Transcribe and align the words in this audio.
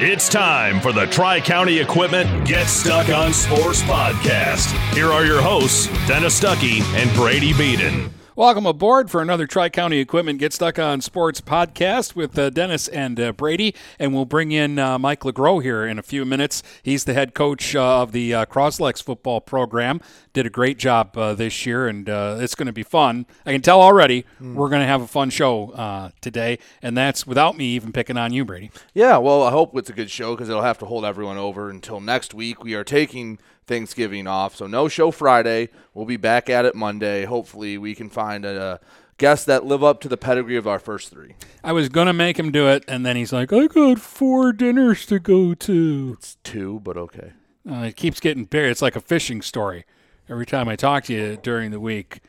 It's 0.00 0.28
time 0.28 0.80
for 0.80 0.92
the 0.92 1.06
Tri 1.06 1.40
County 1.40 1.80
Equipment 1.80 2.46
Get 2.46 2.68
Stuck 2.68 3.08
on 3.08 3.32
Sports 3.32 3.82
podcast. 3.82 4.72
Here 4.94 5.08
are 5.08 5.24
your 5.24 5.42
hosts, 5.42 5.88
Dennis 6.06 6.40
Stuckey 6.40 6.82
and 6.94 7.12
Brady 7.16 7.52
Beaton. 7.52 8.08
Welcome 8.38 8.66
aboard 8.66 9.10
for 9.10 9.20
another 9.20 9.48
Tri 9.48 9.68
County 9.68 9.98
Equipment 9.98 10.38
Get 10.38 10.52
Stuck 10.52 10.78
on 10.78 11.00
Sports 11.00 11.40
podcast 11.40 12.14
with 12.14 12.38
uh, 12.38 12.50
Dennis 12.50 12.86
and 12.86 13.18
uh, 13.18 13.32
Brady. 13.32 13.74
And 13.98 14.14
we'll 14.14 14.26
bring 14.26 14.52
in 14.52 14.78
uh, 14.78 14.96
Mike 14.96 15.22
LeGros 15.22 15.64
here 15.64 15.84
in 15.84 15.98
a 15.98 16.04
few 16.04 16.24
minutes. 16.24 16.62
He's 16.80 17.02
the 17.02 17.14
head 17.14 17.34
coach 17.34 17.74
uh, 17.74 18.02
of 18.02 18.12
the 18.12 18.32
uh, 18.32 18.46
Croslex 18.46 19.02
football 19.02 19.40
program. 19.40 20.00
Did 20.34 20.46
a 20.46 20.50
great 20.50 20.78
job 20.78 21.18
uh, 21.18 21.34
this 21.34 21.66
year, 21.66 21.88
and 21.88 22.08
it's 22.08 22.54
going 22.54 22.66
to 22.66 22.72
be 22.72 22.84
fun. 22.84 23.26
I 23.44 23.50
can 23.50 23.60
tell 23.60 23.82
already 23.82 24.24
mm. 24.40 24.54
we're 24.54 24.68
going 24.68 24.82
to 24.82 24.86
have 24.86 25.02
a 25.02 25.08
fun 25.08 25.30
show 25.30 26.12
today, 26.20 26.60
and 26.80 26.96
that's 26.96 27.26
without 27.26 27.56
me 27.56 27.64
even 27.74 27.90
picking 27.90 28.16
on 28.16 28.32
you, 28.32 28.44
Brady. 28.44 28.70
Yeah, 28.94 29.16
well, 29.16 29.42
I 29.42 29.50
hope 29.50 29.76
it's 29.76 29.90
a 29.90 29.92
good 29.92 30.12
show 30.12 30.36
because 30.36 30.48
it'll 30.48 30.62
have 30.62 30.78
to 30.78 30.86
hold 30.86 31.04
everyone 31.04 31.38
over 31.38 31.70
until 31.70 31.98
next 31.98 32.34
week. 32.34 32.62
We 32.62 32.74
are 32.74 32.84
taking 32.84 33.40
Thanksgiving 33.68 34.26
off. 34.26 34.56
So 34.56 34.66
no 34.66 34.88
show 34.88 35.10
Friday. 35.10 35.68
We'll 35.94 36.06
be 36.06 36.16
back 36.16 36.50
at 36.50 36.64
it 36.64 36.74
Monday. 36.74 37.24
Hopefully, 37.24 37.78
we 37.78 37.94
can 37.94 38.08
find 38.10 38.44
a, 38.44 38.80
guests 39.18 39.44
that 39.44 39.64
live 39.64 39.84
up 39.84 40.00
to 40.00 40.08
the 40.08 40.16
pedigree 40.16 40.56
of 40.56 40.66
our 40.66 40.78
first 40.78 41.10
three. 41.10 41.34
I 41.62 41.72
was 41.72 41.88
gonna 41.88 42.12
make 42.12 42.38
him 42.38 42.50
do 42.50 42.66
it, 42.68 42.84
and 42.88 43.04
then 43.04 43.16
he's 43.16 43.32
like, 43.32 43.52
"I 43.52 43.66
got 43.66 44.00
four 44.00 44.52
dinners 44.52 45.06
to 45.06 45.18
go 45.18 45.54
to." 45.54 46.16
It's 46.18 46.36
two, 46.42 46.80
but 46.82 46.96
okay. 46.96 47.32
Uh, 47.70 47.82
it 47.82 47.96
keeps 47.96 48.18
getting 48.18 48.44
bigger. 48.44 48.68
It's 48.68 48.82
like 48.82 48.96
a 48.96 49.00
fishing 49.00 49.42
story. 49.42 49.84
Every 50.28 50.46
time 50.46 50.68
I 50.68 50.76
talk 50.76 51.04
to 51.04 51.12
you 51.12 51.38
during 51.42 51.70
the 51.70 51.80
week, 51.80 52.20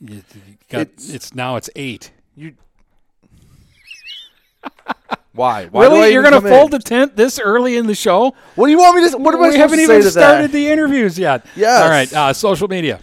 you, 0.00 0.22
you 0.34 0.56
got, 0.68 0.82
it's, 0.82 1.10
it's 1.10 1.34
now 1.34 1.56
it's 1.56 1.70
eight. 1.74 2.12
You 2.36 2.54
why? 5.34 5.66
Why 5.66 5.86
really? 5.86 6.12
You're 6.12 6.22
going 6.22 6.40
to 6.40 6.48
fold 6.48 6.72
in? 6.72 6.78
the 6.78 6.84
tent 6.84 7.16
this 7.16 7.38
early 7.38 7.76
in 7.76 7.86
the 7.86 7.94
show? 7.94 8.34
What 8.54 8.66
do 8.66 8.70
you 8.70 8.78
want 8.78 8.96
me 8.96 9.10
to? 9.10 9.18
What 9.18 9.34
am 9.34 9.42
I 9.42 9.50
we 9.50 9.56
haven't 9.56 9.80
even 9.80 10.02
started 10.02 10.50
that? 10.50 10.52
the 10.52 10.68
interviews 10.68 11.18
yet. 11.18 11.44
yeah. 11.56 11.82
All 11.82 11.88
right. 11.88 12.12
Uh, 12.12 12.32
social 12.32 12.68
media. 12.68 13.00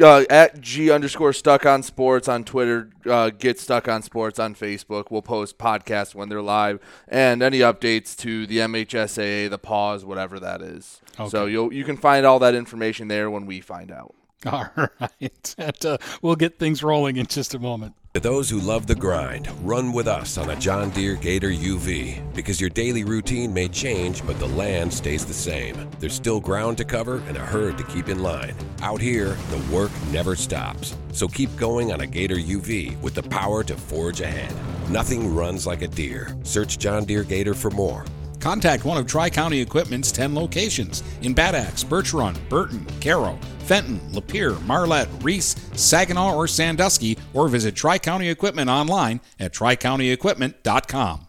Uh, 0.00 0.24
at 0.30 0.58
G 0.60 0.90
underscore 0.90 1.34
stuck 1.34 1.66
on 1.66 1.82
sports 1.82 2.26
on 2.26 2.44
Twitter, 2.44 2.88
uh, 3.04 3.28
get 3.28 3.60
stuck 3.60 3.88
on 3.88 4.00
sports 4.02 4.38
on 4.38 4.54
Facebook. 4.54 5.10
We'll 5.10 5.20
post 5.20 5.58
podcasts 5.58 6.14
when 6.14 6.30
they're 6.30 6.40
live 6.40 6.80
and 7.08 7.42
any 7.42 7.58
updates 7.58 8.16
to 8.18 8.46
the 8.46 8.58
MHSAA, 8.58 9.50
the 9.50 9.58
pause, 9.58 10.02
whatever 10.02 10.40
that 10.40 10.62
is. 10.62 11.02
Okay. 11.20 11.28
So 11.28 11.44
you 11.44 11.70
you 11.72 11.84
can 11.84 11.98
find 11.98 12.24
all 12.24 12.38
that 12.38 12.54
information 12.54 13.08
there 13.08 13.30
when 13.30 13.44
we 13.44 13.60
find 13.60 13.90
out. 13.90 14.14
All 14.46 14.66
right. 14.76 15.54
And, 15.58 15.86
uh, 15.86 15.98
we'll 16.20 16.36
get 16.36 16.58
things 16.58 16.82
rolling 16.82 17.16
in 17.16 17.26
just 17.26 17.54
a 17.54 17.58
moment. 17.58 17.94
To 18.14 18.20
those 18.20 18.50
who 18.50 18.60
love 18.60 18.86
the 18.86 18.94
grind, 18.94 19.48
run 19.66 19.92
with 19.92 20.06
us 20.06 20.36
on 20.36 20.50
a 20.50 20.56
John 20.56 20.90
Deere 20.90 21.14
Gator 21.14 21.48
UV 21.48 22.34
because 22.34 22.60
your 22.60 22.68
daily 22.68 23.04
routine 23.04 23.54
may 23.54 23.68
change, 23.68 24.26
but 24.26 24.38
the 24.38 24.48
land 24.48 24.92
stays 24.92 25.24
the 25.24 25.32
same. 25.32 25.88
There's 25.98 26.12
still 26.12 26.38
ground 26.38 26.76
to 26.78 26.84
cover 26.84 27.22
and 27.28 27.38
a 27.38 27.40
herd 27.40 27.78
to 27.78 27.84
keep 27.84 28.08
in 28.08 28.22
line. 28.22 28.54
Out 28.82 29.00
here, 29.00 29.36
the 29.50 29.74
work 29.74 29.90
never 30.10 30.36
stops. 30.36 30.94
So 31.12 31.26
keep 31.26 31.54
going 31.56 31.90
on 31.90 32.02
a 32.02 32.06
Gator 32.06 32.36
UV 32.36 33.00
with 33.00 33.14
the 33.14 33.22
power 33.22 33.64
to 33.64 33.76
forge 33.76 34.20
ahead. 34.20 34.52
Nothing 34.90 35.34
runs 35.34 35.66
like 35.66 35.80
a 35.80 35.88
Deere. 35.88 36.36
Search 36.42 36.78
John 36.78 37.06
Deere 37.06 37.24
Gator 37.24 37.54
for 37.54 37.70
more. 37.70 38.04
Contact 38.40 38.84
one 38.84 38.98
of 38.98 39.06
Tri 39.06 39.30
County 39.30 39.60
Equipment's 39.60 40.10
10 40.10 40.34
locations 40.34 41.04
in 41.22 41.32
Bad 41.32 41.54
Axe, 41.54 41.84
Birch 41.84 42.12
Run, 42.12 42.36
Burton, 42.48 42.84
Caro, 43.00 43.38
Fenton, 43.62 44.00
Lapeer, 44.12 44.60
Marlette, 44.66 45.08
Reese, 45.22 45.56
Saginaw, 45.74 46.34
or 46.34 46.46
Sandusky, 46.46 47.18
or 47.32 47.48
visit 47.48 47.74
Tri 47.74 47.98
County 47.98 48.28
Equipment 48.28 48.68
online 48.68 49.20
at 49.38 49.52
tricountyequipment.com. 49.52 51.28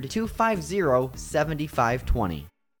250 0.09 1.11
7520. 1.15 2.47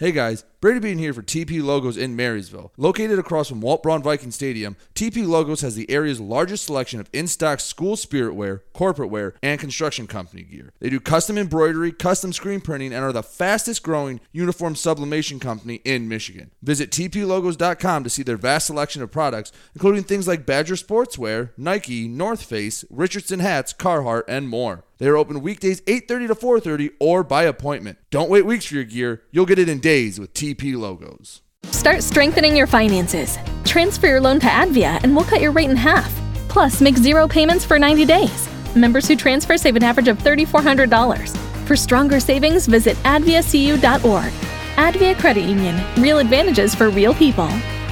Hey 0.00 0.12
guys, 0.12 0.46
Brady 0.62 0.80
Bean 0.80 0.96
here 0.96 1.12
for 1.12 1.20
TP 1.20 1.62
Logos 1.62 1.98
in 1.98 2.16
Marysville. 2.16 2.72
Located 2.78 3.18
across 3.18 3.50
from 3.50 3.60
Walt 3.60 3.82
Braun 3.82 4.02
Viking 4.02 4.30
Stadium, 4.30 4.78
TP 4.94 5.28
Logos 5.28 5.60
has 5.60 5.74
the 5.74 5.90
area's 5.90 6.18
largest 6.18 6.64
selection 6.64 7.00
of 7.00 7.10
in-stock 7.12 7.60
school 7.60 7.96
spirit 7.96 8.34
wear, 8.34 8.62
corporate 8.72 9.10
wear, 9.10 9.34
and 9.42 9.60
construction 9.60 10.06
company 10.06 10.42
gear. 10.42 10.72
They 10.80 10.88
do 10.88 11.00
custom 11.00 11.36
embroidery, 11.36 11.92
custom 11.92 12.32
screen 12.32 12.62
printing, 12.62 12.94
and 12.94 13.04
are 13.04 13.12
the 13.12 13.22
fastest 13.22 13.82
growing 13.82 14.20
uniform 14.32 14.74
sublimation 14.74 15.38
company 15.38 15.82
in 15.84 16.08
Michigan. 16.08 16.50
Visit 16.62 16.90
tplogos.com 16.92 18.02
to 18.02 18.08
see 18.08 18.22
their 18.22 18.38
vast 18.38 18.68
selection 18.68 19.02
of 19.02 19.12
products, 19.12 19.52
including 19.74 20.04
things 20.04 20.26
like 20.26 20.46
Badger 20.46 20.76
Sportswear, 20.76 21.50
Nike, 21.58 22.08
North 22.08 22.42
Face, 22.42 22.86
Richardson 22.88 23.40
hats, 23.40 23.74
Carhartt, 23.74 24.22
and 24.28 24.48
more. 24.48 24.82
They 25.00 25.08
are 25.08 25.16
open 25.16 25.40
weekdays 25.40 25.80
8:30 25.86 26.28
to 26.28 26.34
4:30 26.34 26.90
or 27.00 27.24
by 27.24 27.44
appointment. 27.44 27.98
Don't 28.10 28.30
wait 28.30 28.44
weeks 28.44 28.66
for 28.66 28.74
your 28.74 28.84
gear. 28.84 29.22
You'll 29.32 29.46
get 29.46 29.58
it 29.58 29.68
in 29.68 29.80
days 29.80 30.20
with 30.20 30.34
TP 30.34 30.76
logos. 30.76 31.40
Start 31.70 32.02
strengthening 32.02 32.54
your 32.54 32.66
finances. 32.66 33.38
Transfer 33.64 34.06
your 34.06 34.20
loan 34.20 34.38
to 34.40 34.46
Advia 34.46 35.02
and 35.02 35.16
we'll 35.16 35.24
cut 35.24 35.40
your 35.40 35.52
rate 35.52 35.70
in 35.70 35.76
half. 35.76 36.14
Plus, 36.48 36.80
make 36.82 36.98
zero 36.98 37.26
payments 37.26 37.64
for 37.64 37.78
90 37.78 38.04
days. 38.04 38.48
Members 38.76 39.08
who 39.08 39.16
transfer 39.16 39.56
save 39.56 39.76
an 39.76 39.82
average 39.82 40.08
of 40.08 40.18
$3,400. 40.18 41.36
For 41.66 41.76
stronger 41.76 42.20
savings, 42.20 42.66
visit 42.66 42.96
adviacu.org. 43.04 44.32
Advia 44.76 45.18
Credit 45.18 45.44
Union. 45.44 45.80
Real 45.96 46.18
advantages 46.18 46.74
for 46.74 46.90
real 46.90 47.14
people. 47.14 47.48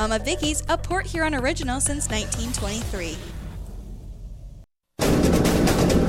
Mama 0.00 0.18
Vicky's, 0.18 0.62
a 0.70 0.78
Port 0.78 1.04
Huron 1.04 1.34
original 1.34 1.78
since 1.78 2.08
1923. 2.08 3.18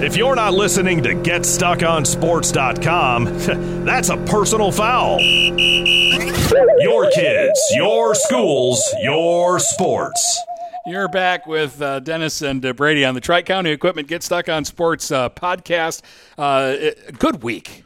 If 0.02 0.16
you're 0.16 0.38
not 0.38 0.54
listening 0.54 1.04
to 1.04 1.10
GetStuckOnSports.com, 1.10 3.26
that's 3.86 4.08
a 4.08 4.16
personal 4.16 4.72
foul. 4.72 5.20
Your 5.20 7.12
kids, 7.12 7.62
your 7.74 8.16
schools, 8.16 8.82
your 9.02 9.60
sports. 9.60 10.40
You're 10.86 11.10
back 11.10 11.46
with 11.46 11.82
uh, 11.82 12.00
Dennis 12.00 12.42
and 12.42 12.66
uh, 12.66 12.72
Brady 12.72 13.04
on 13.04 13.14
the 13.14 13.20
Tri 13.20 13.42
County 13.42 13.72
Equipment 13.72 14.08
Get 14.08 14.24
Stuck 14.24 14.48
on 14.48 14.64
Sports 14.64 15.12
uh, 15.12 15.28
podcast. 15.32 16.02
Uh, 16.38 16.76
it, 16.78 17.20
good 17.20 17.44
week. 17.44 17.84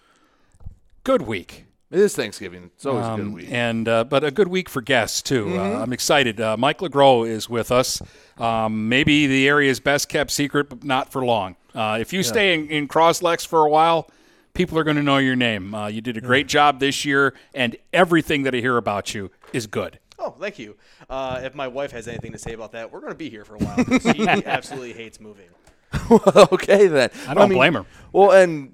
Good 1.04 1.24
week. 1.24 1.65
It 1.92 2.00
is 2.00 2.16
Thanksgiving. 2.16 2.72
It's 2.76 2.86
always 2.86 3.06
Um, 3.06 3.20
a 3.20 3.24
good 3.24 3.34
week. 3.34 3.48
and 3.52 3.88
uh, 3.88 4.04
but 4.06 4.24
a 4.24 4.32
good 4.32 4.48
week 4.48 4.70
for 4.70 4.82
guests 4.82 5.22
too. 5.22 5.46
Mm-hmm. 5.46 5.60
Uh, 5.78 5.82
I'm 5.84 5.94
excited. 5.94 6.42
Uh, 6.42 6.58
Mike 6.58 6.80
LeGros 6.80 7.28
is 7.28 7.50
with 7.50 7.72
us. 7.72 8.02
Um, 8.38 8.90
maybe 8.90 9.28
the 9.28 9.48
area's 9.48 9.80
best 9.80 10.10
kept 10.10 10.32
secret, 10.32 10.68
but 10.70 10.84
not 10.84 11.12
for 11.12 11.24
long. 11.24 11.56
Uh, 11.76 11.98
if 12.02 12.12
you 12.12 12.24
stay 12.24 12.54
in, 12.54 12.68
in 12.70 12.88
Crosslex 12.88 13.46
for 13.46 13.66
a 13.66 13.70
while, 13.70 14.10
people 14.54 14.80
are 14.80 14.84
going 14.84 14.98
to 14.98 15.04
know 15.04 15.18
your 15.18 15.36
name. 15.36 15.76
Uh, 15.76 15.88
you 15.88 16.02
did 16.02 16.18
a 16.18 16.22
great 16.22 16.48
job 16.48 16.80
this 16.80 17.06
year, 17.06 17.34
and 17.54 17.76
everything 17.94 18.44
that 18.44 18.56
I 18.56 18.60
hear 18.60 18.78
about 18.78 19.14
you 19.14 19.30
is 19.54 19.68
good. 19.68 20.00
Oh, 20.18 20.32
thank 20.40 20.58
you. 20.58 20.78
Uh, 21.10 21.42
if 21.44 21.54
my 21.54 21.68
wife 21.68 21.92
has 21.92 22.08
anything 22.08 22.32
to 22.32 22.40
say 22.40 22.54
about 22.54 22.72
that, 22.72 22.92
we're 22.92 23.02
going 23.02 23.12
to 23.12 23.18
be 23.18 23.30
here 23.30 23.46
for 23.46 23.56
a 23.56 23.60
while. 23.60 24.00
She 24.00 24.26
absolutely 24.28 24.94
hates 24.94 25.20
moving. 25.20 25.48
okay 26.52 26.88
then. 26.88 27.10
I 27.28 27.34
don't 27.34 27.50
blame 27.50 27.74
her. 27.74 27.86
Well, 28.12 28.32
and 28.32 28.72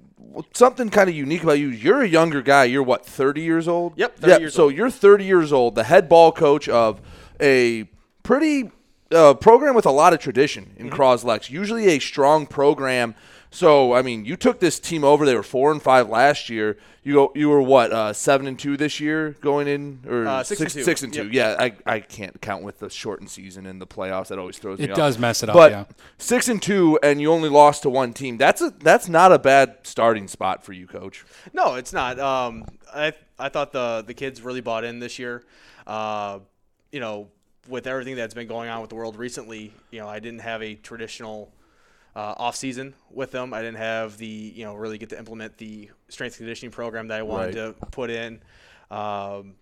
something 0.54 0.90
kind 0.90 1.10
of 1.10 1.16
unique 1.16 1.44
about 1.44 1.60
you. 1.60 1.68
You're 1.68 2.02
a 2.02 2.08
younger 2.08 2.42
guy. 2.42 2.66
You're 2.66 2.84
what, 2.84 3.06
30 3.06 3.42
years 3.42 3.68
old? 3.68 3.94
Yep, 3.98 4.18
30 4.18 4.32
yeah, 4.32 4.38
years 4.40 4.54
so 4.54 4.64
old. 4.64 4.76
you're 4.76 4.90
30 4.90 5.26
years 5.26 5.52
old, 5.54 5.76
the 5.76 5.84
head 5.84 6.08
ball 6.10 6.32
coach 6.32 6.68
of 6.70 7.02
a 7.40 7.90
pretty 8.24 8.72
uh, 9.12 9.34
program 9.34 9.76
with 9.76 9.86
a 9.86 9.92
lot 9.92 10.14
of 10.14 10.20
tradition 10.20 10.74
in 10.78 10.90
Mm-hmm. 10.90 10.96
Croslex. 11.02 11.50
Usually 11.50 11.88
a 11.88 12.00
strong 12.00 12.46
program. 12.48 13.16
So 13.54 13.94
I 13.94 14.02
mean, 14.02 14.24
you 14.24 14.38
took 14.38 14.60
this 14.62 14.80
team 14.80 15.04
over. 15.04 15.26
They 15.26 15.36
were 15.36 15.44
four 15.44 15.72
and 15.74 15.82
five 15.82 16.08
last 16.10 16.50
year. 16.50 16.78
You 17.04 17.14
go, 17.16 17.32
you 17.36 17.50
were 17.50 17.62
what 17.62 17.92
uh, 17.92 18.14
seven 18.14 18.48
and 18.48 18.58
two 18.58 18.78
this 18.78 19.00
year 19.00 19.32
going 19.42 19.68
in 19.68 20.00
or 20.08 20.26
Uh, 20.26 20.44
six 20.44 20.62
and 20.62 20.70
two. 20.70 20.84
six 20.84 21.02
and 21.04 21.12
two. 21.14 21.26
Yep. 21.30 21.34
Yeah, 21.34 21.56
I, 21.60 21.96
I 21.96 22.00
can't 22.00 22.40
count 22.42 22.64
with 22.64 22.80
the 22.80 22.90
shortened 22.90 23.30
season 23.30 23.66
and 23.66 23.82
the 23.82 23.88
playoffs. 23.88 24.28
That 24.30 24.40
always 24.40 24.58
throws 24.58 24.80
me 24.80 24.86
It 24.86 24.92
off. 24.92 24.98
does 24.98 25.18
mess 25.20 25.44
it 25.44 25.50
up, 25.50 25.56
But 25.56 25.72
yeah. 25.72 25.84
six 26.18 26.48
and 26.48 26.62
two, 26.62 26.98
and 27.04 27.20
you 27.20 27.32
only 27.32 27.50
lost 27.50 27.84
to 27.84 27.90
one 27.90 28.14
team. 28.14 28.38
That's 28.38 28.62
a 28.62 28.70
that's 28.80 29.10
not 29.10 29.32
a 29.34 29.40
bad 29.40 29.80
starting 29.84 30.28
spot 30.30 30.64
for 30.64 30.72
you, 30.74 30.88
coach. 30.88 31.26
No, 31.54 31.76
it's 31.76 31.92
not. 31.92 32.20
Um, 32.20 32.64
I 32.94 33.14
I 33.38 33.50
thought 33.50 33.74
the 33.74 34.04
the 34.08 34.14
kids 34.14 34.42
really 34.42 34.62
bought 34.62 34.84
in 34.86 35.00
this 35.00 35.20
year. 35.20 35.44
Uh, 35.86 36.40
you 36.92 37.00
know, 37.02 37.28
with 37.68 37.86
everything 37.88 38.16
that's 38.16 38.34
been 38.34 38.48
going 38.48 38.70
on 38.70 38.80
with 38.80 38.92
the 38.92 38.96
world 38.96 39.18
recently, 39.18 39.74
you 39.92 40.00
know, 40.00 40.08
I 40.08 40.20
didn't 40.20 40.40
have 40.42 40.62
a 40.62 40.76
traditional 40.76 41.52
uh, 42.16 42.36
off 42.38 42.56
season 42.56 42.94
with 43.10 43.32
them. 43.32 43.54
I 43.54 43.62
didn't 43.62 43.78
have 43.78 44.18
the 44.18 44.26
you 44.28 44.66
know 44.66 44.76
really 44.76 44.98
get 44.98 45.10
to 45.10 45.18
implement 45.18 45.58
the 45.58 45.90
strength 46.10 46.38
conditioning 46.38 46.72
program 46.72 47.08
that 47.10 47.20
I 47.20 47.24
wanted 47.24 47.56
Right. 47.56 47.76
to 47.80 47.88
put 47.92 48.10
in. 48.10 48.42
Um, 48.90 49.56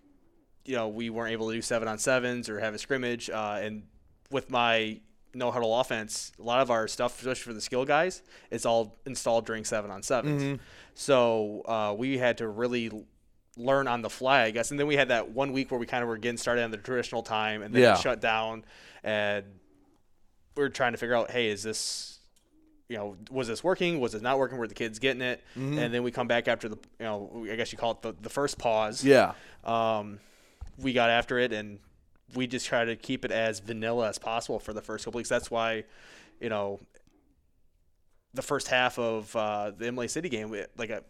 you 0.64 0.74
know, 0.76 0.88
we 0.88 1.10
weren't 1.10 1.32
able 1.32 1.48
to 1.48 1.54
do 1.54 1.62
seven 1.62 1.88
on 1.88 1.98
sevens 1.98 2.48
or 2.48 2.60
have 2.60 2.74
a 2.74 2.78
scrimmage. 2.78 3.30
Uh, 3.30 3.58
and 3.62 3.84
with 4.30 4.50
my 4.50 5.00
no 5.32 5.50
huddle 5.50 5.78
offense, 5.80 6.32
a 6.38 6.42
lot 6.42 6.60
of 6.60 6.70
our 6.70 6.86
stuff, 6.88 7.18
especially 7.20 7.42
for 7.42 7.52
the 7.52 7.60
skill 7.60 7.84
guys, 7.84 8.22
is 8.50 8.66
all 8.66 8.98
installed 9.06 9.46
during 9.46 9.64
seven 9.64 9.90
on 9.90 10.02
7s 10.02 10.58
So 10.94 11.62
uh, 11.66 11.94
we 11.96 12.18
had 12.18 12.38
to 12.38 12.48
really 12.48 12.90
learn 13.56 13.86
on 13.88 14.02
the 14.02 14.10
fly, 14.10 14.42
I 14.42 14.50
guess. 14.50 14.70
And 14.72 14.78
then 14.78 14.86
we 14.88 14.96
had 14.96 15.08
that 15.08 15.30
one 15.30 15.52
week 15.52 15.70
where 15.70 15.78
we 15.78 15.86
kind 15.86 16.02
of 16.02 16.08
were 16.08 16.18
getting 16.18 16.36
started 16.36 16.62
on 16.64 16.70
the 16.72 16.76
traditional 16.76 17.22
time, 17.22 17.62
and 17.62 17.72
then 17.72 17.82
Yeah. 17.82 17.94
it 17.94 17.98
shut 18.00 18.20
down, 18.20 18.64
and 19.04 19.44
we 20.56 20.64
are 20.64 20.68
trying 20.68 20.92
to 20.92 20.98
figure 20.98 21.14
out, 21.14 21.30
hey, 21.30 21.48
is 21.48 21.62
this 21.62 22.09
you 22.90 22.96
know, 22.96 23.16
was 23.30 23.46
this 23.46 23.62
working? 23.62 24.00
Was 24.00 24.16
it 24.16 24.20
not 24.20 24.36
working? 24.38 24.58
Were 24.58 24.66
the 24.66 24.74
kids 24.74 24.98
getting 24.98 25.22
it? 25.22 25.40
Mm-hmm. 25.56 25.78
And 25.78 25.94
then 25.94 26.02
we 26.02 26.10
come 26.10 26.26
back 26.26 26.48
after 26.48 26.68
the, 26.68 26.76
you 26.98 27.06
know, 27.06 27.46
I 27.50 27.54
guess 27.54 27.70
you 27.70 27.78
call 27.78 27.92
it 27.92 28.02
the, 28.02 28.14
the 28.20 28.28
first 28.28 28.58
pause. 28.58 29.04
Yeah. 29.04 29.34
Um, 29.64 30.18
we 30.76 30.92
got 30.92 31.08
after 31.08 31.38
it 31.38 31.52
and 31.52 31.78
we 32.34 32.48
just 32.48 32.66
try 32.66 32.84
to 32.84 32.96
keep 32.96 33.24
it 33.24 33.30
as 33.30 33.60
vanilla 33.60 34.08
as 34.08 34.18
possible 34.18 34.58
for 34.58 34.72
the 34.72 34.82
first 34.82 35.04
couple 35.04 35.18
weeks. 35.18 35.28
That's 35.28 35.52
why, 35.52 35.84
you 36.40 36.48
know, 36.48 36.80
the 38.34 38.42
first 38.42 38.66
half 38.66 38.98
of 38.98 39.34
uh, 39.36 39.70
the 39.70 39.86
Imlay 39.86 40.08
City 40.08 40.28
game, 40.28 40.50
we, 40.50 40.64
like 40.76 40.90
uh 40.90 41.00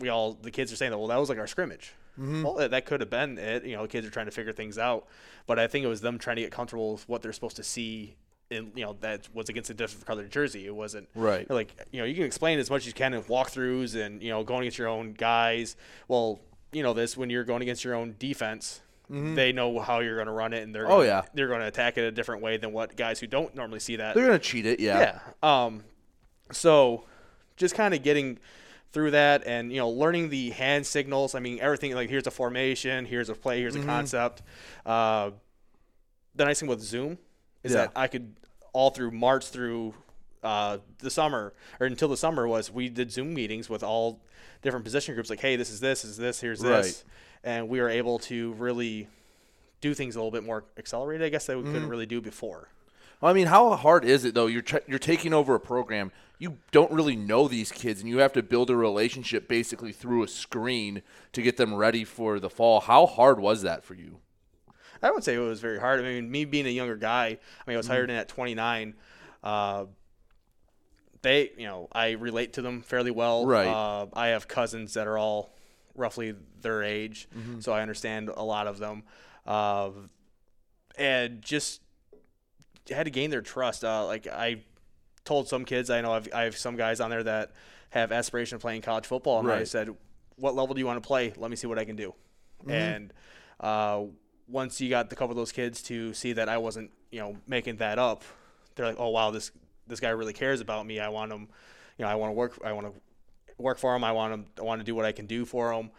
we 0.00 0.08
all 0.08 0.32
the 0.34 0.50
kids 0.50 0.72
are 0.72 0.76
saying 0.76 0.90
that 0.90 0.98
well 0.98 1.08
that 1.08 1.16
was 1.16 1.28
like 1.28 1.38
our 1.38 1.46
scrimmage. 1.46 1.94
Well, 2.42 2.54
that, 2.54 2.70
that 2.70 2.86
could 2.86 3.00
have 3.00 3.10
been 3.10 3.36
it. 3.36 3.64
You 3.64 3.76
know, 3.76 3.82
the 3.82 3.88
kids 3.88 4.06
are 4.06 4.10
trying 4.10 4.24
to 4.24 4.32
figure 4.32 4.52
things 4.52 4.78
out, 4.78 5.06
but 5.46 5.58
I 5.58 5.66
think 5.66 5.84
it 5.84 5.88
was 5.88 6.00
them 6.00 6.18
trying 6.18 6.36
to 6.36 6.42
get 6.42 6.50
comfortable 6.50 6.92
with 6.92 7.06
what 7.08 7.20
they're 7.20 7.32
supposed 7.34 7.56
to 7.56 7.62
see. 7.62 8.16
In 8.48 8.70
you 8.76 8.84
know 8.84 8.96
that 9.00 9.28
was 9.34 9.48
against 9.48 9.70
a 9.70 9.74
different 9.74 10.06
colored 10.06 10.30
jersey. 10.30 10.66
It 10.66 10.74
wasn't 10.74 11.08
Right. 11.16 11.50
Like 11.50 11.74
you 11.90 11.98
know 12.00 12.04
you 12.06 12.14
can 12.14 12.24
explain 12.24 12.58
as 12.60 12.70
much 12.70 12.82
as 12.82 12.86
you 12.86 12.92
can 12.92 13.12
in 13.12 13.22
walkthroughs 13.24 13.96
and 14.00 14.22
you 14.22 14.30
know 14.30 14.44
going 14.44 14.60
against 14.62 14.78
your 14.78 14.86
own 14.88 15.14
guys. 15.14 15.76
Well, 16.06 16.40
you 16.72 16.82
know 16.84 16.92
this 16.94 17.16
when 17.16 17.28
you're 17.28 17.42
going 17.44 17.62
against 17.62 17.82
your 17.84 17.94
own 17.94 18.14
defense. 18.18 18.82
They 19.08 19.52
know 19.52 19.78
how 19.78 20.00
you're 20.00 20.16
going 20.16 20.26
to 20.26 20.32
run 20.32 20.52
it, 20.52 20.64
and 20.64 20.74
they're 20.74 20.82
Mm-hmm. 20.82 20.92
Oh, 20.92 20.96
gonna, 20.96 21.06
yeah. 21.06 21.22
they're 21.32 21.46
going 21.46 21.60
to 21.60 21.68
attack 21.68 21.96
it 21.96 22.02
a 22.02 22.10
different 22.10 22.42
way 22.42 22.56
than 22.56 22.72
what 22.72 22.96
guys 22.96 23.20
who 23.20 23.28
don't 23.28 23.54
normally 23.54 23.78
see 23.78 23.94
that. 23.96 24.16
They're 24.16 24.26
gonna 24.26 24.40
cheat 24.40 24.66
it. 24.66 24.80
Yeah. 24.80 25.20
Yeah. 25.44 25.64
Um, 25.64 25.84
so 26.50 27.04
just 27.56 27.74
kind 27.76 27.94
of 27.94 28.02
getting 28.02 28.38
through 28.92 29.12
that 29.12 29.46
and, 29.46 29.70
you 29.70 29.78
know, 29.78 29.88
learning 29.90 30.30
the 30.30 30.50
hand 30.50 30.86
signals. 30.86 31.34
I 31.36 31.38
mean, 31.40 31.60
everything 31.60 31.94
like 31.94 32.10
here's 32.10 32.26
a 32.26 32.30
formation, 32.32 33.04
here's 33.06 33.28
a 33.28 33.34
play, 33.34 33.60
here's 33.60 33.76
a 33.76 33.82
concept. 33.84 34.42
Uh, 34.84 35.30
the 36.34 36.44
nice 36.44 36.58
thing 36.60 36.68
with 36.68 36.80
Zoom 36.80 37.18
is 37.66 37.72
Yeah. 37.72 37.82
that 37.82 37.92
I 37.96 38.06
could 38.08 38.34
all 38.72 38.90
through 38.90 39.10
March 39.10 39.46
through 39.48 39.94
uh, 40.42 40.78
the 40.98 41.10
summer 41.10 41.52
or 41.80 41.86
until 41.86 42.08
the 42.08 42.16
summer 42.16 42.46
was 42.46 42.70
we 42.70 42.88
did 42.88 43.10
Zoom 43.10 43.34
meetings 43.34 43.68
with 43.68 43.82
all 43.82 44.20
different 44.62 44.84
position 44.84 45.14
groups 45.14 45.28
like, 45.30 45.40
hey, 45.40 45.56
this 45.56 45.70
is 45.70 45.80
this, 45.80 46.04
is 46.04 46.16
this, 46.16 46.40
here's 46.40 46.60
Right. 46.62 46.82
this. 46.82 47.04
And 47.42 47.68
we 47.68 47.80
were 47.80 47.88
able 47.88 48.18
to 48.20 48.52
really 48.54 49.08
do 49.80 49.92
things 49.94 50.14
a 50.16 50.18
little 50.18 50.30
bit 50.30 50.44
more 50.44 50.64
accelerated, 50.78 51.24
I 51.26 51.28
guess, 51.30 51.46
that 51.46 51.56
we 51.56 51.62
Mm-hmm. 51.64 51.72
couldn't 51.72 51.88
really 51.88 52.06
do 52.06 52.20
before. 52.20 52.68
I 53.22 53.32
mean, 53.32 53.46
how 53.46 53.74
hard 53.76 54.04
is 54.04 54.24
it 54.26 54.34
though? 54.34 54.46
You're 54.46 54.62
tr- 54.62 54.84
you're 54.86 54.98
taking 54.98 55.32
over 55.32 55.54
a 55.54 55.60
program. 55.60 56.12
You 56.38 56.58
don't 56.70 56.92
really 56.92 57.16
know 57.16 57.48
these 57.48 57.72
kids, 57.72 58.00
and 58.00 58.10
you 58.10 58.18
have 58.18 58.34
to 58.34 58.42
build 58.42 58.68
a 58.68 58.76
relationship 58.76 59.48
basically 59.48 59.90
through 59.92 60.22
a 60.22 60.28
screen 60.28 61.02
to 61.32 61.40
get 61.40 61.56
them 61.56 61.74
ready 61.74 62.04
for 62.04 62.38
the 62.38 62.50
fall. 62.50 62.80
How 62.80 63.06
hard 63.06 63.40
was 63.40 63.62
that 63.62 63.84
for 63.84 63.94
you? 63.94 64.18
I 65.02 65.10
would 65.10 65.24
say 65.24 65.34
it 65.34 65.38
was 65.38 65.60
very 65.60 65.78
hard. 65.78 66.00
I 66.00 66.02
mean, 66.02 66.30
me 66.30 66.44
being 66.44 66.66
a 66.66 66.70
younger 66.70 66.96
guy, 66.96 67.26
I 67.26 67.70
mean, 67.70 67.74
I 67.74 67.76
was 67.76 67.86
Mm-hmm. 67.86 67.92
hired 67.92 68.10
in 68.10 68.16
at 68.16 68.28
29. 68.28 68.94
Uh, 69.42 69.84
they, 71.22 71.50
you 71.56 71.66
know, 71.66 71.88
I 71.92 72.12
relate 72.12 72.52
to 72.54 72.62
them 72.62 72.82
fairly 72.82 73.10
well. 73.10 73.46
Right. 73.46 73.66
Uh, 73.66 74.06
I 74.12 74.28
have 74.28 74.48
cousins 74.48 74.94
that 74.94 75.06
are 75.06 75.18
all 75.18 75.54
roughly 75.94 76.34
their 76.60 76.82
age, 76.82 77.28
Mm-hmm. 77.36 77.60
so 77.60 77.72
I 77.72 77.82
understand 77.82 78.28
a 78.34 78.42
lot 78.42 78.66
of 78.66 78.78
them. 78.78 79.02
Uh, 79.46 79.90
and 80.98 81.42
just 81.42 81.80
had 82.90 83.04
to 83.04 83.10
gain 83.10 83.30
their 83.30 83.42
trust. 83.42 83.84
Uh, 83.84 84.06
like 84.06 84.26
I 84.26 84.62
told 85.24 85.48
some 85.48 85.64
kids, 85.64 85.90
I 85.90 86.00
know 86.00 86.12
I've, 86.12 86.28
I 86.34 86.42
have 86.42 86.56
some 86.56 86.76
guys 86.76 87.00
on 87.00 87.10
there 87.10 87.22
that 87.24 87.52
have 87.90 88.12
aspiration 88.12 88.56
of 88.56 88.62
playing 88.62 88.82
college 88.82 89.06
football, 89.06 89.40
and 89.40 89.48
I 89.50 89.64
said, 89.64 89.90
"What 90.36 90.54
level 90.54 90.74
do 90.74 90.80
you 90.80 90.86
want 90.86 91.02
to 91.02 91.06
play? 91.06 91.32
Let 91.36 91.50
me 91.50 91.56
see 91.56 91.66
what 91.66 91.78
I 91.78 91.84
can 91.84 91.96
do." 91.96 92.14
Mm-hmm. 92.62 92.70
And 92.70 93.12
uh, 93.60 94.02
once 94.48 94.80
you 94.80 94.88
got 94.90 95.12
a 95.12 95.16
couple 95.16 95.30
of 95.32 95.36
those 95.36 95.52
kids 95.52 95.82
to 95.84 96.14
see 96.14 96.32
that 96.34 96.48
I 96.48 96.58
wasn't, 96.58 96.90
you 97.10 97.20
know, 97.20 97.36
making 97.46 97.76
that 97.76 97.98
up, 97.98 98.22
they're 98.74 98.86
like, 98.86 98.96
oh 98.98 99.08
wow, 99.10 99.30
this 99.30 99.50
this 99.86 100.00
guy 100.00 100.10
really 100.10 100.32
cares 100.32 100.60
about 100.60 100.84
me. 100.86 100.98
I 101.00 101.08
want 101.08 101.32
him, 101.32 101.48
you 101.98 102.04
know, 102.04 102.08
I 102.10 102.14
want 102.16 102.30
to 102.30 102.34
work. 102.34 102.58
I 102.64 102.72
want 102.72 102.86
to 102.92 103.00
work 103.58 103.78
for 103.78 103.94
him. 103.94 104.04
I 104.04 104.12
want 104.12 104.34
him. 104.34 104.46
I 104.58 104.62
want 104.62 104.80
to 104.80 104.84
do 104.84 104.94
what 104.94 105.04
I 105.04 105.12
can 105.12 105.26
do 105.26 105.44
for 105.44 105.72
him. 105.72 105.90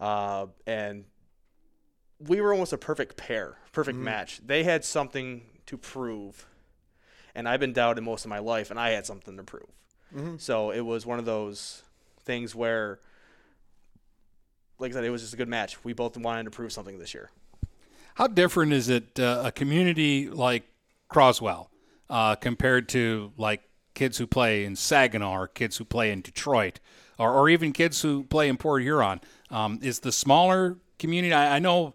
Uh, 0.00 0.46
and 0.66 1.04
we 2.18 2.40
were 2.40 2.52
almost 2.52 2.72
a 2.72 2.78
perfect 2.78 3.16
pair, 3.16 3.58
perfect 3.72 3.96
Mm-hmm. 3.96 4.04
match. 4.04 4.40
They 4.44 4.64
had 4.64 4.84
something 4.84 5.42
to 5.66 5.76
prove, 5.76 6.46
and 7.34 7.48
I've 7.48 7.60
been 7.60 7.72
doubted 7.72 8.02
most 8.02 8.24
of 8.24 8.28
my 8.30 8.38
life, 8.38 8.70
and 8.70 8.78
I 8.80 8.90
had 8.90 9.06
something 9.06 9.36
to 9.36 9.42
prove. 9.42 9.68
Mhm. 10.14 10.40
So 10.40 10.70
it 10.70 10.80
was 10.80 11.04
one 11.06 11.18
of 11.18 11.24
those 11.24 11.82
things 12.20 12.54
where, 12.54 12.98
like 14.78 14.90
I 14.90 14.94
said, 14.94 15.04
it 15.04 15.10
was 15.10 15.22
just 15.22 15.34
a 15.34 15.36
good 15.36 15.48
match. 15.48 15.82
We 15.84 15.92
both 15.92 16.16
wanted 16.16 16.44
to 16.44 16.50
prove 16.50 16.72
something 16.72 16.98
this 16.98 17.14
year. 17.14 17.30
How 18.14 18.28
different 18.28 18.72
is 18.72 18.88
it 18.88 19.18
uh, 19.18 19.42
a 19.44 19.52
community 19.52 20.30
like 20.30 20.62
Croswell 21.08 21.70
uh, 22.08 22.36
compared 22.36 22.88
to 22.90 23.32
like 23.36 23.62
kids 23.94 24.18
who 24.18 24.26
play 24.26 24.64
in 24.64 24.76
Saginaw 24.76 25.32
or 25.32 25.48
kids 25.48 25.76
who 25.76 25.84
play 25.84 26.12
in 26.12 26.20
Detroit 26.20 26.78
or, 27.18 27.32
or 27.32 27.48
even 27.48 27.72
kids 27.72 28.02
who 28.02 28.22
play 28.24 28.48
in 28.48 28.56
Port 28.56 28.82
Huron? 28.82 29.20
Um, 29.50 29.80
is 29.82 30.00
the 30.00 30.12
smaller 30.12 30.78
community? 30.98 31.34
I, 31.34 31.56
I 31.56 31.58
know 31.58 31.94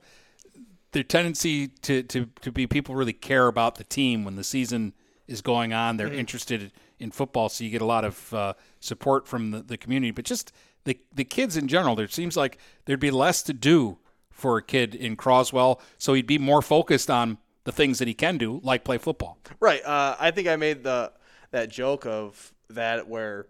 the 0.91 1.03
tendency 1.03 1.67
to, 1.67 2.03
to, 2.03 2.27
to 2.41 2.51
be 2.51 2.67
people 2.67 2.95
really 2.95 3.13
care 3.13 3.47
about 3.47 3.75
the 3.75 3.83
team 3.85 4.25
when 4.25 4.35
the 4.35 4.43
season 4.43 4.93
is 5.27 5.41
going 5.41 5.71
on. 5.71 5.95
They're 5.95 6.11
interested 6.11 6.73
in 6.99 7.11
football, 7.11 7.47
so 7.47 7.63
you 7.63 7.69
get 7.69 7.81
a 7.81 7.85
lot 7.85 8.03
of 8.03 8.33
uh, 8.33 8.53
support 8.81 9.25
from 9.25 9.51
the, 9.51 9.61
the 9.61 9.77
community. 9.77 10.11
But 10.11 10.25
just 10.25 10.51
the 10.83 10.97
the 11.13 11.23
kids 11.23 11.55
in 11.55 11.67
general, 11.67 11.95
there 11.95 12.07
seems 12.09 12.35
like 12.35 12.57
there'd 12.85 12.99
be 12.99 13.11
less 13.11 13.41
to 13.43 13.53
do 13.53 13.99
for 14.39 14.57
a 14.57 14.63
kid 14.63 14.95
in 14.95 15.15
Croswell, 15.15 15.79
so 15.97 16.13
he'd 16.13 16.27
be 16.27 16.37
more 16.37 16.61
focused 16.61 17.09
on 17.09 17.37
the 17.65 17.71
things 17.71 17.99
that 17.99 18.07
he 18.07 18.13
can 18.13 18.37
do, 18.37 18.59
like 18.63 18.83
play 18.83 18.97
football. 18.97 19.37
Right. 19.59 19.83
Uh, 19.85 20.15
I 20.19 20.31
think 20.31 20.47
I 20.47 20.55
made 20.55 20.83
the 20.83 21.11
that 21.51 21.69
joke 21.69 22.05
of 22.05 22.53
that 22.69 23.07
where, 23.07 23.45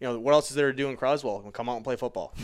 you 0.00 0.06
know, 0.08 0.18
what 0.18 0.32
else 0.32 0.50
is 0.50 0.56
there 0.56 0.70
to 0.72 0.76
do 0.76 0.88
in 0.88 0.96
Croswell? 0.96 1.40
Well, 1.42 1.52
Come 1.52 1.68
out 1.68 1.76
and 1.76 1.84
play 1.84 1.96
football. 1.96 2.34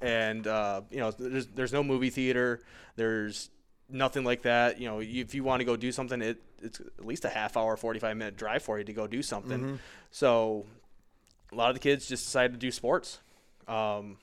And 0.00 0.46
uh, 0.46 0.82
you 0.90 0.98
know, 0.98 1.10
there's 1.10 1.46
there's 1.48 1.72
no 1.72 1.82
movie 1.82 2.10
theater. 2.10 2.60
There's 2.96 3.50
nothing 3.88 4.24
like 4.24 4.42
that. 4.42 4.80
You 4.80 4.88
know, 4.88 5.00
if 5.00 5.34
you 5.34 5.44
want 5.44 5.60
to 5.60 5.64
go 5.64 5.76
do 5.76 5.92
something, 5.92 6.20
it 6.22 6.40
it's 6.62 6.78
at 6.80 7.04
least 7.06 7.24
a 7.24 7.28
half 7.30 7.56
hour, 7.56 7.76
45 7.76 8.16
minute 8.16 8.36
drive 8.36 8.62
for 8.62 8.78
you 8.78 8.84
to 8.84 8.92
go 8.92 9.06
do 9.06 9.22
something. 9.22 9.60
Mhm. 9.60 9.78
So 10.10 10.66
a 11.52 11.54
lot 11.54 11.68
of 11.70 11.74
the 11.74 11.80
kids 11.80 12.06
just 12.06 12.24
decided 12.24 12.52
to 12.52 12.58
do 12.58 12.70
sports. 12.70 13.18
Um, 13.68 14.18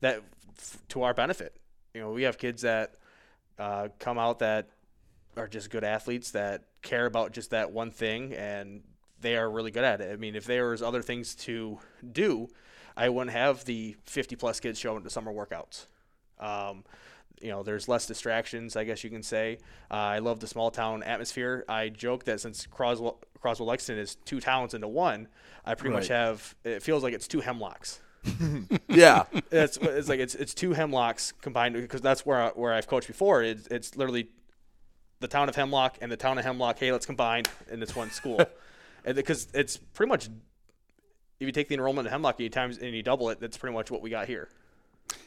that 0.00 0.22
f- 0.58 0.78
to 0.88 1.02
our 1.02 1.14
benefit. 1.14 1.54
You 1.94 2.00
know, 2.00 2.10
we 2.12 2.22
have 2.22 2.38
kids 2.38 2.62
that 2.62 2.94
uh, 3.58 3.88
come 3.98 4.18
out 4.18 4.38
that 4.40 4.68
are 5.36 5.48
just 5.48 5.70
good 5.70 5.84
athletes 5.84 6.30
that 6.32 6.64
care 6.82 7.06
about 7.06 7.32
just 7.32 7.50
that 7.50 7.72
one 7.72 7.90
thing 7.90 8.32
and 8.32 8.82
they 9.20 9.36
are 9.36 9.50
really 9.50 9.70
good 9.70 9.84
at 9.84 10.00
it. 10.00 10.12
I 10.12 10.16
mean, 10.16 10.34
if 10.34 10.44
there 10.44 10.70
was 10.70 10.82
other 10.82 11.02
things 11.02 11.34
to 11.36 11.78
do, 12.12 12.48
I 12.96 13.08
wouldn't 13.08 13.36
have 13.36 13.64
the 13.64 13.96
50 14.06 14.36
plus 14.36 14.60
kids 14.60 14.78
showing 14.78 15.02
to 15.04 15.10
summer 15.10 15.32
workouts. 15.32 15.86
Um, 16.38 16.84
you 17.40 17.48
know, 17.48 17.62
there's 17.62 17.88
less 17.88 18.06
distractions, 18.06 18.76
I 18.76 18.84
guess 18.84 19.02
you 19.04 19.10
can 19.10 19.22
say. 19.22 19.58
Uh, 19.90 19.94
I 19.94 20.18
love 20.18 20.40
the 20.40 20.46
small 20.46 20.70
town 20.70 21.02
atmosphere. 21.02 21.64
I 21.68 21.88
joke 21.88 22.24
that 22.24 22.40
since 22.40 22.66
Croswell, 22.66 23.20
Croswell 23.40 23.68
Lexington 23.68 24.02
is 24.02 24.16
two 24.24 24.40
towns 24.40 24.74
into 24.74 24.88
one, 24.88 25.28
I 25.64 25.74
pretty 25.74 25.94
much 25.94 26.08
have, 26.08 26.54
it 26.64 26.82
feels 26.82 27.02
like 27.02 27.14
it's 27.14 27.28
two 27.28 27.40
hemlocks. 27.40 28.00
Yeah. 28.88 29.24
it's 29.50 29.76
it's 29.78 30.08
like 30.08 30.20
it's 30.20 30.34
it's 30.34 30.54
two 30.54 30.70
hemlocks 30.70 31.32
combined 31.40 31.74
because 31.74 32.00
that's 32.00 32.26
where 32.26 32.42
I, 32.42 32.48
where 32.50 32.72
I've 32.72 32.86
coached 32.86 33.06
before. 33.06 33.42
It's 33.42 33.66
it's 33.68 33.96
literally 33.96 34.28
the 35.20 35.28
town 35.28 35.48
of 35.48 35.56
Hemlock 35.56 35.98
and 36.00 36.10
the 36.10 36.16
town 36.16 36.38
of 36.38 36.44
Hemlock. 36.44 36.78
Hey, 36.78 36.92
let's 36.92 37.06
combine 37.06 37.44
in 37.70 37.80
this 37.80 37.94
one 37.94 38.10
school, 38.10 38.40
and 39.04 39.14
because 39.14 39.48
it's 39.54 39.76
pretty 39.76 40.08
much 40.08 40.26
if 41.38 41.46
you 41.46 41.52
take 41.52 41.68
the 41.68 41.74
enrollment 41.74 42.06
of 42.06 42.12
Hemlock 42.12 42.36
and 42.36 42.44
you 42.44 42.50
times 42.50 42.78
and 42.78 42.94
you 42.94 43.02
double 43.02 43.30
it, 43.30 43.40
that's 43.40 43.56
pretty 43.56 43.74
much 43.74 43.90
what 43.90 44.02
we 44.02 44.10
got 44.10 44.26
here. 44.26 44.48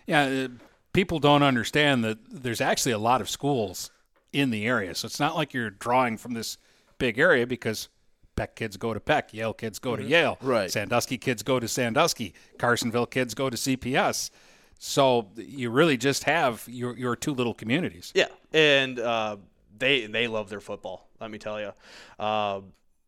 Yeah, 0.06 0.24
uh, 0.24 0.48
people 0.94 1.20
don't 1.20 1.44
understand 1.44 2.04
that 2.04 2.20
there's 2.30 2.62
actually 2.62 2.92
a 2.92 3.00
lot 3.00 3.22
of 3.22 3.30
schools 3.30 3.92
in 4.32 4.50
the 4.50 4.66
area, 4.66 4.94
so 4.96 5.06
it's 5.06 5.20
not 5.20 5.36
like 5.36 5.54
you're 5.54 5.70
drawing 5.70 6.18
from 6.18 6.34
this 6.34 6.58
big 6.98 7.18
area 7.20 7.48
because 7.48 7.90
Peck 8.36 8.56
kids 8.56 8.78
go 8.78 8.94
to 8.94 9.00
Peck, 9.00 9.34
Yale 9.34 9.54
kids 9.54 9.80
go 9.80 9.96
to 9.96 10.04
Mhm. 10.04 10.10
Yale, 10.10 10.38
Right. 10.42 10.72
Sandusky 10.72 11.18
kids 11.18 11.44
go 11.44 11.60
to 11.60 11.68
Sandusky, 11.68 12.34
Carsonville 12.58 13.10
kids 13.10 13.34
go 13.34 13.50
to 13.50 13.58
CPS. 13.58 14.32
So 14.80 15.30
you 15.38 15.70
really 15.70 15.98
just 15.98 16.24
have 16.26 16.64
your 16.68 16.98
your 16.98 17.16
two 17.16 17.34
little 17.34 17.54
communities. 17.54 18.12
Yeah, 18.16 18.28
and 18.52 19.00
uh, 19.00 19.38
they 19.78 20.08
they 20.08 20.28
love 20.28 20.50
their 20.50 20.60
football. 20.60 21.08
Let 21.22 21.32
me 21.32 21.38
tell 21.38 21.60
you. 21.62 21.72
Uh, 22.20 22.62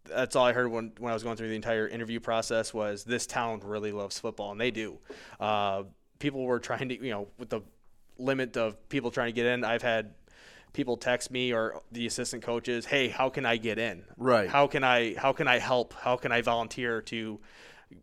that's 0.06 0.36
all 0.36 0.46
I 0.46 0.54
heard 0.54 0.70
when, 0.70 0.92
when 1.00 1.10
I 1.10 1.14
was 1.16 1.24
going 1.24 1.36
through 1.36 1.50
the 1.50 1.56
entire 1.56 1.88
interview 1.88 2.20
process 2.20 2.74
was 2.74 3.04
this 3.04 3.26
town 3.26 3.60
really 3.64 3.92
loves 3.92 4.20
football, 4.20 4.52
and 4.52 4.62
they 4.62 4.70
do. 4.70 5.00
Uh, 5.40 5.84
people 6.20 6.44
were 6.44 6.60
trying 6.60 6.90
to, 6.90 6.96
you 7.04 7.10
know, 7.10 7.28
with 7.40 7.50
the 7.50 7.62
limit 8.20 8.56
of 8.56 8.88
people 8.88 9.10
trying 9.10 9.30
to 9.30 9.36
get 9.36 9.48
in, 9.48 9.64
I've 9.64 9.82
had 9.82 10.14
people 10.76 10.98
text 10.98 11.32
me 11.32 11.52
or 11.54 11.82
the 11.92 12.06
assistant 12.06 12.44
coaches, 12.44 12.86
"Hey, 12.86 13.08
how 13.08 13.30
can 13.30 13.46
I 13.46 13.58
get 13.58 13.80
in? 13.80 14.04
Right. 14.18 14.50
How 14.50 14.68
can 14.68 14.84
I 14.84 15.16
how 15.16 15.34
can 15.34 15.48
I 15.48 15.58
help? 15.60 15.94
How 15.94 16.18
can 16.18 16.32
I 16.32 16.42
volunteer 16.42 17.02
to 17.04 17.40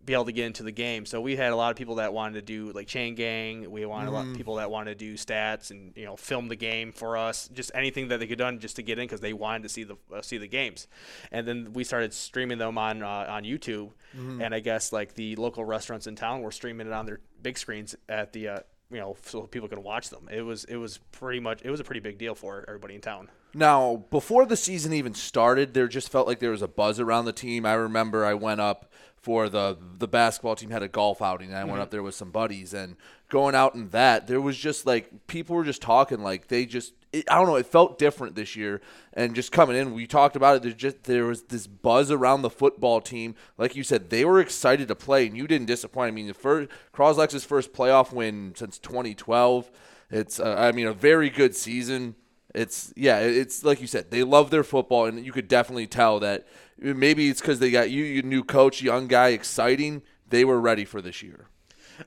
be 0.04 0.12
able 0.14 0.24
to 0.24 0.32
get 0.32 0.46
into 0.46 0.62
the 0.62 0.72
game?" 0.72 1.04
So 1.06 1.20
we 1.20 1.36
had 1.36 1.52
a 1.52 1.56
lot 1.56 1.70
of 1.70 1.76
people 1.76 1.96
that 1.96 2.12
wanted 2.14 2.34
to 2.34 2.42
do 2.42 2.72
like 2.72 2.86
chain 2.88 3.14
gang. 3.14 3.70
We 3.70 3.84
wanted 3.84 4.08
a 4.08 4.12
lot 4.12 4.26
of 4.26 4.32
Mhm. 4.32 4.36
people 4.36 4.54
that 4.56 4.70
wanted 4.70 4.98
to 4.98 5.04
do 5.04 5.14
stats 5.14 5.70
and 5.70 5.92
you 5.96 6.04
know 6.06 6.16
film 6.16 6.48
the 6.48 6.56
game 6.56 6.92
for 6.92 7.16
us, 7.16 7.48
just 7.52 7.70
anything 7.74 8.08
that 8.08 8.18
they 8.18 8.26
could 8.26 8.38
done 8.38 8.58
just 8.58 8.76
to 8.76 8.82
get 8.82 8.98
in 8.98 9.04
because 9.04 9.20
they 9.20 9.32
wanted 9.34 9.62
to 9.64 9.68
see 9.68 9.84
the 9.84 9.96
uh, 10.12 10.22
see 10.22 10.38
the 10.38 10.48
games. 10.48 10.88
And 11.30 11.46
then 11.46 11.72
we 11.74 11.84
started 11.84 12.12
streaming 12.14 12.58
them 12.58 12.78
on 12.78 13.02
uh, 13.02 13.26
on 13.28 13.44
YouTube, 13.44 13.92
Mhm. 14.16 14.42
and 14.42 14.54
I 14.54 14.60
guess 14.60 14.92
like 14.92 15.14
the 15.14 15.36
local 15.36 15.64
restaurants 15.64 16.06
in 16.06 16.16
town 16.16 16.42
were 16.42 16.52
streaming 16.52 16.86
it 16.86 16.92
on 16.92 17.06
their 17.06 17.20
big 17.42 17.58
screens 17.58 17.94
at 18.08 18.32
the 18.32 18.48
uh, 18.48 18.60
you 18.92 18.98
know 18.98 19.16
so 19.22 19.42
people 19.42 19.68
could 19.68 19.78
watch 19.78 20.10
them. 20.10 20.28
It 20.30 20.42
was 20.42 20.64
it 20.64 20.76
was 20.76 20.98
pretty 21.10 21.40
much 21.40 21.62
it 21.62 21.70
was 21.70 21.80
a 21.80 21.84
pretty 21.84 22.00
big 22.00 22.18
deal 22.18 22.34
for 22.34 22.64
everybody 22.68 22.94
in 22.94 23.00
town. 23.00 23.28
Now, 23.54 24.04
before 24.10 24.46
the 24.46 24.56
season 24.56 24.92
even 24.92 25.14
started, 25.14 25.74
there 25.74 25.88
just 25.88 26.10
felt 26.10 26.26
like 26.26 26.38
there 26.38 26.50
was 26.52 26.62
a 26.62 26.68
buzz 26.68 26.98
around 26.98 27.26
the 27.26 27.32
team. 27.32 27.66
I 27.66 27.74
remember 27.74 28.24
I 28.24 28.34
went 28.34 28.60
up 28.60 28.90
for 29.16 29.48
the 29.48 29.76
the 29.98 30.08
basketball 30.08 30.56
team 30.56 30.70
had 30.70 30.82
a 30.82 30.88
golf 30.88 31.22
outing, 31.22 31.50
and 31.50 31.56
I 31.58 31.62
went 31.64 31.76
Mhm. 31.78 31.82
up 31.82 31.90
there 31.92 32.02
with 32.02 32.14
some 32.16 32.30
buddies, 32.32 32.74
and 32.74 32.96
going 33.28 33.54
out 33.54 33.74
in 33.76 33.90
that, 33.90 34.26
there 34.26 34.40
was 34.40 34.56
just 34.56 34.84
like 34.84 35.28
people 35.28 35.54
were 35.54 35.62
just 35.64 35.80
talking 35.80 36.22
like 36.22 36.48
they 36.48 36.66
just 36.66 36.92
it, 37.12 37.30
I 37.30 37.36
don't 37.36 37.46
know, 37.46 37.56
it 37.56 37.66
felt 37.66 37.98
different 37.98 38.34
this 38.36 38.56
year, 38.56 38.80
and 39.12 39.34
just 39.34 39.52
coming 39.52 39.76
in, 39.76 39.92
we 39.94 40.06
talked 40.08 40.34
about 40.34 40.56
it. 40.56 40.62
There 40.62 40.72
just 40.72 41.04
there 41.04 41.26
was 41.26 41.42
this 41.44 41.66
buzz 41.68 42.10
around 42.10 42.42
the 42.42 42.50
football 42.50 43.00
team, 43.00 43.36
like 43.58 43.76
you 43.76 43.84
said, 43.84 44.10
they 44.10 44.24
were 44.24 44.40
excited 44.40 44.88
to 44.88 44.96
play, 44.96 45.26
and 45.28 45.36
you 45.36 45.46
didn't 45.46 45.66
disappoint. 45.66 46.08
I 46.08 46.10
mean, 46.10 46.26
the 46.26 46.34
first 46.34 46.68
Croslex's 46.92 47.44
first 47.44 47.72
playoff 47.72 48.12
win 48.12 48.54
since 48.56 48.76
2012. 48.78 49.70
It's 50.10 50.40
uh, 50.40 50.56
I 50.58 50.72
mean 50.72 50.86
a 50.88 50.92
very 50.92 51.30
good 51.30 51.54
season 51.54 52.16
it's 52.54 52.92
yeah 52.96 53.18
it's 53.18 53.64
like 53.64 53.80
you 53.80 53.86
said 53.86 54.10
they 54.10 54.22
love 54.22 54.50
their 54.50 54.64
football 54.64 55.06
and 55.06 55.24
you 55.24 55.32
could 55.32 55.48
definitely 55.48 55.86
tell 55.86 56.20
that 56.20 56.46
maybe 56.78 57.28
it's 57.28 57.40
because 57.40 57.58
they 57.58 57.70
got 57.70 57.90
you 57.90 58.04
you 58.04 58.22
new 58.22 58.44
coach 58.44 58.82
young 58.82 59.06
guy 59.06 59.28
exciting 59.28 60.02
they 60.28 60.44
were 60.44 60.60
ready 60.60 60.84
for 60.84 61.00
this 61.02 61.22
year 61.22 61.46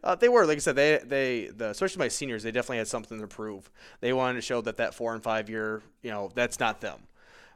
Uh, 0.04 0.16
they 0.16 0.30
were, 0.30 0.46
like 0.46 0.58
I 0.58 0.60
said, 0.60 0.76
they 0.76 1.00
they 1.06 1.48
the 1.56 1.70
especially 1.70 2.00
my 2.00 2.08
seniors, 2.08 2.44
they 2.44 2.52
definitely 2.52 2.78
had 2.80 2.88
something 2.88 3.20
to 3.20 3.28
prove. 3.28 3.70
They 4.02 4.14
wanted 4.14 4.36
to 4.36 4.42
show 4.42 4.62
that 4.62 4.78
that 4.78 4.94
four 4.94 5.14
and 5.14 5.22
five 5.24 5.50
year, 5.50 5.82
you 6.02 6.12
know, 6.12 6.32
that's 6.34 6.60
not 6.60 6.82
them, 6.82 7.00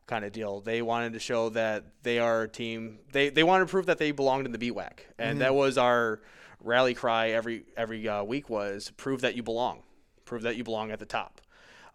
kind 0.08 0.25
of 0.25 0.31
deal. 0.31 0.62
They 0.62 0.81
wanted 0.81 1.13
to 1.13 1.19
show 1.19 1.50
that 1.50 1.86
they 2.03 2.19
are 2.19 2.43
a 2.43 2.48
team. 2.50 3.00
They 3.12 3.29
they 3.29 3.43
wanted 3.43 3.65
to 3.65 3.72
prove 3.72 3.88
that 3.88 3.98
they 3.98 4.12
belonged 4.12 4.46
in 4.46 4.51
the 4.51 4.58
BWAC, 4.60 5.08
and 5.17 5.39
Mhm. 5.39 5.39
that 5.39 5.55
was 5.55 5.77
our 5.77 6.22
rally 6.62 6.93
cry 6.93 7.31
every 7.31 7.65
every 7.77 8.08
uh, 8.08 8.24
week 8.24 8.50
was 8.50 8.91
prove 8.98 9.22
that 9.22 9.36
you 9.36 9.43
belong, 9.43 9.84
prove 10.25 10.43
that 10.43 10.55
you 10.55 10.63
belong 10.63 10.91
at 10.91 11.00
the 11.00 11.05
top. 11.05 11.41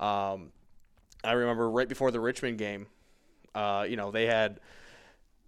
Um, 0.01 0.53
I 1.25 1.33
remember 1.33 1.69
right 1.71 1.89
before 1.89 2.11
the 2.11 2.21
Richmond 2.21 2.59
game, 2.59 2.87
uh, 3.55 3.87
you 3.89 3.97
know, 3.97 4.11
they 4.11 4.27
had 4.27 4.61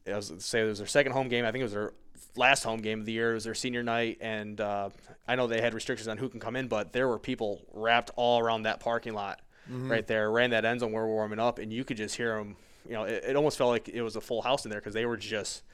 it 0.05 0.15
was 0.15 0.33
say 0.39 0.61
it 0.63 0.65
was 0.65 0.79
their 0.79 0.87
second 0.87 1.13
home 1.13 1.29
game. 1.29 1.45
I 1.45 1.51
think 1.53 1.61
it 1.61 1.65
was 1.65 1.73
their 1.73 1.93
last 2.37 2.63
home 2.65 2.81
game 2.81 3.01
of 3.01 3.07
the 3.07 3.13
year. 3.13 3.33
It 3.33 3.35
was 3.35 3.45
their 3.45 3.55
senior 3.55 3.83
night, 3.83 4.19
and 4.21 4.61
uh, 4.61 4.91
I 5.27 5.37
know 5.37 5.47
they 5.47 5.61
had 5.61 5.75
restrictions 5.75 6.07
on 6.09 6.17
who 6.19 6.29
can 6.29 6.39
come 6.41 6.55
in, 6.57 6.69
but 6.69 6.93
there 6.93 7.09
were 7.09 7.19
people 7.19 7.61
wrapped 7.73 8.11
all 8.17 8.39
around 8.41 8.63
that 8.63 8.79
parking 8.81 9.15
lot 9.15 9.41
Mhm. 9.71 9.91
right 9.91 10.07
there, 10.07 10.31
ran 10.31 10.51
that 10.51 10.65
end 10.65 10.79
zone 10.81 10.93
where 10.93 11.05
we're 11.05 11.13
warming 11.15 11.41
up, 11.41 11.59
and 11.59 11.73
you 11.73 11.83
could 11.83 11.97
just 11.97 12.15
hear 12.15 12.37
them. 12.39 12.57
You 12.87 12.93
know, 12.93 13.03
it, 13.05 13.25
it 13.31 13.37
almost 13.37 13.59
felt 13.59 13.71
like 13.71 13.89
it 13.89 14.01
was 14.03 14.15
a 14.15 14.21
full 14.21 14.43
house 14.43 14.65
in 14.65 14.71
there 14.71 14.79
because 14.79 14.95
they 14.95 15.07
were 15.07 15.17
just 15.17 15.65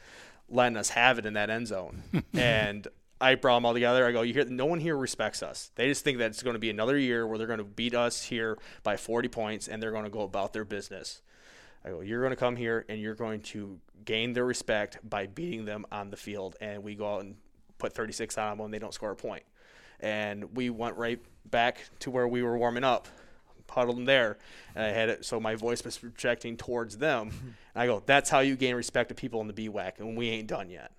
letting 0.48 0.78
us 0.78 0.88
have 0.90 1.18
it 1.18 1.26
in 1.26 1.34
that 1.34 1.50
end 1.50 1.66
zone. 1.66 2.02
and 2.32 2.88
I 3.22 3.36
brought 3.36 3.56
them 3.56 3.66
all 3.66 3.74
together. 3.74 4.06
I 4.06 4.12
go, 4.12 4.22
you 4.22 4.34
hear, 4.34 4.44
no 4.46 4.66
one 4.66 4.80
here 4.80 4.96
respects 4.96 5.42
us. 5.42 5.70
They 5.76 5.86
just 5.88 6.04
think 6.04 6.18
that 6.18 6.26
it's 6.26 6.42
going 6.42 6.54
to 6.54 6.60
be 6.60 6.70
another 6.70 6.98
year 6.98 7.26
where 7.26 7.38
they're 7.38 7.46
going 7.46 7.58
to 7.58 7.64
beat 7.64 7.94
us 7.94 8.24
here 8.24 8.58
by 8.82 8.96
40 8.96 9.28
points, 9.28 9.68
and 9.68 9.82
they're 9.82 9.92
going 9.92 10.04
to 10.04 10.10
go 10.10 10.22
about 10.22 10.52
their 10.52 10.64
business. 10.64 11.22
I 11.84 11.90
go, 11.90 12.00
you're 12.00 12.20
going 12.20 12.30
to 12.30 12.36
come 12.36 12.56
here 12.56 12.84
and 12.88 13.00
you're 13.00 13.14
going 13.14 13.40
to 13.40 13.78
gain 14.04 14.32
their 14.32 14.44
respect 14.44 14.98
by 15.08 15.26
beating 15.26 15.64
them 15.64 15.84
on 15.90 16.10
the 16.10 16.16
field. 16.16 16.56
And 16.60 16.82
we 16.82 16.94
go 16.94 17.14
out 17.14 17.24
and 17.24 17.36
put 17.78 17.92
36 17.92 18.38
on 18.38 18.56
them 18.56 18.64
and 18.64 18.74
they 18.74 18.78
don't 18.78 18.94
score 18.94 19.10
a 19.10 19.16
point. 19.16 19.42
And 20.00 20.56
we 20.56 20.70
went 20.70 20.96
right 20.96 21.20
back 21.50 21.84
to 22.00 22.10
where 22.10 22.26
we 22.26 22.42
were 22.42 22.56
warming 22.56 22.84
up. 22.84 23.08
huddled 23.68 23.96
in 23.96 24.04
there, 24.04 24.36
and 24.74 24.84
I 24.84 24.88
had 24.88 25.08
it 25.08 25.24
so 25.24 25.40
my 25.40 25.54
voice 25.54 25.82
was 25.82 25.96
projecting 25.96 26.56
towards 26.56 26.98
them. 26.98 27.30
and 27.42 27.54
I 27.82 27.86
go, 27.86 28.02
that's 28.04 28.28
how 28.28 28.40
you 28.40 28.54
gain 28.54 28.74
respect 28.74 29.10
of 29.10 29.16
people 29.16 29.40
in 29.40 29.46
the 29.46 29.54
BWAC, 29.54 29.98
and 29.98 30.16
we 30.16 30.28
ain't 30.28 30.46
done 30.46 30.68
yet. 30.68 30.92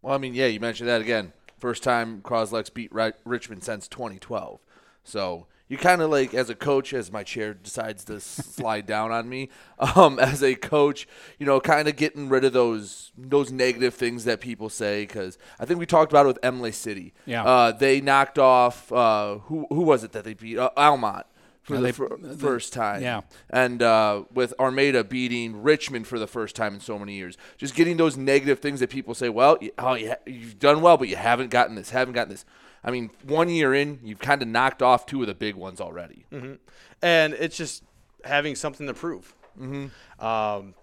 Well, 0.00 0.14
I 0.14 0.18
mean, 0.18 0.34
yeah, 0.34 0.46
you 0.46 0.58
mentioned 0.58 0.88
that 0.88 1.00
again. 1.00 1.32
First 1.64 1.82
time 1.82 2.20
Croslex 2.20 2.74
beat 2.74 2.92
Richmond 2.92 3.64
since 3.64 3.88
2012. 3.88 4.60
So 5.02 5.46
you 5.66 5.78
kind 5.78 6.02
of 6.02 6.10
like, 6.10 6.34
as 6.34 6.50
a 6.50 6.54
coach, 6.54 6.92
as 6.92 7.10
my 7.10 7.22
chair 7.22 7.54
decides 7.54 8.04
to 8.04 8.20
slide 8.20 8.84
down 8.84 9.12
on 9.12 9.30
me, 9.30 9.48
um, 9.78 10.18
as 10.20 10.42
a 10.42 10.56
coach, 10.56 11.08
you 11.38 11.46
know, 11.46 11.60
kind 11.60 11.88
of 11.88 11.96
getting 11.96 12.28
rid 12.28 12.44
of 12.44 12.52
those 12.52 13.12
those 13.16 13.50
negative 13.50 13.94
things 13.94 14.24
that 14.24 14.42
people 14.42 14.68
say. 14.68 15.06
Because 15.06 15.38
I 15.58 15.64
think 15.64 15.80
we 15.80 15.86
talked 15.86 16.12
about 16.12 16.26
it 16.26 16.28
with 16.28 16.44
Imlay 16.44 16.70
City. 16.70 17.14
Yeah. 17.24 17.44
Uh, 17.44 17.72
they 17.72 18.02
knocked 18.02 18.38
off 18.38 18.92
uh, 18.92 19.38
who 19.38 19.66
who 19.70 19.84
was 19.84 20.04
it 20.04 20.12
that 20.12 20.24
they 20.24 20.34
beat? 20.34 20.58
Uh, 20.58 20.68
Almont. 20.76 21.24
For 21.64 21.76
the 21.76 21.82
they- 21.82 21.92
fir- 21.92 22.16
the- 22.20 22.36
first 22.36 22.72
time, 22.72 23.02
yeah. 23.02 23.22
and 23.50 23.82
uh, 23.82 24.24
with 24.32 24.52
Armada 24.60 25.02
beating 25.02 25.62
Richmond 25.62 26.06
for 26.06 26.18
the 26.18 26.26
first 26.26 26.54
time 26.54 26.74
in 26.74 26.80
so 26.80 26.98
many 26.98 27.14
years, 27.14 27.36
just 27.56 27.74
getting 27.74 27.96
those 27.96 28.16
negative 28.16 28.60
things 28.60 28.80
that 28.80 28.90
people 28.90 29.14
say, 29.14 29.28
well, 29.30 29.56
you, 29.60 29.70
oh, 29.78 29.94
you, 29.94 30.14
you've 30.26 30.58
done 30.58 30.82
well, 30.82 30.96
but 30.98 31.08
you 31.08 31.16
haven't 31.16 31.50
gotten 31.50 31.74
this, 31.74 31.90
haven't 31.90 32.12
gotten 32.14 32.28
this. 32.30 32.44
I 32.84 32.90
mean, 32.90 33.10
one 33.22 33.48
year 33.48 33.72
in, 33.74 33.98
you've 34.04 34.18
kind 34.18 34.42
of 34.42 34.48
knocked 34.48 34.82
off 34.82 35.06
two 35.06 35.22
of 35.22 35.26
the 35.26 35.34
big 35.34 35.54
ones 35.54 35.80
already. 35.80 36.26
hmm 36.30 36.54
And 37.00 37.32
it's 37.32 37.56
just 37.56 37.82
having 38.24 38.54
something 38.56 38.86
to 38.86 38.92
prove. 38.94 39.34
Mhm. 39.58 39.90
Um, 40.22 40.74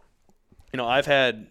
you 0.74 0.78
know, 0.78 0.88
I've 0.88 1.06
had 1.06 1.46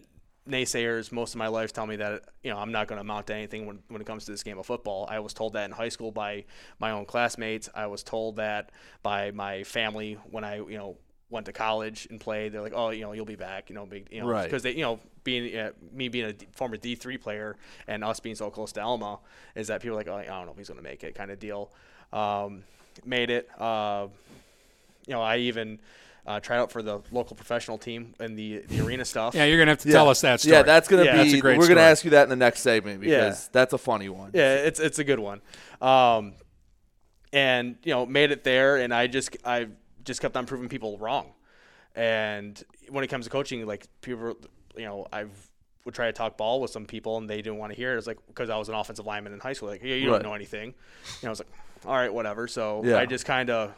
naysayers 0.51 1.11
most 1.11 1.33
of 1.33 1.37
my 1.39 1.47
life 1.47 1.71
tell 1.73 1.87
me 1.87 1.95
that 1.95 2.23
you 2.43 2.51
know 2.51 2.57
I'm 2.57 2.71
not 2.71 2.87
going 2.87 2.97
to 2.97 3.01
amount 3.01 3.27
to 3.27 3.33
anything 3.35 3.65
when, 3.65 3.79
when 3.87 4.01
it 4.01 4.05
comes 4.05 4.25
to 4.25 4.31
this 4.31 4.43
game 4.43 4.57
of 4.59 4.65
football. 4.65 5.07
I 5.09 5.19
was 5.19 5.33
told 5.33 5.53
that 5.53 5.65
in 5.65 5.71
high 5.71 5.89
school 5.89 6.11
by 6.11 6.45
my 6.79 6.91
own 6.91 7.05
classmates. 7.05 7.69
I 7.73 7.87
was 7.87 8.03
told 8.03 8.35
that 8.35 8.71
by 9.03 9.31
my 9.31 9.63
family 9.63 10.17
when 10.29 10.43
I 10.43 10.55
you 10.57 10.77
know 10.77 10.97
went 11.29 11.45
to 11.45 11.53
college 11.53 12.07
and 12.09 12.19
played. 12.19 12.51
They're 12.51 12.61
like, 12.61 12.73
oh, 12.75 12.89
you 12.89 13.01
know, 13.01 13.13
you'll 13.13 13.25
be 13.25 13.37
back. 13.37 13.69
You 13.69 13.75
know, 13.75 13.85
big, 13.85 14.09
you 14.11 14.19
know, 14.19 14.27
Right. 14.27 14.43
because 14.43 14.63
they, 14.63 14.73
you 14.75 14.81
know, 14.81 14.99
being 15.23 15.57
uh, 15.57 15.71
me 15.93 16.09
being 16.09 16.25
a 16.29 16.35
former 16.51 16.75
D 16.75 16.93
three 16.95 17.17
player 17.17 17.55
and 17.87 18.03
us 18.03 18.19
being 18.19 18.35
so 18.35 18.49
close 18.49 18.73
to 18.73 18.81
Elma 18.81 19.17
is 19.55 19.67
that 19.67 19.81
people 19.81 19.95
are 19.95 19.99
like, 19.99 20.09
oh, 20.09 20.15
I 20.17 20.25
don't 20.25 20.45
know 20.45 20.51
if 20.51 20.57
he's 20.57 20.67
going 20.67 20.77
to 20.79 20.83
make 20.83 21.05
it, 21.05 21.15
kind 21.15 21.31
of 21.31 21.39
deal. 21.39 21.71
Um, 22.11 22.63
made 23.05 23.29
it. 23.29 23.47
Uh, 23.57 24.07
you 25.07 25.13
know, 25.13 25.21
I 25.21 25.37
even 25.37 25.79
uh, 26.27 26.39
tried 26.39 26.57
out 26.59 26.71
for 26.71 26.81
the 26.81 26.99
local 27.11 27.35
professional 27.35 27.77
team 27.77 28.13
and 28.19 28.37
the, 28.37 28.59
the 28.67 28.79
arena 28.85 29.03
stuff. 29.05 29.33
Yeah, 29.35 29.45
you're 29.45 29.57
gonna 29.57 29.71
have 29.71 29.79
to 29.79 29.91
tell 29.91 30.07
us 30.09 30.21
that 30.21 30.39
story. 30.39 30.55
Yeah, 30.55 30.61
that's 30.63 30.87
gonna 30.87 31.03
Yeah. 31.05 31.11
be. 31.13 31.17
That's 31.19 31.33
a 31.33 31.39
great 31.39 31.57
we're 31.57 31.67
gonna 31.67 31.81
ask 31.81 32.03
you 32.05 32.11
that 32.11 32.23
in 32.23 32.29
the 32.29 32.35
next 32.35 32.61
segment 32.61 33.01
because 33.01 33.43
Yeah. 33.45 33.49
that's 33.51 33.73
a 33.73 33.77
funny 33.77 34.09
one. 34.09 34.31
Yeah, 34.33 34.55
it's 34.55 34.79
it's 34.79 34.99
a 34.99 35.03
good 35.03 35.19
one. 35.19 35.41
Um, 35.81 36.33
and 37.33 37.77
you 37.83 37.93
know, 37.93 38.05
made 38.05 38.31
it 38.31 38.43
there, 38.43 38.77
and 38.77 38.93
I 38.93 39.07
just 39.07 39.35
I 39.45 39.67
just 40.03 40.21
kept 40.21 40.35
on 40.35 40.45
proving 40.45 40.69
people 40.69 40.97
wrong. 40.97 41.33
And 41.95 42.61
when 42.89 43.03
it 43.03 43.07
comes 43.07 43.25
to 43.25 43.31
coaching, 43.31 43.65
like 43.65 43.87
people, 44.01 44.35
you 44.77 44.85
know, 44.85 45.07
I've 45.11 45.29
would 45.83 45.95
try 45.95 46.05
to 46.05 46.13
talk 46.13 46.37
ball 46.37 46.61
with 46.61 46.69
some 46.69 46.85
people, 46.85 47.17
and 47.17 47.27
they 47.29 47.37
didn't 47.37 47.57
want 47.57 47.71
to 47.71 47.75
hear 47.75 47.95
it. 47.95 47.97
It's 47.97 48.05
like 48.07 48.19
because 48.27 48.49
I 48.51 48.57
was 48.57 48.69
an 48.69 48.75
offensive 48.75 49.05
lineman 49.05 49.33
in 49.33 49.39
high 49.39 49.53
school, 49.53 49.69
like, 49.69 49.81
yeah, 49.81 49.95
you 49.95 50.11
Right. 50.11 50.21
don't 50.21 50.29
know 50.29 50.35
anything. 50.35 50.67
You 50.69 50.73
know, 51.23 51.29
I 51.29 51.31
was 51.31 51.39
like, 51.39 51.47
all 51.85 51.95
right, 51.95 52.13
whatever. 52.13 52.47
So 52.47 52.83
Yeah. 52.85 52.97
I 52.97 53.05
just 53.07 53.25
kind 53.25 53.49
of 53.49 53.73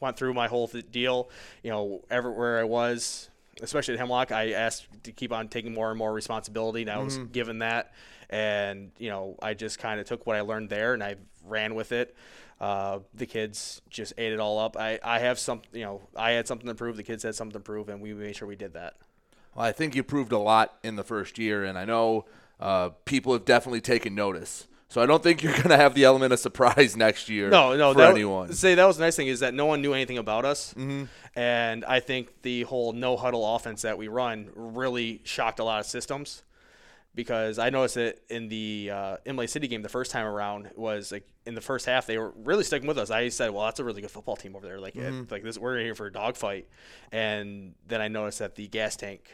went 0.00 0.16
through 0.16 0.34
my 0.34 0.48
whole 0.48 0.66
th- 0.66 0.90
deal. 0.90 1.28
You 1.62 1.70
know, 1.70 2.02
everywhere 2.10 2.58
I 2.58 2.64
was, 2.64 3.28
especially 3.62 3.94
at 3.94 4.00
Hemlock, 4.00 4.32
I 4.32 4.52
asked 4.52 4.86
to 5.04 5.12
keep 5.12 5.32
on 5.32 5.48
taking 5.48 5.72
more 5.74 5.90
and 5.90 5.98
more 5.98 6.12
responsibility, 6.12 6.82
and 6.82 6.90
I 6.90 6.98
was 6.98 7.18
Mhm. 7.18 7.32
given 7.32 7.58
that. 7.60 7.92
And 8.30 8.92
you 8.98 9.10
know, 9.10 9.36
I 9.42 9.54
just 9.54 9.78
kind 9.78 10.00
of 10.00 10.06
took 10.06 10.26
what 10.26 10.36
I 10.36 10.40
learned 10.40 10.70
there, 10.70 10.94
and 10.94 11.02
I 11.02 11.16
ran 11.44 11.74
with 11.74 11.92
it. 11.92 12.14
Uh, 12.60 13.00
the 13.14 13.26
kids 13.26 13.80
just 13.88 14.12
ate 14.18 14.32
it 14.32 14.38
all 14.40 14.58
up. 14.58 14.76
I, 14.76 14.98
I 15.02 15.18
have 15.20 15.38
some, 15.38 15.62
you 15.72 15.82
know, 15.82 16.02
I 16.14 16.32
had 16.32 16.46
something 16.46 16.66
to 16.68 16.74
prove. 16.74 16.96
The 16.96 17.02
kids 17.02 17.22
had 17.22 17.34
something 17.34 17.54
to 17.54 17.60
prove, 17.60 17.88
and 17.88 18.00
we 18.02 18.12
made 18.12 18.36
sure 18.36 18.46
we 18.46 18.54
did 18.56 18.74
that. 18.74 18.96
Well, 19.54 19.64
I 19.64 19.72
think 19.72 19.94
you 19.96 20.02
proved 20.04 20.30
a 20.30 20.38
lot 20.38 20.78
in 20.82 20.96
the 20.96 21.02
first 21.02 21.38
year, 21.38 21.64
and 21.64 21.78
I 21.78 21.84
know 21.86 22.26
uh, 22.60 22.90
people 23.06 23.32
have 23.32 23.46
definitely 23.46 23.80
taken 23.80 24.14
notice. 24.14 24.66
So 24.90 25.00
I 25.00 25.06
don't 25.06 25.22
think 25.22 25.42
you're 25.42 25.52
going 25.62 25.68
to 25.70 25.76
have 25.76 25.94
the 25.94 26.04
element 26.04 26.32
of 26.32 26.38
surprise 26.40 26.96
next 26.96 27.28
year. 27.28 27.48
No, 27.48 27.74
no. 27.76 27.92
for 27.94 28.00
that, 28.00 28.10
anyone. 28.10 28.52
Say 28.52 28.74
that 28.74 28.84
was 28.84 28.98
the 28.98 29.04
nice 29.04 29.16
thing 29.16 29.28
is 29.28 29.40
that 29.40 29.54
no 29.54 29.64
one 29.66 29.80
knew 29.80 29.94
anything 29.94 30.18
about 30.18 30.44
us, 30.44 30.74
Mhm. 30.74 31.08
and 31.34 31.84
I 31.84 32.00
think 32.00 32.42
the 32.42 32.62
whole 32.64 32.92
no 32.92 33.16
huddle 33.16 33.54
offense 33.56 33.82
that 33.82 33.96
we 33.96 34.08
run 34.08 34.50
really 34.54 35.20
shocked 35.24 35.58
a 35.60 35.64
lot 35.64 35.80
of 35.80 35.86
systems. 35.86 36.42
Because 37.12 37.58
I 37.58 37.70
noticed 37.70 37.96
that 37.96 38.20
in 38.28 38.48
the 38.48 38.90
uh, 38.94 39.16
Imlay 39.26 39.48
City 39.48 39.66
game 39.66 39.82
the 39.82 39.88
first 39.88 40.12
time 40.12 40.24
around 40.24 40.70
was 40.76 41.10
like 41.10 41.26
in 41.44 41.56
the 41.56 41.60
first 41.60 41.84
half 41.86 42.06
they 42.06 42.16
were 42.18 42.30
really 42.36 42.62
sticking 42.62 42.86
with 42.86 42.98
us. 42.98 43.10
I 43.10 43.30
said, 43.30 43.50
"Well, 43.50 43.64
that's 43.64 43.80
a 43.80 43.84
really 43.84 44.00
good 44.00 44.12
football 44.12 44.36
team 44.36 44.54
over 44.54 44.64
there. 44.64 44.78
Like, 44.78 44.94
it- 44.94 45.12
Mhm. 45.12 45.28
like 45.28 45.42
this, 45.42 45.58
we're 45.58 45.80
here 45.80 45.96
for 45.96 46.06
a 46.06 46.12
dogfight." 46.12 46.68
And 47.10 47.74
then 47.88 48.00
I 48.00 48.06
noticed 48.06 48.38
that 48.38 48.54
the 48.54 48.68
gas 48.68 48.94
tank 48.94 49.28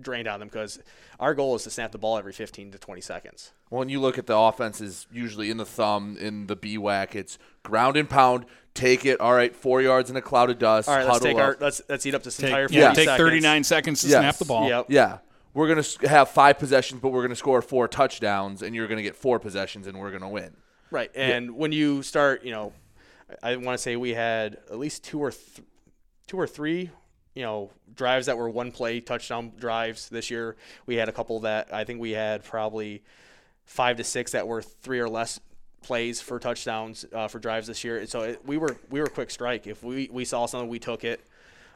drained 0.00 0.28
on 0.28 0.40
them 0.40 0.48
because 0.48 0.78
our 1.20 1.34
goal 1.34 1.54
is 1.54 1.62
to 1.64 1.70
snap 1.70 1.92
the 1.92 1.98
ball 1.98 2.18
every 2.18 2.32
15 2.32 2.72
to 2.72 2.78
20 2.78 3.00
seconds. 3.00 3.52
Well, 3.70 3.80
when 3.80 3.88
you 3.88 4.00
look 4.00 4.18
at 4.18 4.26
the 4.26 4.36
offenses, 4.36 5.06
usually 5.12 5.50
in 5.50 5.56
the 5.56 5.64
thumb, 5.66 6.16
in 6.18 6.46
the 6.46 6.56
BWAC, 6.56 7.14
it's 7.14 7.38
ground 7.62 7.96
and 7.96 8.08
pound, 8.08 8.46
take 8.74 9.04
it, 9.06 9.20
all 9.20 9.34
right, 9.34 9.54
four 9.54 9.80
yards 9.82 10.10
in 10.10 10.16
a 10.16 10.22
cloud 10.22 10.50
of 10.50 10.58
dust. 10.58 10.88
All 10.88 10.96
right, 10.96 11.06
let's 11.06 11.20
take 11.20 11.36
up. 11.36 11.42
our 11.42 11.56
let's 11.60 11.80
let's 11.88 12.04
eat 12.06 12.14
up 12.14 12.22
this 12.22 12.36
Take- 12.36 12.50
entire 12.50 12.68
40 12.68 12.78
yeah, 12.78 12.92
take 12.92 13.08
seconds. 13.08 13.18
39 13.28 13.64
seconds 13.64 14.00
to 14.02 14.08
Yes. 14.08 14.18
snap 14.20 14.36
the 14.36 14.44
ball. 14.44 14.68
Yep. 14.68 14.86
Yeah. 14.88 15.18
We're 15.54 15.68
going 15.68 15.82
to 15.82 16.08
have 16.08 16.28
five 16.28 16.58
possessions, 16.58 17.00
but 17.00 17.08
we're 17.08 17.22
going 17.22 17.30
to 17.30 17.36
score 17.36 17.62
four 17.62 17.88
touchdowns, 17.88 18.60
and 18.60 18.74
you're 18.74 18.86
going 18.88 18.98
to 18.98 19.02
get 19.02 19.16
four 19.16 19.38
possessions, 19.40 19.86
and 19.86 19.98
we're 19.98 20.10
going 20.10 20.20
to 20.22 20.28
win. 20.28 20.54
Right, 20.90 21.10
and 21.14 21.52
when 21.56 21.72
you 21.72 22.02
start, 22.02 22.44
you 22.44 22.50
know, 22.52 22.74
I 23.42 23.52
I 23.52 23.56
want 23.56 23.76
to 23.76 23.82
say 23.82 23.96
we 23.96 24.10
had 24.14 24.58
at 24.70 24.78
least 24.78 25.02
two 25.02 25.18
or 25.18 25.30
th- 25.30 25.66
two 26.26 26.38
or 26.38 26.46
three, 26.46 26.90
you 27.36 27.42
know, 27.42 27.70
drives 27.94 28.26
that 28.26 28.36
were 28.36 28.48
one 28.48 28.72
play 28.72 28.98
touchdown 28.98 29.52
drives 29.58 30.08
this 30.08 30.30
year. 30.30 30.56
We 30.86 30.96
had 30.96 31.08
a 31.08 31.12
couple 31.12 31.40
that 31.40 31.72
I 31.72 31.84
think 31.84 32.00
we 32.00 32.12
had 32.12 32.42
probably 32.42 33.02
five 33.66 33.98
to 33.98 34.04
six 34.04 34.32
that 34.32 34.48
were 34.48 34.62
three 34.62 34.98
or 35.00 35.08
less 35.08 35.38
plays 35.82 36.20
for 36.20 36.40
touchdowns 36.40 37.04
uh, 37.12 37.28
for 37.28 37.38
drives 37.38 37.66
this 37.66 37.84
year. 37.84 38.06
So 38.06 38.22
it, 38.22 38.46
we 38.46 38.56
were 38.56 38.76
we 38.90 39.00
were 39.00 39.06
quick 39.06 39.30
strike. 39.30 39.66
If 39.66 39.84
we 39.84 40.08
we 40.10 40.24
saw 40.24 40.46
something, 40.46 40.68
we 40.68 40.78
took 40.78 41.04
it. 41.04 41.20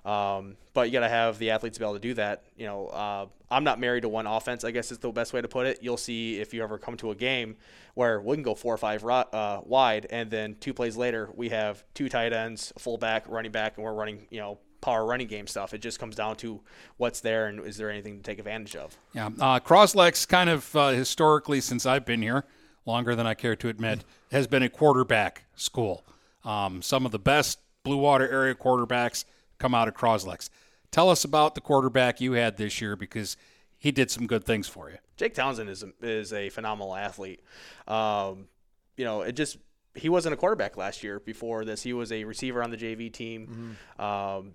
Um, 0.02 0.56
but 0.72 0.88
you 0.88 0.94
got 0.94 1.00
to 1.00 1.10
have 1.10 1.38
the 1.38 1.50
athletes 1.50 1.76
be 1.76 1.84
able 1.84 1.92
to 1.92 2.00
do 2.00 2.14
that. 2.14 2.44
You 2.56 2.64
know, 2.64 2.86
uh, 2.86 3.26
I'm 3.50 3.64
not 3.64 3.78
married 3.78 4.00
to 4.00 4.08
one 4.08 4.26
offense. 4.26 4.64
I 4.64 4.70
guess 4.70 4.90
is 4.90 4.96
the 4.96 5.10
best 5.10 5.34
way 5.34 5.42
to 5.42 5.48
put 5.48 5.66
it. 5.66 5.80
You'll 5.82 5.98
see 5.98 6.40
if 6.40 6.54
you 6.54 6.62
ever 6.62 6.78
come 6.78 6.96
to 6.98 7.10
a 7.10 7.14
game 7.14 7.56
where 7.92 8.18
we 8.18 8.34
can 8.34 8.42
go 8.42 8.54
four 8.54 8.72
or 8.72 8.78
five 8.78 9.04
uh, 9.04 9.60
wide, 9.62 10.06
and 10.08 10.30
then 10.30 10.56
two 10.58 10.72
plays 10.72 10.96
later 10.96 11.28
we 11.34 11.50
have 11.50 11.84
two 11.92 12.08
tight 12.08 12.32
ends, 12.32 12.72
fullback, 12.78 13.28
running 13.28 13.52
back, 13.52 13.76
and 13.76 13.84
we're 13.84 13.92
running 13.92 14.26
you 14.30 14.40
know 14.40 14.58
power 14.80 15.04
running 15.04 15.26
game 15.26 15.46
stuff. 15.46 15.74
It 15.74 15.78
just 15.78 15.98
comes 15.98 16.16
down 16.16 16.36
to 16.36 16.60
what's 16.96 17.20
there 17.20 17.46
and 17.46 17.60
is 17.66 17.76
there 17.76 17.90
anything 17.90 18.16
to 18.16 18.22
take 18.22 18.38
advantage 18.38 18.76
of. 18.76 18.96
Yeah, 19.12 19.26
uh, 19.26 19.60
Croslex 19.60 20.26
kind 20.26 20.50
of 20.50 20.74
uh, 20.74 20.90
historically, 20.90 21.60
since 21.60 21.86
I've 21.86 22.04
been 22.04 22.22
here, 22.22 22.44
longer 22.86 23.14
than 23.14 23.26
I 23.26 23.34
care 23.34 23.56
to 23.56 23.68
admit, 23.68 24.04
has 24.30 24.46
been 24.46 24.62
a 24.62 24.68
quarterback 24.68 25.44
school. 25.54 26.04
Um, 26.44 26.82
some 26.82 27.04
of 27.04 27.12
the 27.12 27.18
best 27.18 27.58
Blue 27.82 27.98
Water 27.98 28.28
area 28.28 28.54
quarterbacks 28.54 29.24
come 29.58 29.74
out 29.74 29.88
of 29.88 29.94
Croslex. 29.94 30.48
Tell 30.90 31.08
us 31.10 31.24
about 31.24 31.54
the 31.54 31.60
quarterback 31.60 32.20
you 32.20 32.32
had 32.32 32.56
this 32.56 32.80
year 32.80 32.96
because 32.96 33.36
he 33.78 33.90
did 33.90 34.10
some 34.10 34.26
good 34.26 34.44
things 34.44 34.68
for 34.68 34.90
you. 34.90 34.98
Jake 35.16 35.34
Townsend 35.34 35.70
is 35.70 35.82
a, 35.82 35.92
is 36.02 36.32
a 36.32 36.48
phenomenal 36.50 36.94
athlete. 36.94 37.42
Um, 37.86 38.48
you 38.96 39.04
know, 39.04 39.22
it 39.22 39.32
just 39.32 39.58
he 39.94 40.08
wasn't 40.08 40.32
a 40.32 40.36
quarterback 40.36 40.76
last 40.76 41.02
year. 41.02 41.20
Before 41.20 41.64
this, 41.64 41.82
he 41.82 41.92
was 41.92 42.12
a 42.12 42.24
receiver 42.24 42.62
on 42.62 42.70
the 42.70 42.76
JV 42.76 43.12
team. 43.12 43.76
Um, 43.98 44.54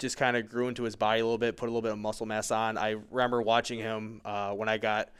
just 0.00 0.16
kind 0.16 0.36
of 0.36 0.48
grew 0.48 0.68
into 0.68 0.82
his 0.82 0.96
body 0.96 1.20
a 1.20 1.24
little 1.24 1.38
bit, 1.38 1.56
put 1.56 1.66
a 1.66 1.72
little 1.72 1.82
bit 1.82 1.92
of 1.92 1.98
muscle 1.98 2.26
mass 2.26 2.50
on. 2.50 2.76
I 2.76 2.96
remember 3.10 3.40
watching 3.42 3.78
him 3.78 4.20
uh, 4.24 4.52
when 4.52 4.68
I 4.68 4.78
got 4.78 5.10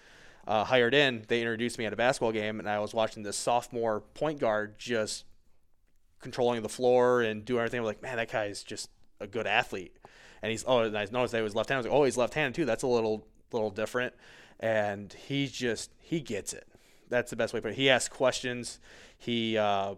uh, 0.46 0.64
hired 0.64 0.94
in. 0.94 1.24
They 1.28 1.40
introduced 1.40 1.78
me 1.78 1.84
at 1.86 1.92
a 1.92 1.96
basketball 1.96 2.32
game, 2.32 2.58
and 2.58 2.68
I 2.68 2.80
was 2.80 2.92
watching 2.92 3.22
this 3.22 3.36
sophomore 3.36 4.00
point 4.00 4.40
guard 4.40 4.78
just 4.78 5.24
controlling 6.20 6.62
the 6.62 6.68
floor 6.68 7.22
and 7.22 7.44
doing 7.44 7.60
everything. 7.60 7.80
I 7.80 7.82
was 7.82 7.88
like, 7.88 8.02
man, 8.02 8.16
that 8.16 8.30
guy 8.30 8.46
is 8.46 8.62
just 8.62 8.90
a 9.20 9.26
good 9.26 9.46
athlete. 9.46 9.96
And 10.42 10.50
he's 10.50 10.64
oh, 10.66 10.80
and 10.80 10.96
I 10.96 11.06
noticed 11.10 11.32
that 11.32 11.38
he 11.38 11.42
was 11.42 11.54
left-handed. 11.54 11.86
I 11.86 11.88
was 11.88 11.92
like, 11.92 12.00
oh, 12.00 12.04
he's 12.04 12.16
left-handed 12.16 12.54
too. 12.54 12.64
That's 12.64 12.82
a 12.82 12.86
little 12.86 13.26
little 13.52 13.70
different. 13.70 14.14
And 14.58 15.12
he 15.12 15.46
just 15.46 15.90
he 15.98 16.20
gets 16.20 16.52
it. 16.52 16.66
That's 17.08 17.30
the 17.30 17.36
best 17.36 17.52
way 17.52 17.58
to 17.58 17.62
put 17.62 17.72
it. 17.72 17.76
He 17.76 17.90
asks 17.90 18.14
questions. 18.14 18.78
He 19.18 19.58
uh, 19.58 19.94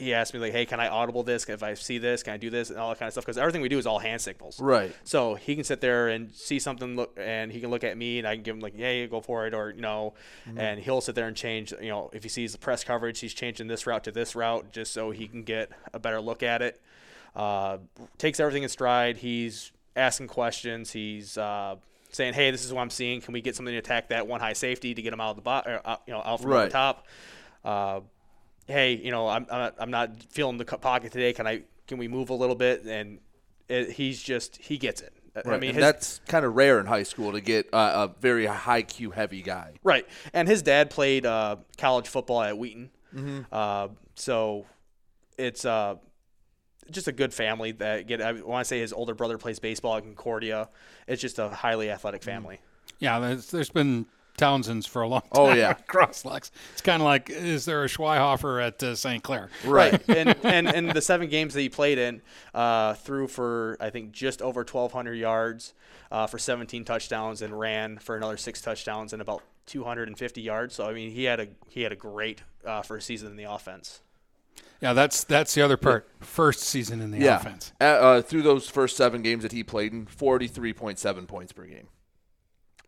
he 0.00 0.14
asked 0.14 0.34
me 0.34 0.40
like, 0.40 0.52
hey, 0.52 0.66
can 0.66 0.80
I 0.80 0.88
audible 0.88 1.22
this? 1.22 1.48
If 1.48 1.62
I 1.62 1.74
see 1.74 1.98
this, 1.98 2.22
can 2.22 2.32
I 2.34 2.36
do 2.38 2.50
this 2.50 2.70
and 2.70 2.78
all 2.78 2.88
that 2.88 2.98
kind 2.98 3.06
of 3.06 3.12
stuff? 3.12 3.24
Because 3.24 3.38
everything 3.38 3.60
we 3.62 3.68
do 3.68 3.78
is 3.78 3.86
all 3.86 3.98
hand 3.98 4.20
signals. 4.20 4.58
Right. 4.60 4.94
So 5.04 5.34
he 5.34 5.54
can 5.54 5.62
sit 5.64 5.80
there 5.80 6.08
and 6.08 6.32
see 6.34 6.58
something, 6.58 6.96
look, 6.96 7.16
and 7.20 7.52
he 7.52 7.60
can 7.60 7.70
look 7.70 7.84
at 7.84 7.96
me, 7.96 8.18
and 8.18 8.26
I 8.26 8.34
can 8.34 8.42
give 8.42 8.56
him 8.56 8.60
like, 8.60 8.72
"Yeah, 8.76 9.06
go 9.06 9.20
for 9.20 9.46
it," 9.46 9.54
or 9.54 9.70
you 9.70 9.82
know, 9.82 10.14
and 10.56 10.80
he'll 10.80 11.00
sit 11.00 11.14
there 11.14 11.28
and 11.28 11.36
change. 11.36 11.72
You 11.80 11.88
know, 11.90 12.10
if 12.12 12.22
he 12.22 12.28
sees 12.28 12.52
the 12.52 12.58
press 12.58 12.82
coverage, 12.82 13.20
he's 13.20 13.34
changing 13.34 13.68
this 13.68 13.86
route 13.86 14.04
to 14.04 14.10
this 14.10 14.34
route 14.34 14.72
just 14.72 14.92
so 14.92 15.10
he 15.10 15.28
can 15.28 15.42
get 15.44 15.70
a 15.92 15.98
better 15.98 16.20
look 16.20 16.42
at 16.42 16.62
it. 16.62 16.80
Uh, 17.36 17.78
takes 18.18 18.40
everything 18.40 18.62
in 18.64 18.68
stride. 18.68 19.18
He's 19.18 19.70
asking 19.96 20.28
questions. 20.28 20.92
He's 20.92 21.36
uh, 21.38 21.76
saying, 22.10 22.34
"Hey, 22.34 22.50
this 22.50 22.64
is 22.64 22.72
what 22.72 22.80
I'm 22.80 22.90
seeing. 22.90 23.20
Can 23.20 23.32
we 23.32 23.40
get 23.40 23.54
something 23.54 23.72
to 23.72 23.78
attack 23.78 24.08
that 24.08 24.26
one 24.26 24.40
high 24.40 24.54
safety 24.54 24.94
to 24.94 25.02
get 25.02 25.12
him 25.12 25.20
out 25.20 25.30
of 25.30 25.36
the 25.36 25.42
bo- 25.42 25.62
or, 25.66 25.80
uh, 25.84 25.96
you 26.06 26.12
know, 26.14 26.22
out 26.24 26.40
from 26.40 26.50
Right. 26.50 26.64
the 26.64 26.70
top?" 26.70 27.06
Hey, 28.70 28.94
you 28.94 29.10
know, 29.10 29.28
I'm 29.28 29.46
I'm 29.50 29.58
not, 29.58 29.74
I'm 29.78 29.90
not 29.90 30.22
feeling 30.30 30.58
the 30.58 30.64
pocket 30.64 31.12
today. 31.12 31.32
Can 31.32 31.46
I 31.46 31.62
can 31.86 31.98
we 31.98 32.08
move 32.08 32.30
a 32.30 32.34
little 32.34 32.54
bit? 32.56 32.84
And 32.84 33.18
it, 33.68 33.90
he's 33.92 34.22
just 34.22 34.56
he 34.56 34.78
gets 34.78 35.00
it. 35.00 35.12
Right. 35.34 35.46
I 35.46 35.58
mean, 35.58 35.74
his, 35.74 35.80
that's 35.80 36.20
kind 36.26 36.44
of 36.44 36.56
rare 36.56 36.80
in 36.80 36.86
high 36.86 37.04
school 37.04 37.32
to 37.32 37.40
get 37.40 37.68
uh, 37.72 38.08
a 38.08 38.20
very 38.20 38.46
high 38.46 38.82
Q 38.82 39.10
heavy 39.12 39.42
guy. 39.42 39.74
right. 39.84 40.06
And 40.32 40.48
his 40.48 40.60
dad 40.62 40.90
played 40.90 41.24
uh, 41.24 41.56
college 41.78 42.08
football 42.08 42.42
at 42.42 42.58
Wheaton, 42.58 42.90
Hmm. 43.12 43.40
uh, 43.52 43.88
so 44.16 44.66
it's 45.38 45.64
uh, 45.64 45.96
just 46.90 47.06
a 47.08 47.12
good 47.12 47.32
family. 47.32 47.72
That 47.72 48.06
get 48.08 48.20
I 48.20 48.32
want 48.32 48.64
to 48.64 48.68
say 48.68 48.80
his 48.80 48.92
older 48.92 49.14
brother 49.14 49.38
plays 49.38 49.58
baseball 49.60 49.96
at 49.96 50.02
Concordia. 50.02 50.68
It's 51.06 51.22
just 51.22 51.38
a 51.38 51.48
highly 51.48 51.90
athletic 51.90 52.22
family. 52.22 52.60
Yeah, 52.98 53.18
there's, 53.20 53.50
there's 53.50 53.70
been 53.70 54.06
Townsends 54.40 54.86
for 54.86 55.02
a 55.02 55.08
long 55.08 55.20
time. 55.20 55.30
Oh, 55.32 55.52
yeah. 55.52 55.74
Crosslex. 55.88 56.50
It's 56.72 56.82
kind 56.82 57.00
of 57.00 57.06
like, 57.06 57.30
is 57.30 57.64
there 57.64 57.84
a 57.84 57.86
Schweihofer 57.86 58.66
at 58.66 58.82
uh, 58.82 58.94
St. 58.94 59.22
Clair? 59.22 59.50
Right. 59.64 60.02
and, 60.08 60.34
and 60.42 60.66
and 60.68 60.90
the 60.90 61.02
seven 61.02 61.28
games 61.28 61.54
that 61.54 61.60
he 61.60 61.68
played 61.68 61.98
in, 61.98 62.22
uh, 62.54 62.94
threw 62.94 63.28
for 63.28 63.76
I 63.80 63.90
think 63.90 64.12
just 64.12 64.42
over 64.42 64.60
1,200 64.60 65.14
yards, 65.14 65.74
uh, 66.10 66.26
for 66.26 66.38
17 66.38 66.84
touchdowns, 66.84 67.42
and 67.42 67.58
ran 67.58 67.98
for 67.98 68.16
another 68.16 68.36
six 68.36 68.60
touchdowns 68.60 69.12
and 69.12 69.22
about 69.22 69.42
250 69.66 70.40
yards. 70.40 70.74
So 70.74 70.88
I 70.88 70.92
mean, 70.92 71.10
he 71.10 71.24
had 71.24 71.40
a 71.40 71.48
he 71.68 71.82
had 71.82 71.92
a 71.92 71.96
great 71.96 72.42
uh, 72.64 72.82
first 72.82 73.06
season 73.06 73.30
in 73.30 73.36
the 73.36 73.44
offense. 73.44 74.00
Yeah, 74.80 74.94
that's 74.94 75.24
that's 75.24 75.54
the 75.54 75.62
other 75.62 75.76
part. 75.76 76.08
First 76.20 76.60
season 76.60 77.00
in 77.00 77.10
the 77.10 77.18
yeah. 77.18 77.36
offense. 77.36 77.72
Uh, 77.80 77.84
uh, 77.84 78.22
through 78.22 78.42
those 78.42 78.68
first 78.68 78.96
seven 78.96 79.22
games 79.22 79.42
that 79.42 79.52
he 79.52 79.62
played 79.62 79.92
in, 79.92 80.06
43.7 80.06 81.28
points 81.28 81.52
per 81.52 81.64
game. 81.66 81.88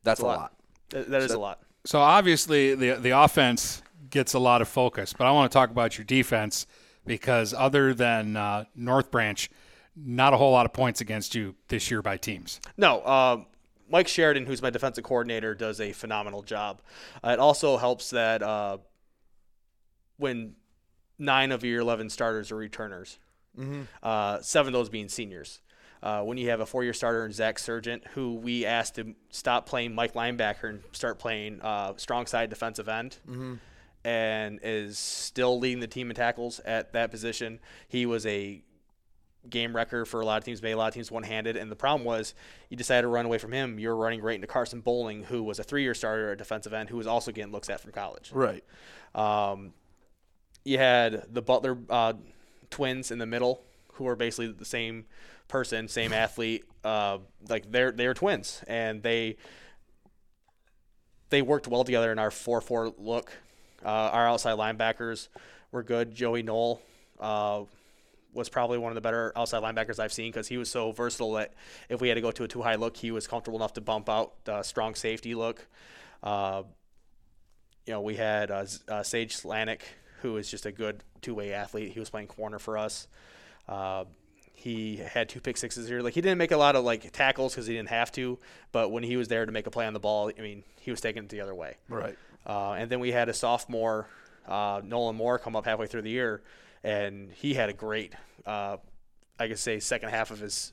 That's 0.03 0.21
a 0.21 0.25
a 0.25 0.27
lot. 0.27 0.39
lot. 0.39 0.53
That, 0.93 1.11
that 1.11 1.23
is 1.23 1.33
So- 1.33 1.39
a 1.39 1.41
lot. 1.41 1.61
So 1.85 1.99
obviously 1.99 2.77
the 2.77 2.93
the 2.93 3.11
offense 3.11 3.83
gets 4.09 4.35
a 4.35 4.39
lot 4.39 4.63
of 4.63 4.69
focus, 4.69 5.13
but 5.13 5.27
I 5.27 5.33
want 5.33 5.51
to 5.51 5.55
talk 5.55 5.71
about 5.71 5.99
your 5.99 6.05
defense 6.05 6.67
because 7.05 7.53
other 7.53 7.93
than 7.93 8.37
uh, 8.37 8.67
North 8.77 9.11
Branch, 9.11 9.51
not 9.97 10.33
a 10.33 10.37
whole 10.37 10.53
lot 10.53 10.65
of 10.65 10.73
points 10.73 11.01
against 11.01 11.35
you 11.35 11.57
this 11.69 11.91
year 11.91 12.01
by 12.03 12.17
teams. 12.19 12.61
No, 12.77 13.05
um, 13.05 13.47
Mike 13.91 14.07
Sheridan, 14.07 14.47
who's 14.47 14.63
my 14.63 14.71
defensive 14.71 15.03
coordinator, 15.03 15.55
does 15.57 15.81
a 15.81 15.93
phenomenal 15.93 16.43
job. 16.43 16.81
Uh, 17.25 17.31
it 17.31 17.39
also 17.41 17.77
helps 17.79 18.11
that 18.11 18.43
uh, 18.43 18.79
when 20.19 20.55
nine 21.19 21.51
of 21.53 21.65
your 21.65 21.81
11 21.81 22.11
starters 22.11 22.53
are 22.53 22.57
returners, 22.57 23.19
uh, 24.03 24.41
seven 24.41 24.73
of 24.75 24.79
those 24.79 24.89
being 24.89 25.09
seniors. 25.09 25.61
Uh, 26.03 26.23
when 26.23 26.37
you 26.37 26.51
have 26.51 26.61
a 26.61 26.67
four-year 26.67 26.93
starter 26.93 27.25
in 27.25 27.33
Zach 27.33 27.61
Sargent, 27.61 28.05
who 28.15 28.35
we 28.35 28.67
asked 28.67 28.97
to 28.97 29.15
stop 29.31 29.67
playing 29.67 29.95
Mike 29.95 30.15
linebacker 30.15 30.69
and 30.69 30.83
start 30.91 31.21
playing 31.21 31.61
uh, 31.61 31.95
strong 31.97 32.27
side 32.27 32.51
defensive 32.51 32.89
end, 32.89 33.19
and 34.05 34.59
is 34.65 34.99
still 34.99 35.61
leading 35.61 35.79
the 35.79 35.87
team 35.87 36.11
in 36.11 36.17
tackles 36.17 36.61
at 36.65 36.93
that 36.95 37.13
position. 37.13 37.61
He 37.87 38.05
was 38.05 38.27
a 38.27 38.65
game 39.49 39.75
wrecker 39.77 40.05
for 40.05 40.21
a 40.21 40.27
lot 40.27 40.39
of 40.39 40.45
teams, 40.45 40.61
made 40.61 40.73
a 40.73 40.77
lot 40.77 40.89
of 40.89 40.95
teams 40.95 41.11
one-handed. 41.11 41.57
And 41.57 41.71
the 41.71 41.77
problem 41.77 42.05
was, 42.05 42.35
you 42.69 42.77
decided 42.77 43.03
to 43.03 43.09
run 43.09 43.27
away 43.27 43.39
from 43.39 43.53
him. 43.53 43.79
You're 43.79 43.95
running 43.95 44.23
right 44.23 44.35
into 44.35 44.47
Carson 44.49 44.81
Bowling, 44.81 45.23
who 45.25 45.45
was 45.45 45.61
a 45.61 45.63
three-year 45.65 45.95
starter 45.95 46.33
at 46.33 46.39
defensive 46.39 46.73
end, 46.73 46.89
who 46.91 46.97
was 46.97 47.07
also 47.07 47.31
getting 47.31 47.53
looks 47.53 47.71
at 47.71 47.81
from 47.81 47.93
college. 47.93 48.33
Right. 48.33 48.65
Um, 49.15 49.73
you 50.65 50.79
had 50.79 51.27
the 51.33 51.43
Butler 51.43 51.79
uh, 51.89 52.15
twins 52.71 53.11
in 53.11 53.19
the 53.19 53.27
middle, 53.27 53.63
who 53.93 54.07
are 54.09 54.17
basically 54.17 54.49
the 54.49 54.65
same 54.65 55.07
person, 55.49 55.89
same 55.89 56.13
athlete. 56.13 56.65
Uh, 56.85 57.19
like 57.49 57.71
they're 57.71 57.93
they're 57.93 58.15
twins, 58.15 58.63
and 58.67 59.03
they 59.03 59.37
they 61.31 61.43
worked 61.43 61.67
well 61.69 61.85
together 61.85 62.13
in 62.13 62.19
our 62.19 62.31
four-four 62.31 62.95
look. 62.99 63.33
Uh, 63.85 63.89
our 63.89 64.29
outside 64.29 64.59
linebackers 64.59 65.29
were 65.71 65.83
good. 65.83 66.15
Joey 66.15 66.43
Knoll 66.43 66.81
uh, 67.19 67.63
was 68.33 68.49
probably 68.49 68.79
one 68.79 68.91
of 68.93 68.95
the 68.95 69.01
better 69.01 69.33
outside 69.37 69.63
linebackers 69.63 69.99
I've 69.99 70.13
seen 70.13 70.31
because 70.31 70.49
he 70.49 70.57
was 70.57 70.71
so 70.71 70.93
versatile 70.93 71.33
that 71.33 71.55
if 71.89 72.01
we 72.01 72.09
had 72.09 72.15
to 72.15 72.21
go 72.21 72.31
to 72.31 72.45
a 72.45 72.49
two 72.49 72.63
high 72.63 72.77
look, 72.77 72.97
he 72.97 73.11
was 73.11 73.27
comfortable 73.27 73.59
enough 73.59 73.75
to 73.75 73.81
bump 73.81 74.09
out 74.09 74.35
uh, 74.49 74.63
strong 74.63 74.95
safety 74.95 75.35
look. 75.35 75.67
Uh, 76.23 76.63
you 77.87 77.93
know, 77.93 78.01
we 78.01 78.17
had 78.17 78.51
uh, 78.51 78.65
uh, 78.89 79.03
Sage 79.03 79.37
Slanik, 79.37 79.81
who 80.21 80.37
is 80.37 80.51
just 80.51 80.67
a 80.67 80.73
good 80.73 81.03
two-way 81.21 81.53
athlete. 81.53 81.93
He 81.93 82.01
was 82.01 82.11
playing 82.11 82.29
corner 82.29 82.59
for 82.59 82.79
us. 82.79 83.09
Uh, 83.69 84.05
he 84.55 84.97
had 84.97 85.29
two 85.29 85.41
pick 85.41 85.57
sixes 85.57 85.89
here. 85.89 86.03
Like 86.03 86.15
he 86.15 86.21
didn't 86.21 86.39
make 86.39 86.53
a 86.53 86.57
lot 86.57 86.77
of 86.77 86.85
like 86.85 87.11
tackles 87.13 87.53
because 87.53 87.67
he 87.67 87.75
didn't 87.75 87.89
have 87.89 88.13
to, 88.13 88.39
but 88.71 88.91
when 88.91 89.03
he 89.03 89.17
was 89.17 89.29
there 89.29 89.45
to 89.45 89.51
make 89.51 89.67
a 89.67 89.71
play 89.71 89.87
on 89.87 89.93
the 89.93 90.01
ball, 90.01 90.31
I 90.37 90.41
mean, 90.41 90.63
he 90.81 90.91
was 90.91 91.01
taking 91.01 91.25
it 91.25 91.29
the 91.29 91.41
other 91.41 91.55
way. 91.55 91.77
Right. 91.89 92.17
Uh, 92.47 92.73
and 92.73 92.91
then 92.91 93.01
we 93.01 93.11
had 93.13 93.29
a 93.29 93.35
sophomore, 93.35 94.09
uh, 94.47 94.81
Nolan 94.85 95.17
Moore, 95.17 95.39
come 95.39 95.57
up 95.57 95.65
halfway 95.65 95.87
through 95.87 96.03
the 96.03 96.11
year, 96.11 96.43
and 96.85 97.33
he 97.33 97.55
had 97.55 97.71
a 97.71 97.73
great, 97.73 98.15
uh, 98.47 98.77
I 99.39 99.49
could 99.49 99.59
say, 99.59 99.81
second 99.81 100.11
half 100.11 100.31
of 100.31 100.39
his 100.39 100.73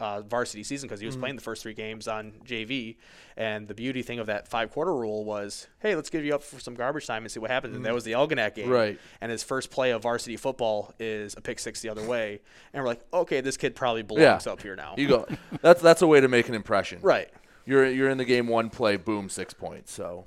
uh, 0.00 0.22
varsity 0.22 0.62
season 0.64 0.88
because 0.88 0.98
he 1.00 1.06
was 1.06 1.16
playing 1.16 1.36
the 1.36 1.42
first 1.42 1.62
three 1.62 1.74
games 1.74 2.08
on 2.08 2.32
JV. 2.44 2.96
And 3.36 3.68
the 3.68 3.74
beauty 3.74 4.02
thing 4.02 4.18
of 4.18 4.26
that 4.26 4.48
five 4.48 4.70
quarter 4.72 4.94
rule 4.94 5.24
was, 5.24 5.68
hey, 5.80 5.94
let's 5.94 6.10
give 6.10 6.24
you 6.24 6.34
up 6.34 6.42
for 6.42 6.58
some 6.58 6.74
garbage 6.74 7.06
time 7.06 7.22
and 7.22 7.30
see 7.30 7.38
what 7.38 7.50
happens. 7.50 7.76
And 7.76 7.84
that 7.84 7.94
was 7.94 8.04
the 8.04 8.12
Algonac 8.12 8.54
game. 8.54 8.68
Right. 8.68 8.98
And 9.20 9.30
his 9.30 9.42
first 9.42 9.70
play 9.70 9.90
of 9.92 10.02
varsity 10.02 10.36
football 10.36 10.92
is 10.98 11.34
a 11.36 11.40
pick 11.40 11.58
six 11.58 11.80
the 11.80 11.88
other 11.90 12.02
way. 12.02 12.40
And 12.72 12.82
we're 12.82 12.88
like, 12.88 13.00
okay, 13.12 13.40
this 13.40 13.56
kid 13.56 13.74
probably 13.74 14.02
Yeah. 14.02 14.06
belongs 14.06 14.46
up 14.46 14.62
here 14.62 14.76
now. 14.76 14.94
You 14.96 15.08
go. 15.08 15.26
That's 15.60 15.82
that's 15.82 16.02
a 16.02 16.06
way 16.06 16.20
to 16.20 16.28
make 16.28 16.48
an 16.48 16.54
impression. 16.54 17.00
right. 17.02 17.28
You're 17.66 17.86
you're 17.88 18.08
in 18.08 18.18
the 18.18 18.24
game 18.24 18.46
one 18.46 18.70
play, 18.70 18.96
boom, 18.96 19.28
six 19.28 19.52
points. 19.52 19.92
So, 19.92 20.24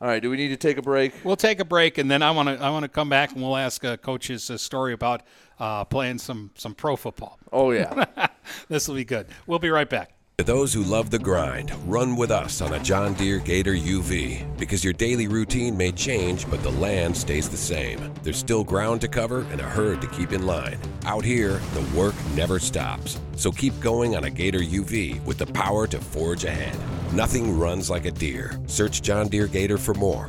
all 0.00 0.08
right. 0.08 0.20
Do 0.22 0.30
we 0.30 0.36
need 0.36 0.48
to 0.48 0.56
take 0.56 0.76
a 0.78 0.82
break? 0.82 1.12
We'll 1.24 1.36
take 1.36 1.60
a 1.60 1.64
break, 1.64 1.98
and 1.98 2.10
then 2.10 2.22
I 2.22 2.30
want 2.30 2.48
to 2.48 2.62
I 2.64 2.70
want 2.70 2.82
to 2.84 2.88
come 2.88 3.08
back 3.08 3.32
and 3.32 3.42
we'll 3.42 3.56
ask 3.56 3.84
uh, 3.84 3.96
coaches 3.98 4.48
a 4.50 4.58
story 4.58 4.92
about 4.92 5.22
uh, 5.58 5.84
playing 5.84 6.18
some 6.18 6.50
some 6.54 6.74
pro 6.74 6.96
football. 6.96 7.38
Oh 7.52 7.70
yeah. 7.70 8.06
this 8.68 8.88
will 8.88 8.96
be 8.96 9.04
good. 9.04 9.26
We'll 9.46 9.58
be 9.58 9.70
right 9.70 9.88
back. 9.88 10.14
To 10.38 10.44
those 10.44 10.74
who 10.74 10.82
love 10.82 11.10
the 11.10 11.18
grind, 11.20 11.70
run 11.86 12.16
with 12.16 12.32
us 12.32 12.60
on 12.60 12.72
a 12.72 12.80
John 12.80 13.14
Deere 13.14 13.38
Gator 13.38 13.74
UV 13.74 14.58
because 14.58 14.82
your 14.82 14.92
daily 14.92 15.28
routine 15.28 15.76
may 15.76 15.92
change, 15.92 16.50
but 16.50 16.60
the 16.64 16.72
land 16.72 17.16
stays 17.16 17.48
the 17.48 17.56
same. 17.56 18.12
There's 18.24 18.36
still 18.36 18.64
ground 18.64 19.00
to 19.02 19.08
cover 19.08 19.42
and 19.52 19.60
a 19.60 19.64
herd 19.64 20.00
to 20.00 20.08
keep 20.08 20.32
in 20.32 20.44
line. 20.44 20.78
Out 21.04 21.24
here, 21.24 21.60
the 21.72 21.96
work 21.96 22.16
never 22.34 22.58
stops. 22.58 23.20
So 23.36 23.52
keep 23.52 23.78
going 23.78 24.16
on 24.16 24.24
a 24.24 24.30
Gator 24.30 24.58
UV 24.58 25.24
with 25.24 25.38
the 25.38 25.46
power 25.46 25.86
to 25.86 26.00
forge 26.00 26.42
ahead. 26.42 26.76
Nothing 27.12 27.56
runs 27.56 27.88
like 27.88 28.04
a 28.04 28.10
Deere. 28.10 28.58
Search 28.66 29.02
John 29.02 29.28
Deere 29.28 29.46
Gator 29.46 29.78
for 29.78 29.94
more. 29.94 30.28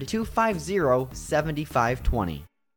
250 0.07 1.09
7520. 1.13 2.45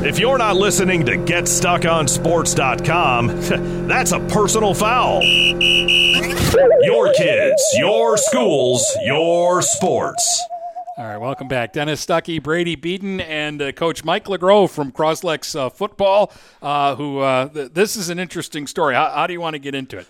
If 0.00 0.20
you're 0.20 0.38
not 0.38 0.54
listening 0.56 1.04
to 1.06 1.16
GetStuckOnSports.com, 1.16 3.26
that's 3.88 4.12
a 4.12 4.20
personal 4.20 4.72
foul. 4.72 5.24
Your 5.24 7.12
kids, 7.14 7.60
your 7.76 8.16
schools, 8.16 8.86
your 9.02 9.60
sports. 9.60 10.40
All 10.96 11.04
right, 11.04 11.16
welcome 11.16 11.48
back. 11.48 11.72
Dennis 11.72 12.06
Stuckey, 12.06 12.40
Brady 12.40 12.76
Beaton, 12.76 13.20
and 13.20 13.60
uh, 13.60 13.72
Coach 13.72 14.04
Mike 14.04 14.26
LeGros 14.26 14.70
from 14.70 14.92
Croslex 14.92 15.58
uh, 15.58 15.68
Football, 15.68 16.30
uh, 16.62 16.94
who 16.94 17.18
uh, 17.18 17.48
th- 17.48 17.72
this 17.72 17.96
is 17.96 18.08
an 18.08 18.20
interesting 18.20 18.68
story. 18.68 18.94
How, 18.94 19.10
how 19.10 19.26
do 19.26 19.32
you 19.32 19.40
want 19.40 19.54
to 19.54 19.58
get 19.58 19.74
into 19.74 19.98
it? 19.98 20.06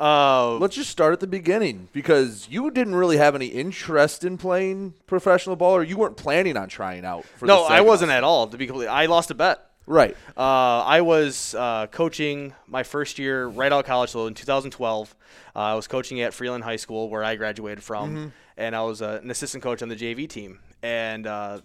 Uh, 0.00 0.56
Let's 0.58 0.74
just 0.76 0.88
start 0.90 1.12
at 1.12 1.20
the 1.20 1.26
beginning 1.26 1.88
because 1.92 2.48
you 2.50 2.70
didn't 2.70 2.94
really 2.94 3.18
have 3.18 3.34
any 3.34 3.46
interest 3.46 4.24
in 4.24 4.38
playing 4.38 4.94
professional 5.06 5.56
ball, 5.56 5.76
or 5.76 5.82
you 5.84 5.98
weren't 5.98 6.16
planning 6.16 6.56
on 6.56 6.68
trying 6.68 7.04
out. 7.04 7.24
For 7.36 7.44
no, 7.46 7.64
I 7.64 7.82
wasn't 7.82 8.10
at 8.10 8.24
all. 8.24 8.46
To 8.46 8.56
be 8.56 8.66
complete, 8.66 8.86
I 8.86 9.06
lost 9.06 9.30
a 9.30 9.34
bet. 9.34 9.66
Right. 9.86 10.16
Uh, 10.36 10.40
I 10.84 11.00
was 11.00 11.54
uh, 11.54 11.86
coaching 11.88 12.54
my 12.66 12.82
first 12.82 13.18
year 13.18 13.46
right 13.46 13.72
out 13.72 13.80
of 13.80 13.86
college, 13.86 14.10
so 14.10 14.26
in 14.26 14.34
2012. 14.34 15.16
Uh, 15.54 15.58
I 15.58 15.74
was 15.74 15.86
coaching 15.88 16.20
at 16.20 16.32
Freeland 16.32 16.64
High 16.64 16.76
School, 16.76 17.10
where 17.10 17.24
I 17.24 17.34
graduated 17.36 17.82
from, 17.82 18.14
Mhm. 18.16 18.32
and 18.56 18.76
I 18.76 18.82
was 18.82 19.02
uh, 19.02 19.18
an 19.22 19.30
assistant 19.30 19.62
coach 19.62 19.82
on 19.82 19.88
the 19.88 19.96
JV 19.96 20.28
team. 20.28 20.60
And 20.82 21.26
uh, 21.26 21.60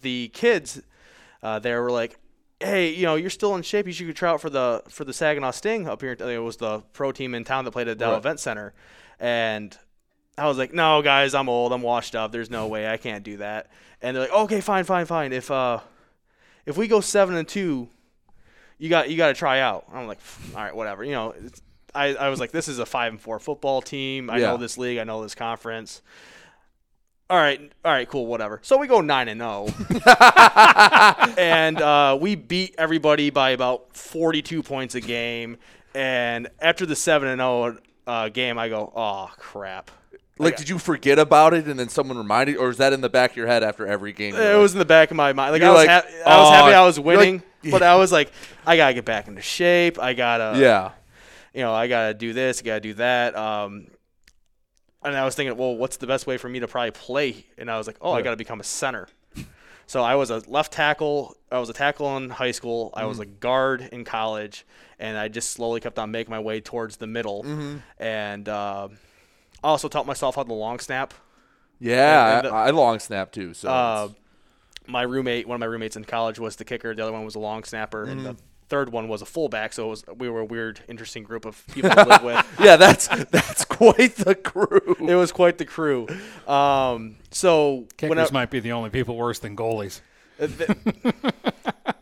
the 0.00 0.28
kids 0.28 0.80
uh, 1.42 1.58
there 1.58 1.82
were 1.82 1.90
like, 1.92 2.18
"Hey, 2.64 2.90
you 2.90 3.02
know, 3.04 3.14
you're 3.16 3.30
still 3.30 3.54
in 3.54 3.62
shape. 3.62 3.86
You 3.86 3.92
should 3.92 4.06
go 4.06 4.12
try 4.12 4.30
out 4.30 4.40
for 4.40 4.50
the 4.50 4.82
for 4.88 5.04
the 5.04 5.12
Saginaw 5.12 5.50
Sting 5.52 5.88
up 5.88 6.00
here." 6.00 6.12
It 6.18 6.38
was 6.42 6.56
the 6.56 6.80
pro 6.92 7.12
team 7.12 7.34
in 7.34 7.44
town 7.44 7.64
that 7.64 7.70
played 7.72 7.88
at 7.88 7.98
Dow 7.98 8.10
Right. 8.12 8.18
Event 8.18 8.40
Center, 8.40 8.72
and 9.20 9.76
I 10.36 10.46
was 10.46 10.58
like, 10.58 10.72
"No, 10.72 11.02
guys, 11.02 11.34
I'm 11.34 11.48
old. 11.48 11.72
I'm 11.72 11.82
washed 11.82 12.14
up. 12.14 12.32
There's 12.32 12.50
no 12.50 12.66
way 12.66 12.88
I 12.88 12.96
can't 12.96 13.22
do 13.24 13.36
that." 13.38 13.70
And 14.02 14.16
they're 14.16 14.24
like, 14.24 14.32
"Okay, 14.32 14.60
fine, 14.60 14.84
fine, 14.84 15.06
fine. 15.06 15.32
If 15.32 15.50
uh, 15.50 15.80
if 16.66 16.76
we 16.76 16.88
go 16.88 17.00
seven 17.00 17.36
and 17.36 17.46
two, 17.46 17.88
you 18.78 18.88
got 18.88 19.10
you 19.10 19.16
got 19.16 19.28
to 19.28 19.34
try 19.34 19.60
out." 19.60 19.84
I'm 19.92 20.06
like, 20.06 20.18
"All 20.54 20.62
right, 20.62 20.74
whatever." 20.74 21.04
You 21.04 21.12
know, 21.12 21.34
it's, 21.44 21.62
I 21.94 22.14
I 22.16 22.28
was 22.28 22.40
like, 22.40 22.50
"This 22.50 22.66
is 22.68 22.78
a 22.78 22.86
five 22.86 23.12
and 23.12 23.20
four 23.20 23.38
football 23.38 23.80
team. 23.82 24.28
I 24.30 24.38
Yeah. 24.38 24.46
know 24.48 24.56
this 24.56 24.76
league. 24.78 24.98
I 24.98 25.04
know 25.04 25.22
this 25.22 25.34
conference." 25.34 26.02
All 27.30 27.38
right, 27.38 27.72
all 27.84 27.92
right, 27.92 28.06
cool, 28.08 28.26
whatever. 28.26 28.60
So 28.62 28.76
we 28.76 28.86
go 28.86 29.00
nine 29.00 29.28
and 29.28 29.40
zero, 29.40 29.66
and 31.38 31.80
uh, 31.80 32.18
we 32.20 32.34
beat 32.34 32.74
everybody 32.78 33.30
by 33.30 33.50
about 33.50 33.96
forty-two 33.96 34.62
points 34.62 34.94
a 34.94 35.00
game. 35.00 35.56
And 35.94 36.48
after 36.60 36.84
the 36.86 36.96
seven 36.96 37.28
and 37.28 37.38
zero 37.40 37.78
uh, 38.06 38.28
game, 38.28 38.58
I 38.58 38.68
go, 38.68 38.92
"Oh 38.94 39.30
crap!" 39.38 39.90
Like, 40.36 40.56
did 40.56 40.68
you 40.68 40.78
forget 40.78 41.18
about 41.18 41.54
it 41.54 41.66
and 41.66 41.78
then 41.78 41.88
someone 41.88 42.18
reminded, 42.18 42.56
or 42.56 42.68
is 42.68 42.78
that 42.78 42.92
in 42.92 43.00
the 43.00 43.08
back 43.08 43.30
of 43.30 43.36
your 43.36 43.46
head 43.46 43.62
after 43.62 43.86
every 43.86 44.12
game? 44.12 44.34
It 44.34 44.58
was 44.58 44.72
in 44.72 44.78
the 44.80 44.84
back 44.84 45.10
of 45.12 45.16
my 45.16 45.32
mind. 45.32 45.52
Like 45.52 45.62
You're 45.62 45.70
I 45.70 45.72
was, 45.72 45.78
like, 45.86 45.88
hap- 45.88 46.06
I 46.26 46.38
was 46.40 46.48
"Oh," 46.48 46.52
happy 46.52 46.74
I 46.74 46.84
was 46.84 46.98
winning, 47.00 47.42
but 47.70 47.82
I 47.82 47.94
was 47.96 48.10
like, 48.12 48.32
I 48.66 48.76
gotta 48.76 48.94
get 48.94 49.04
back 49.04 49.28
into 49.28 49.42
shape. 49.42 49.98
I 49.98 50.12
gotta, 50.12 50.58
Yeah. 50.58 50.90
you 51.54 51.60
know, 51.62 51.72
I 51.72 51.86
gotta 51.86 52.14
do 52.14 52.32
this, 52.32 52.60
I 52.60 52.64
gotta 52.64 52.80
do 52.80 52.94
that. 52.94 53.36
Um, 53.36 53.86
and 55.04 55.16
I 55.16 55.24
was 55.24 55.34
thinking, 55.34 55.56
well, 55.56 55.76
what's 55.76 55.96
the 55.98 56.06
best 56.06 56.26
way 56.26 56.36
for 56.38 56.48
me 56.48 56.60
to 56.60 56.68
probably 56.68 56.90
play? 56.92 57.44
And 57.58 57.70
I 57.70 57.78
was 57.78 57.86
like, 57.86 57.96
oh, 58.00 58.12
I 58.12 58.22
gotta 58.22 58.36
become 58.36 58.60
a 58.60 58.64
center. 58.64 59.08
So 59.86 60.02
I 60.02 60.14
was 60.14 60.30
a 60.30 60.42
left 60.48 60.72
tackle. 60.72 61.36
I 61.52 61.58
was 61.58 61.68
a 61.68 61.74
tackle 61.74 62.16
in 62.16 62.30
high 62.30 62.52
school. 62.52 62.90
I 62.94 63.04
was 63.04 63.18
a 63.18 63.26
guard 63.26 63.86
in 63.92 64.04
college, 64.04 64.64
and 64.98 65.18
I 65.18 65.28
just 65.28 65.50
slowly 65.50 65.80
kept 65.80 65.98
on 65.98 66.10
making 66.10 66.30
my 66.30 66.40
way 66.40 66.60
towards 66.62 66.96
the 66.96 67.06
middle. 67.06 67.42
Mhm. 67.44 67.82
And 67.98 68.48
uh, 68.48 68.88
I 69.62 69.68
also 69.68 69.88
taught 69.88 70.06
myself 70.06 70.36
how 70.36 70.42
to 70.44 70.52
long 70.54 70.78
snap. 70.78 71.12
Yeah, 71.80 72.38
And- 72.38 72.46
and 72.46 72.56
I, 72.56 72.66
I 72.68 72.70
long 72.70 72.98
snap 72.98 73.30
too. 73.30 73.52
So 73.52 73.68
uh, 73.68 74.08
my 74.86 75.02
roommate, 75.02 75.46
one 75.46 75.56
of 75.56 75.60
my 75.60 75.66
roommates 75.66 75.96
in 75.96 76.04
college, 76.04 76.38
was 76.38 76.56
the 76.56 76.64
kicker. 76.64 76.94
The 76.94 77.02
other 77.02 77.12
one 77.12 77.24
was 77.26 77.34
a 77.34 77.38
long 77.40 77.62
snapper, 77.64 78.04
and 78.04 78.24
the 78.24 78.30
Mhm. 78.34 78.38
Third 78.68 78.90
one 78.92 79.08
was 79.08 79.22
a 79.22 79.26
fullback. 79.26 79.72
So 79.72 79.86
it 79.86 79.90
was 79.90 80.04
we 80.16 80.28
were 80.28 80.40
a 80.40 80.44
weird, 80.44 80.80
interesting 80.88 81.22
group 81.22 81.44
of 81.44 81.64
people 81.72 81.90
to 81.90 82.04
live 82.04 82.22
with. 82.22 82.46
yeah, 82.60 82.76
that's 82.76 83.08
that's 83.08 83.64
quite 83.64 84.16
the 84.16 84.34
crew. 84.34 84.96
It 85.00 85.14
was 85.14 85.32
quite 85.32 85.58
the 85.58 85.64
crew. 85.64 86.06
Um, 86.46 87.16
so 87.30 87.86
when 88.00 88.12
I, 88.12 88.22
Kickers 88.22 88.32
might 88.32 88.50
be 88.50 88.60
the 88.60 88.72
only 88.72 88.90
people 88.90 89.16
worse 89.16 89.38
than 89.38 89.56
goalies. 89.56 90.00
uh, 90.40 90.46
th- 90.46 90.70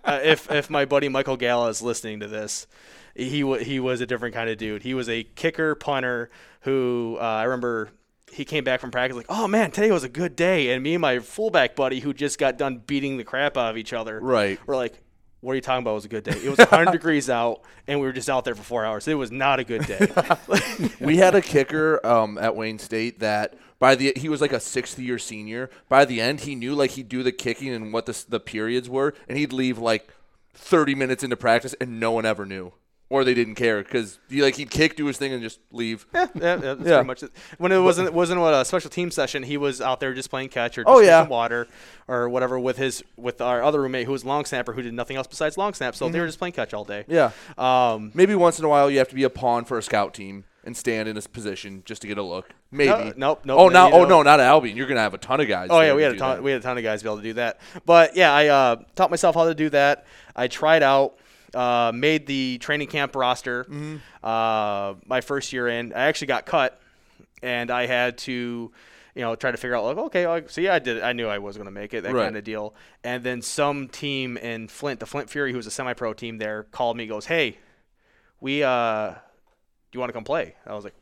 uh, 0.04 0.20
if 0.22 0.50
if 0.50 0.70
my 0.70 0.84
buddy 0.84 1.08
Michael 1.08 1.36
Gala 1.36 1.68
is 1.68 1.82
listening 1.82 2.20
to 2.20 2.28
this, 2.28 2.66
he 3.14 3.44
wa 3.44 3.56
he 3.58 3.80
was 3.80 4.00
a 4.00 4.06
different 4.06 4.34
kind 4.34 4.48
of 4.50 4.58
dude. 4.58 4.82
He 4.82 4.94
was 4.94 5.08
a 5.08 5.24
kicker 5.24 5.74
punter 5.74 6.30
who 6.62 7.18
uh, 7.20 7.24
I 7.24 7.44
remember 7.44 7.90
he 8.32 8.46
came 8.46 8.64
back 8.64 8.80
from 8.80 8.90
practice 8.90 9.14
like, 9.16 9.26
oh 9.28 9.46
man, 9.46 9.70
today 9.70 9.92
was 9.92 10.04
a 10.04 10.08
good 10.08 10.34
day. 10.34 10.72
And 10.72 10.82
me 10.82 10.94
and 10.94 11.02
my 11.02 11.18
fullback 11.18 11.76
buddy 11.76 12.00
who 12.00 12.14
just 12.14 12.38
got 12.38 12.56
done 12.56 12.78
beating 12.78 13.18
the 13.18 13.24
crap 13.24 13.58
out 13.58 13.70
of 13.70 13.76
each 13.76 13.92
other, 13.92 14.18
Right. 14.20 14.58
We're 14.66 14.76
like. 14.76 14.98
What 15.42 15.52
are 15.52 15.54
you 15.56 15.60
talking 15.60 15.82
about? 15.82 15.90
It 15.90 15.94
was 15.94 16.04
a 16.04 16.08
good 16.08 16.24
day. 16.24 16.40
It 16.44 16.48
was 16.48 16.58
100 16.58 16.92
degrees 16.92 17.28
out, 17.28 17.62
and 17.88 17.98
we 17.98 18.06
were 18.06 18.12
just 18.12 18.30
out 18.30 18.44
there 18.44 18.54
for 18.54 18.62
four 18.62 18.84
hours. 18.84 19.08
It 19.08 19.14
was 19.14 19.32
not 19.32 19.58
a 19.58 19.64
good 19.64 19.84
day. 19.86 20.06
we 21.00 21.16
had 21.16 21.34
a 21.34 21.42
kicker 21.42 22.04
um, 22.06 22.38
at 22.38 22.54
Wayne 22.54 22.78
State 22.78 23.18
that 23.18 23.54
by 23.80 23.96
the 23.96 24.12
he 24.14 24.28
was 24.28 24.40
like 24.40 24.52
a 24.52 24.60
sixth 24.60 25.00
year 25.00 25.18
senior. 25.18 25.68
By 25.88 26.04
the 26.04 26.20
end, 26.20 26.42
he 26.42 26.54
knew 26.54 26.76
like 26.76 26.92
he'd 26.92 27.08
do 27.08 27.24
the 27.24 27.32
kicking 27.32 27.74
and 27.74 27.92
what 27.92 28.06
the 28.06 28.24
the 28.28 28.38
periods 28.38 28.88
were, 28.88 29.14
and 29.28 29.36
he'd 29.36 29.52
leave 29.52 29.78
like 29.78 30.08
thirty 30.54 30.94
minutes 30.94 31.24
into 31.24 31.36
practice, 31.36 31.74
and 31.80 31.98
no 31.98 32.12
one 32.12 32.24
ever 32.24 32.46
knew 32.46 32.72
or 33.12 33.24
they 33.24 33.34
didn't 33.34 33.56
care 33.56 33.82
because 33.82 34.18
like 34.30 34.56
he'd 34.56 34.70
kick, 34.70 34.96
do 34.96 35.04
his 35.04 35.18
thing, 35.18 35.34
and 35.34 35.42
just 35.42 35.60
leave. 35.70 36.06
Yeah, 36.14 36.28
yeah, 36.34 36.42
yeah 36.42 36.56
that's 36.56 36.82
pretty 36.82 37.04
much 37.04 37.22
it. 37.22 37.30
When 37.58 37.70
it 37.70 37.78
wasn't 37.78 38.08
it 38.08 38.14
wasn't 38.14 38.40
what 38.40 38.54
a 38.54 38.64
special 38.64 38.88
team 38.88 39.10
session, 39.10 39.42
he 39.42 39.58
was 39.58 39.82
out 39.82 40.00
there 40.00 40.14
just 40.14 40.30
playing 40.30 40.48
catch 40.48 40.78
or 40.78 40.84
just 40.84 40.90
Oh, 40.90 41.00
yeah. 41.00 41.26
water 41.26 41.68
or 42.08 42.30
whatever 42.30 42.58
with 42.58 42.78
his 42.78 43.04
with 43.18 43.42
our 43.42 43.62
other 43.62 43.82
roommate 43.82 44.06
who 44.06 44.12
was 44.12 44.24
long 44.24 44.46
snapper 44.46 44.72
who 44.72 44.80
did 44.80 44.94
nothing 44.94 45.18
else 45.18 45.26
besides 45.26 45.58
long 45.58 45.74
snap. 45.74 45.94
So 45.94 46.08
they 46.08 46.20
were 46.20 46.26
just 46.26 46.38
playing 46.38 46.54
catch 46.54 46.72
all 46.72 46.84
day. 46.86 47.04
Mm-hmm. 47.06 47.12
Yeah. 47.60 47.92
Um, 47.92 48.12
Maybe 48.14 48.34
once 48.34 48.58
in 48.58 48.64
a 48.64 48.68
while 48.68 48.90
you 48.90 48.96
have 48.96 49.08
to 49.08 49.14
be 49.14 49.24
a 49.24 49.30
pawn 49.30 49.66
for 49.66 49.76
a 49.76 49.82
scout 49.82 50.14
team 50.14 50.44
and 50.64 50.74
stand 50.74 51.06
in 51.08 51.16
a 51.18 51.20
position 51.22 51.82
just 51.84 52.00
to 52.02 52.08
get 52.08 52.16
a 52.16 52.22
look. 52.22 52.50
Maybe. 52.70 52.88
No, 52.88 53.12
nope, 53.16 53.40
nope, 53.44 53.58
Oh, 53.60 53.68
no, 53.68 53.72
now, 53.90 53.92
oh 53.92 54.04
no, 54.06 54.22
not 54.22 54.40
at 54.40 54.46
Albion. 54.46 54.76
You're 54.76 54.86
gonna 54.86 55.00
have 55.00 55.12
a 55.12 55.18
ton 55.18 55.38
of 55.40 55.48
guys. 55.48 55.68
Oh 55.70 55.80
yeah, 55.82 55.92
we 55.92 56.02
had 56.02 56.12
a 56.12 56.16
ton. 56.16 56.36
that. 56.36 56.42
We 56.42 56.52
had 56.52 56.60
a 56.60 56.62
ton 56.64 56.78
of 56.78 56.84
guys 56.84 57.02
be 57.02 57.08
able 57.10 57.18
to 57.18 57.22
do 57.22 57.34
that. 57.34 57.60
But 57.84 58.16
yeah, 58.16 58.32
I 58.32 58.46
uh, 58.46 58.76
taught 58.94 59.10
myself 59.10 59.34
how 59.34 59.44
to 59.44 59.54
do 59.54 59.68
that. 59.70 60.06
I 60.34 60.46
tried 60.48 60.82
out, 60.82 61.18
uh, 61.54 61.92
made 61.94 62.26
the 62.26 62.58
training 62.58 62.88
camp 62.88 63.14
roster. 63.16 63.64
Mm-hmm. 63.64 63.96
Uh, 64.22 64.94
my 65.06 65.20
first 65.20 65.52
year 65.52 65.68
in, 65.68 65.92
I 65.92 66.02
actually 66.04 66.28
got 66.28 66.46
cut, 66.46 66.80
and 67.42 67.70
I 67.70 67.86
had 67.86 68.18
to, 68.18 68.72
you 69.14 69.20
know, 69.22 69.34
try 69.34 69.50
to 69.50 69.56
figure 69.56 69.76
out 69.76 69.84
like, 69.84 69.96
okay, 69.98 70.26
like, 70.26 70.50
so 70.50 70.60
yeah, 70.60 70.74
I 70.74 70.78
did. 70.78 70.98
it. 70.98 71.02
I 71.02 71.12
knew 71.12 71.28
I 71.28 71.38
was 71.38 71.56
going 71.56 71.66
to 71.66 71.72
make 71.72 71.92
it, 71.94 72.02
that 72.04 72.12
Right. 72.12 72.24
kind 72.24 72.36
of 72.36 72.44
deal. 72.44 72.74
And 73.04 73.22
then 73.22 73.42
some 73.42 73.88
team 73.88 74.36
in 74.36 74.68
Flint, 74.68 75.00
the 75.00 75.06
Flint 75.06 75.28
Fury, 75.28 75.50
who 75.50 75.56
was 75.56 75.66
a 75.66 75.70
semi-pro 75.70 76.14
team 76.14 76.38
there, 76.38 76.64
called 76.64 76.96
me, 76.96 77.06
goes, 77.06 77.26
hey, 77.26 77.58
we, 78.40 78.62
uh, 78.62 79.10
do 79.10 79.16
you 79.92 80.00
want 80.00 80.08
to 80.08 80.14
come 80.14 80.24
play? 80.24 80.54
I 80.66 80.74
was 80.74 80.84
like. 80.84 80.94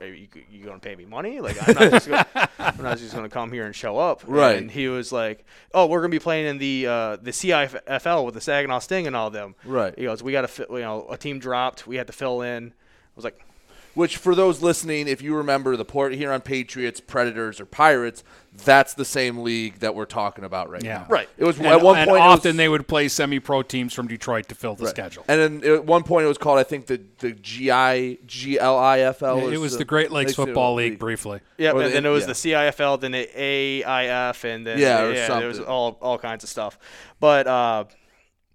Maybe 0.00 0.30
you, 0.34 0.42
you 0.50 0.64
gonna 0.64 0.78
pay 0.78 0.96
me 0.96 1.04
money? 1.04 1.40
Like 1.40 1.56
I'm 1.60 1.74
not 1.74 1.90
just 1.92 2.08
gonna, 2.08 2.26
I'm 2.58 2.82
not 2.82 2.98
just 2.98 3.14
gonna 3.14 3.28
come 3.28 3.52
here 3.52 3.66
and 3.66 3.76
show 3.76 3.98
up. 3.98 4.22
Right. 4.26 4.56
And 4.56 4.70
he 4.70 4.88
was 4.88 5.12
like, 5.12 5.44
"Oh, 5.74 5.86
we're 5.86 6.00
gonna 6.00 6.10
be 6.10 6.18
playing 6.18 6.46
in 6.46 6.58
the 6.58 6.86
uh, 6.86 7.16
the 7.16 7.32
CIFL 7.32 8.24
with 8.24 8.34
the 8.34 8.40
Saginaw 8.40 8.78
Sting 8.78 9.06
and 9.06 9.14
all 9.14 9.28
them." 9.30 9.54
Right. 9.64 9.94
He 9.96 10.04
goes, 10.04 10.22
"We 10.22 10.32
got 10.32 10.48
to, 10.48 10.66
you 10.70 10.80
know, 10.80 11.06
a 11.10 11.18
team 11.18 11.38
dropped. 11.38 11.86
We 11.86 11.96
had 11.96 12.06
to 12.06 12.14
fill 12.14 12.40
in." 12.40 12.68
I 12.68 13.12
was 13.14 13.24
like, 13.24 13.44
Which, 13.94 14.16
for 14.18 14.34
those 14.36 14.62
listening, 14.62 15.08
if 15.08 15.20
you 15.20 15.34
remember 15.36 15.76
the 15.76 15.84
Port 15.84 16.14
Huron 16.14 16.40
Patriots, 16.42 17.00
Predators, 17.00 17.60
or 17.60 17.66
Pirates, 17.66 18.22
that's 18.64 18.94
the 18.94 19.04
same 19.04 19.38
league 19.42 19.80
that 19.80 19.94
we're 19.96 20.04
talking 20.04 20.44
about 20.44 20.70
right 20.70 20.82
Yeah. 20.82 20.98
now. 20.98 21.06
Right. 21.08 21.28
It 21.36 21.44
was 21.44 21.58
And, 21.58 21.66
at 21.66 21.80
one 21.82 21.98
and 21.98 22.08
point. 22.08 22.22
often 22.22 22.50
was- 22.50 22.56
they 22.56 22.68
would 22.68 22.86
play 22.86 23.08
semi-pro 23.08 23.62
teams 23.62 23.92
from 23.92 24.06
Detroit 24.06 24.48
to 24.48 24.54
fill 24.54 24.74
the 24.76 24.84
Right. 24.84 24.90
schedule. 24.90 25.24
And 25.28 25.60
then 25.62 25.72
at 25.74 25.84
one 25.84 26.02
point 26.04 26.24
it 26.24 26.28
was 26.28 26.38
called, 26.38 26.58
I 26.58 26.62
think, 26.62 26.86
the 26.86 27.00
the 27.18 27.32
GI 27.32 28.18
GLIFL. 28.26 29.48
it 29.48 29.54
is 29.54 29.60
was 29.60 29.76
the 29.78 29.84
Great 29.84 30.10
Lakes 30.12 30.30
Lakes 30.30 30.36
Football 30.36 30.74
League 30.74 30.98
briefly. 30.98 31.40
"Yeah," 31.58 31.72
Or 31.72 31.78
and 31.82 31.86
the- 31.90 31.94
then 31.94 32.06
it 32.06 32.10
was 32.10 32.22
yeah. 32.22 32.26
the 32.28 32.34
CIFL, 32.34 32.96
then 33.00 33.12
the 33.12 33.28
AIF, 33.36 34.44
and 34.44 34.66
then 34.66 34.78
Yeah, 34.78 35.02
or 35.02 35.12
yeah, 35.12 35.38
there 35.38 35.48
was 35.48 35.60
all 35.60 35.98
all 36.00 36.18
kinds 36.18 36.44
of 36.44 36.50
stuff. 36.50 36.78
But 37.18 37.46
uh, 37.46 37.84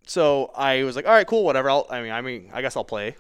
so 0.08 0.52
I 0.56 0.84
was 0.84 0.96
like, 0.96 1.06
"All 1.06 1.14
right, 1.14 1.28
cool, 1.28 1.44
whatever." 1.44 1.70
I'll, 1.70 1.88
I 1.90 2.02
mean, 2.02 2.12
I 2.12 2.22
mean, 2.22 2.50
I 2.54 2.62
guess 2.62 2.76
I'll 2.76 2.84
play. 2.84 3.16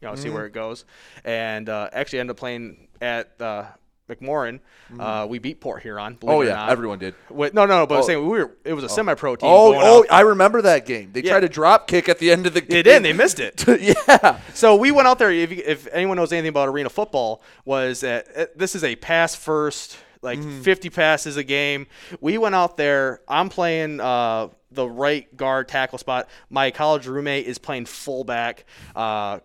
You 0.00 0.08
know, 0.08 0.14
see 0.14 0.28
Mhm. 0.28 0.34
where 0.34 0.46
it 0.46 0.52
goes. 0.52 0.84
And 1.24 1.68
uh, 1.68 1.90
actually 1.92 2.20
ended 2.20 2.32
up 2.34 2.38
playing 2.38 2.88
at 3.02 3.32
uh, 3.40 3.64
McMorran. 4.08 4.58
Uh, 4.98 5.26
we 5.28 5.38
beat 5.38 5.60
Port 5.60 5.82
Huron. 5.82 6.14
believe 6.14 6.34
Oh 6.36 6.40
it 6.40 6.44
or 6.46 6.48
yeah, 6.48 6.54
not. 6.54 6.70
everyone 6.70 6.98
did. 6.98 7.14
Wait, 7.28 7.54
no, 7.54 7.64
no, 7.66 7.86
but 7.86 7.94
I'm 7.96 8.00
Oh. 8.02 8.06
saying 8.06 8.22
we 8.22 8.38
were. 8.38 8.56
It 8.64 8.72
was 8.72 8.82
a 8.82 8.88
Oh. 8.88 8.90
semi-pro 8.90 9.36
team. 9.36 9.48
Oh, 9.48 9.74
oh. 9.76 10.04
I 10.10 10.22
remember 10.22 10.62
that 10.62 10.84
game. 10.86 11.10
They 11.12 11.20
Yeah. 11.22 11.32
tried 11.32 11.44
a 11.44 11.48
drop 11.48 11.86
kick 11.86 12.08
at 12.08 12.18
the 12.18 12.30
end 12.32 12.46
of 12.46 12.54
the 12.54 12.60
game. 12.60 12.68
They 12.70 12.82
did. 12.82 13.02
They 13.04 13.12
missed 13.12 13.38
it. 13.38 13.62
yeah. 13.80 14.40
So 14.54 14.74
we 14.74 14.90
went 14.90 15.06
out 15.06 15.18
there. 15.20 15.30
If, 15.30 15.52
if 15.52 15.86
anyone 15.92 16.16
knows 16.16 16.32
anything 16.32 16.48
about 16.48 16.68
arena 16.68 16.88
football, 16.88 17.40
was 17.64 18.00
that 18.00 18.26
uh, 18.36 18.46
this 18.56 18.74
is 18.74 18.82
a 18.82 18.96
pass 18.96 19.36
first, 19.36 19.96
like 20.22 20.38
Mm-hmm. 20.40 20.62
50 20.62 20.90
passes 20.90 21.36
a 21.36 21.44
game. 21.44 21.86
We 22.20 22.36
went 22.36 22.54
out 22.56 22.76
there. 22.76 23.20
I'm 23.28 23.48
playing 23.48 24.00
uh, 24.00 24.48
the 24.72 24.88
right 24.88 25.34
guard 25.36 25.68
tackle 25.68 25.98
spot. 25.98 26.28
My 26.48 26.72
college 26.72 27.06
roommate 27.06 27.46
is 27.46 27.58
playing 27.58 27.84
fullback. 27.86 28.64
Uh, 28.96 29.38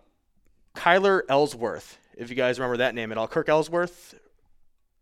Kyler 0.76 1.22
Ellsworth, 1.28 1.98
if 2.16 2.30
you 2.30 2.36
guys 2.36 2.58
remember 2.58 2.76
that 2.78 2.94
name 2.94 3.10
at 3.12 3.18
all, 3.18 3.26
Kirk 3.28 3.48
Ellsworth 3.48 4.14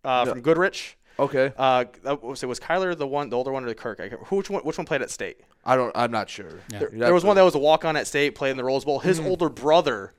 uh, 0.04 0.24
No. 0.24 0.32
from 0.32 0.40
Goodrich. 0.40 0.96
Okay. 1.18 1.52
Uh, 1.56 1.84
that 2.02 2.22
was, 2.22 2.42
it 2.42 2.46
was 2.46 2.58
Kyler 2.58 2.96
the 2.96 3.06
one, 3.06 3.28
the 3.30 3.36
older 3.36 3.52
one, 3.52 3.64
or 3.64 3.68
the 3.68 3.74
Kirk? 3.74 4.00
I 4.00 4.08
can't, 4.08 4.20
who, 4.24 4.36
which 4.36 4.50
one? 4.50 4.62
Which 4.62 4.78
one 4.78 4.86
played 4.86 5.00
at 5.02 5.10
State? 5.10 5.40
I 5.64 5.76
don't. 5.76 5.92
I'm 5.94 6.10
not 6.10 6.28
sure. 6.28 6.50
There, 6.68 6.90
there 6.92 7.14
was 7.14 7.24
one 7.24 7.36
that 7.36 7.42
was 7.42 7.54
a 7.54 7.58
walk 7.58 7.84
on 7.84 7.96
at 7.96 8.06
state, 8.06 8.34
played 8.34 8.50
in 8.50 8.56
the 8.56 8.64
Rose 8.64 8.84
Bowl. 8.84 8.98
His 8.98 9.20
older 9.20 9.48
brother 9.48 10.12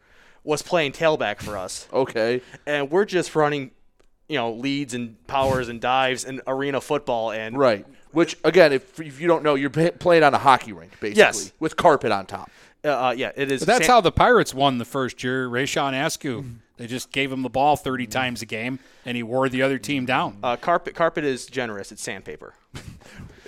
was 0.44 0.62
playing 0.62 0.94
tailback 0.94 1.42
for 1.42 1.58
us. 1.58 1.88
Okay. 1.92 2.42
And 2.66 2.90
we're 2.90 3.06
just 3.06 3.36
running, 3.36 3.72
you 4.30 4.38
know, 4.38 4.54
leads 4.54 4.94
and 4.94 5.18
powers 5.28 5.68
and 5.70 5.82
dives 5.82 6.24
and 6.24 6.42
arena 6.48 6.80
football. 6.82 7.32
And 7.32 7.58
Right. 7.58 7.86
Which 8.12 8.38
again, 8.46 8.72
if, 8.72 9.00
if 9.00 9.20
you 9.20 9.28
don't 9.28 9.44
know, 9.44 9.56
you're 9.56 9.70
pa- 9.70 9.92
playing 10.00 10.24
on 10.24 10.34
a 10.34 10.38
hockey 10.38 10.72
rink 10.72 10.92
basically 11.02 11.18
Yes. 11.20 11.52
with 11.60 11.76
carpet 11.76 12.12
on 12.14 12.26
top. 12.26 12.50
Uh, 12.86 13.08
uh, 13.08 13.12
yeah, 13.18 13.32
it 13.36 13.52
is. 13.52 13.62
But 13.62 13.68
that's 13.68 13.86
San- 13.88 13.94
how 13.96 14.02
the 14.02 14.12
Pirates 14.12 14.54
won 14.54 14.78
the 14.78 14.86
first 14.86 15.24
year. 15.24 15.50
Rayshon 15.50 15.94
Askew, 16.06 16.42
Mm-hmm. 16.42 16.54
they 16.78 16.88
just 16.88 17.12
gave 17.12 17.32
him 17.32 17.42
the 17.42 17.50
ball 17.50 17.76
30 17.76 18.08
times 18.08 18.42
a 18.42 18.46
game, 18.46 18.80
and 19.06 19.18
he 19.18 19.24
wore 19.24 19.50
the 19.50 19.62
other 19.62 19.78
team 19.78 20.06
down. 20.06 20.38
uh, 20.44 20.56
carpet. 20.56 20.94
Carpet 20.96 21.24
is 21.24 21.46
generous. 21.48 21.92
It's 21.92 22.02
sandpaper. 22.04 22.54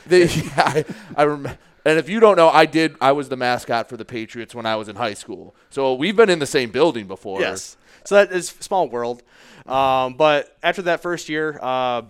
They, 0.06 0.26
yeah, 0.26 0.52
I, 0.58 0.86
I 1.18 1.24
remember. 1.24 1.58
And 1.84 2.00
if 2.00 2.08
you 2.08 2.22
don't 2.22 2.38
know, 2.38 2.48
I 2.50 2.66
did. 2.66 2.96
I 3.02 3.12
was 3.12 3.28
the 3.28 3.36
mascot 3.36 3.90
for 3.90 3.98
the 3.98 4.06
Patriots 4.06 4.56
when 4.56 4.66
I 4.66 4.78
was 4.78 4.88
in 4.88 4.96
high 4.96 5.14
school. 5.16 5.54
So 5.70 5.94
we've 5.96 6.16
been 6.16 6.30
in 6.30 6.40
the 6.40 6.46
same 6.46 6.70
building 6.72 7.08
before. 7.08 7.42
Yes. 7.42 7.76
So 8.06 8.16
that 8.16 8.32
is 8.32 8.48
small 8.48 8.88
world. 8.88 9.22
Um, 9.66 10.14
but 10.14 10.56
after 10.64 10.82
that 10.84 11.02
first 11.02 11.28
year, 11.28 11.60
uh, 11.62 12.04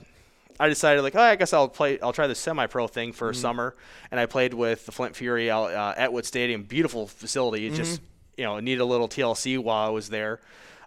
I 0.60 0.70
decided 0.70 1.02
like, 1.02 1.16
oh, 1.16 1.22
I 1.22 1.36
guess 1.36 1.54
I'll 1.54 1.68
play. 1.70 2.00
I'll 2.00 2.14
try 2.14 2.28
the 2.28 2.36
semi-pro 2.36 2.88
thing 2.88 3.14
for 3.14 3.32
Mhm. 3.32 3.36
summer, 3.36 3.76
and 4.12 4.20
I 4.20 4.26
played 4.26 4.54
with 4.54 4.86
the 4.86 4.92
Flint 4.92 5.16
Fury 5.16 5.50
out 5.52 5.72
uh, 5.74 5.94
at 5.98 6.12
Wood 6.14 6.26
Stadium. 6.26 6.64
Beautiful 6.64 7.08
facility. 7.08 7.68
It 7.68 7.74
just 7.74 8.02
you 8.38 8.44
know 8.44 8.60
needed 8.60 8.82
a 8.82 8.86
little 8.86 9.08
TLC 9.08 9.58
while 9.58 9.86
I 9.88 9.90
was 9.90 10.10
there. 10.10 10.40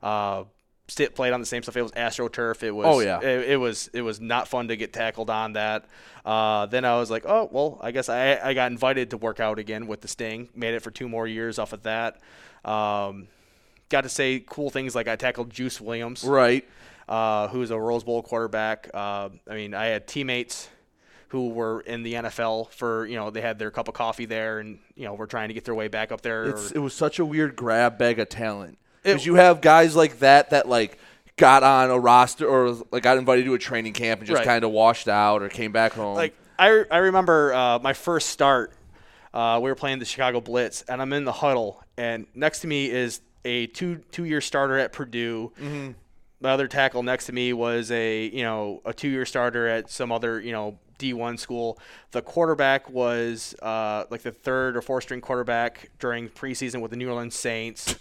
Uh, 0.03 0.45
played 1.15 1.33
on 1.33 1.39
the 1.39 1.47
same 1.47 1.63
stuff. 1.63 1.77
It 1.77 1.83
was 1.83 1.93
AstroTurf. 1.93 2.65
It 2.65 2.73
was. 2.73 2.87
Oh, 2.89 2.99
yeah. 2.99 3.21
It, 3.21 3.51
it 3.51 3.57
was. 3.59 3.89
It 3.93 4.03
was 4.03 4.21
not 4.21 4.49
fun 4.49 4.67
to 4.69 4.77
get 4.77 4.93
tackled 4.93 5.31
on 5.31 5.53
that. 5.53 5.85
Uh, 6.25 6.67
then 6.67 6.85
I 6.85 6.97
was 6.99 7.11
like, 7.11 7.25
oh 7.27 7.49
well, 7.53 7.79
I 7.81 7.93
guess 7.93 8.09
I 8.09 8.39
I 8.43 8.55
got 8.55 8.71
invited 8.73 9.11
to 9.11 9.17
work 9.17 9.39
out 9.41 9.59
again 9.61 9.87
with 9.87 10.01
the 10.01 10.09
Sting. 10.09 10.49
Made 10.55 10.75
it 10.75 10.81
for 10.83 10.91
two 10.91 11.09
more 11.09 11.27
years 11.29 11.59
off 11.61 11.73
of 11.73 11.85
that. 11.85 12.19
Um, 12.65 13.29
got 13.89 14.03
to 14.03 14.09
say 14.09 14.43
cool 14.47 14.71
things 14.71 14.95
like 14.95 15.09
I 15.09 15.17
tackled 15.17 15.51
Juice 15.51 15.81
Williams, 15.81 16.23
Right. 16.25 16.65
Uh, 17.11 17.49
who's 17.49 17.71
a 17.73 17.79
Rose 17.79 18.05
Bowl 18.05 18.23
quarterback. 18.23 18.89
Uh, 18.95 19.31
I 19.49 19.55
mean, 19.55 19.75
I 19.75 19.87
had 19.87 20.07
teammates 20.07 20.69
who 21.29 21.49
were 21.49 21.81
in 21.81 22.03
the 22.05 22.15
NFL 22.15 22.71
for 22.71 23.05
you 23.07 23.17
know 23.17 23.31
they 23.31 23.41
had 23.41 23.59
their 23.59 23.73
cup 23.73 23.89
of 23.89 23.95
coffee 23.95 24.27
there, 24.27 24.61
and 24.61 24.79
you 24.95 25.05
know 25.07 25.15
were 25.15 25.27
trying 25.27 25.49
to 25.49 25.55
get 25.55 25.65
their 25.65 25.75
way 25.75 25.89
back 25.89 26.13
up 26.13 26.21
there. 26.21 26.45
It's, 26.45 26.71
it 26.71 26.79
was 26.79 26.95
such 26.95 27.19
a 27.19 27.25
weird 27.25 27.57
grab 27.57 27.99
bag 27.99 28.21
of 28.21 28.29
talent 28.29 28.79
because 29.03 29.27
you 29.27 29.35
have 29.35 29.61
guys 29.61 29.97
like 29.97 30.21
that 30.21 30.51
that 30.51 30.69
like 30.69 30.99
got 31.37 31.63
on 31.65 31.91
a 31.91 31.99
roster 31.99 32.47
or 32.47 32.77
like 32.93 33.03
got 33.03 33.19
invited 33.19 33.45
to 33.45 33.55
a 33.55 33.59
training 33.59 33.93
camp 33.93 34.21
and 34.21 34.29
just 34.29 34.39
Right. 34.39 34.47
kind 34.47 34.63
of 34.65 34.71
washed 34.71 35.09
out 35.09 35.43
or 35.43 35.49
came 35.49 35.73
back 35.73 35.93
home. 35.95 36.15
like 36.15 36.35
I, 36.59 36.85
I 36.91 36.99
remember 36.99 37.53
uh, 37.55 37.79
my 37.81 37.93
first 37.95 38.29
start. 38.29 38.73
Uh, 39.35 39.59
we 39.63 39.71
were 39.71 39.75
playing 39.77 39.99
the 40.01 40.05
Chicago 40.05 40.41
Blitz, 40.41 40.83
and 40.83 41.01
I'm 41.01 41.13
in 41.13 41.25
the 41.25 41.33
huddle, 41.33 41.83
and 41.97 42.27
next 42.35 42.61
to 42.61 42.67
me 42.67 42.91
is 42.91 43.21
a 43.45 43.67
two 43.69 43.97
two 44.13 44.25
year 44.25 44.41
starter 44.41 44.79
at 44.79 44.93
Purdue. 44.93 45.53
Mhm. 45.61 45.95
My 46.41 46.51
other 46.51 46.69
tackle 46.69 47.03
next 47.03 47.27
to 47.27 47.33
me 47.33 47.53
was 47.53 47.91
a 47.91 48.27
you 48.27 48.43
know 48.43 48.81
a 48.85 48.93
two 48.93 49.09
year 49.09 49.27
starter 49.27 49.69
at 49.69 49.91
some 49.91 50.11
other 50.11 50.41
you 50.41 50.53
know 50.53 50.79
D1 50.99 51.39
school. 51.39 51.79
The 52.13 52.21
quarterback 52.23 52.91
was 52.91 53.55
uh, 53.63 54.05
like 54.11 54.23
the 54.23 54.33
third 54.33 54.77
or 54.77 54.83
fourth 54.83 55.05
string 55.05 55.21
quarterback 55.23 55.91
during 55.99 56.29
preseason 56.29 56.81
with 56.83 56.91
the 56.91 56.97
New 56.99 57.09
Orleans 57.11 57.35
Saints. 57.35 57.95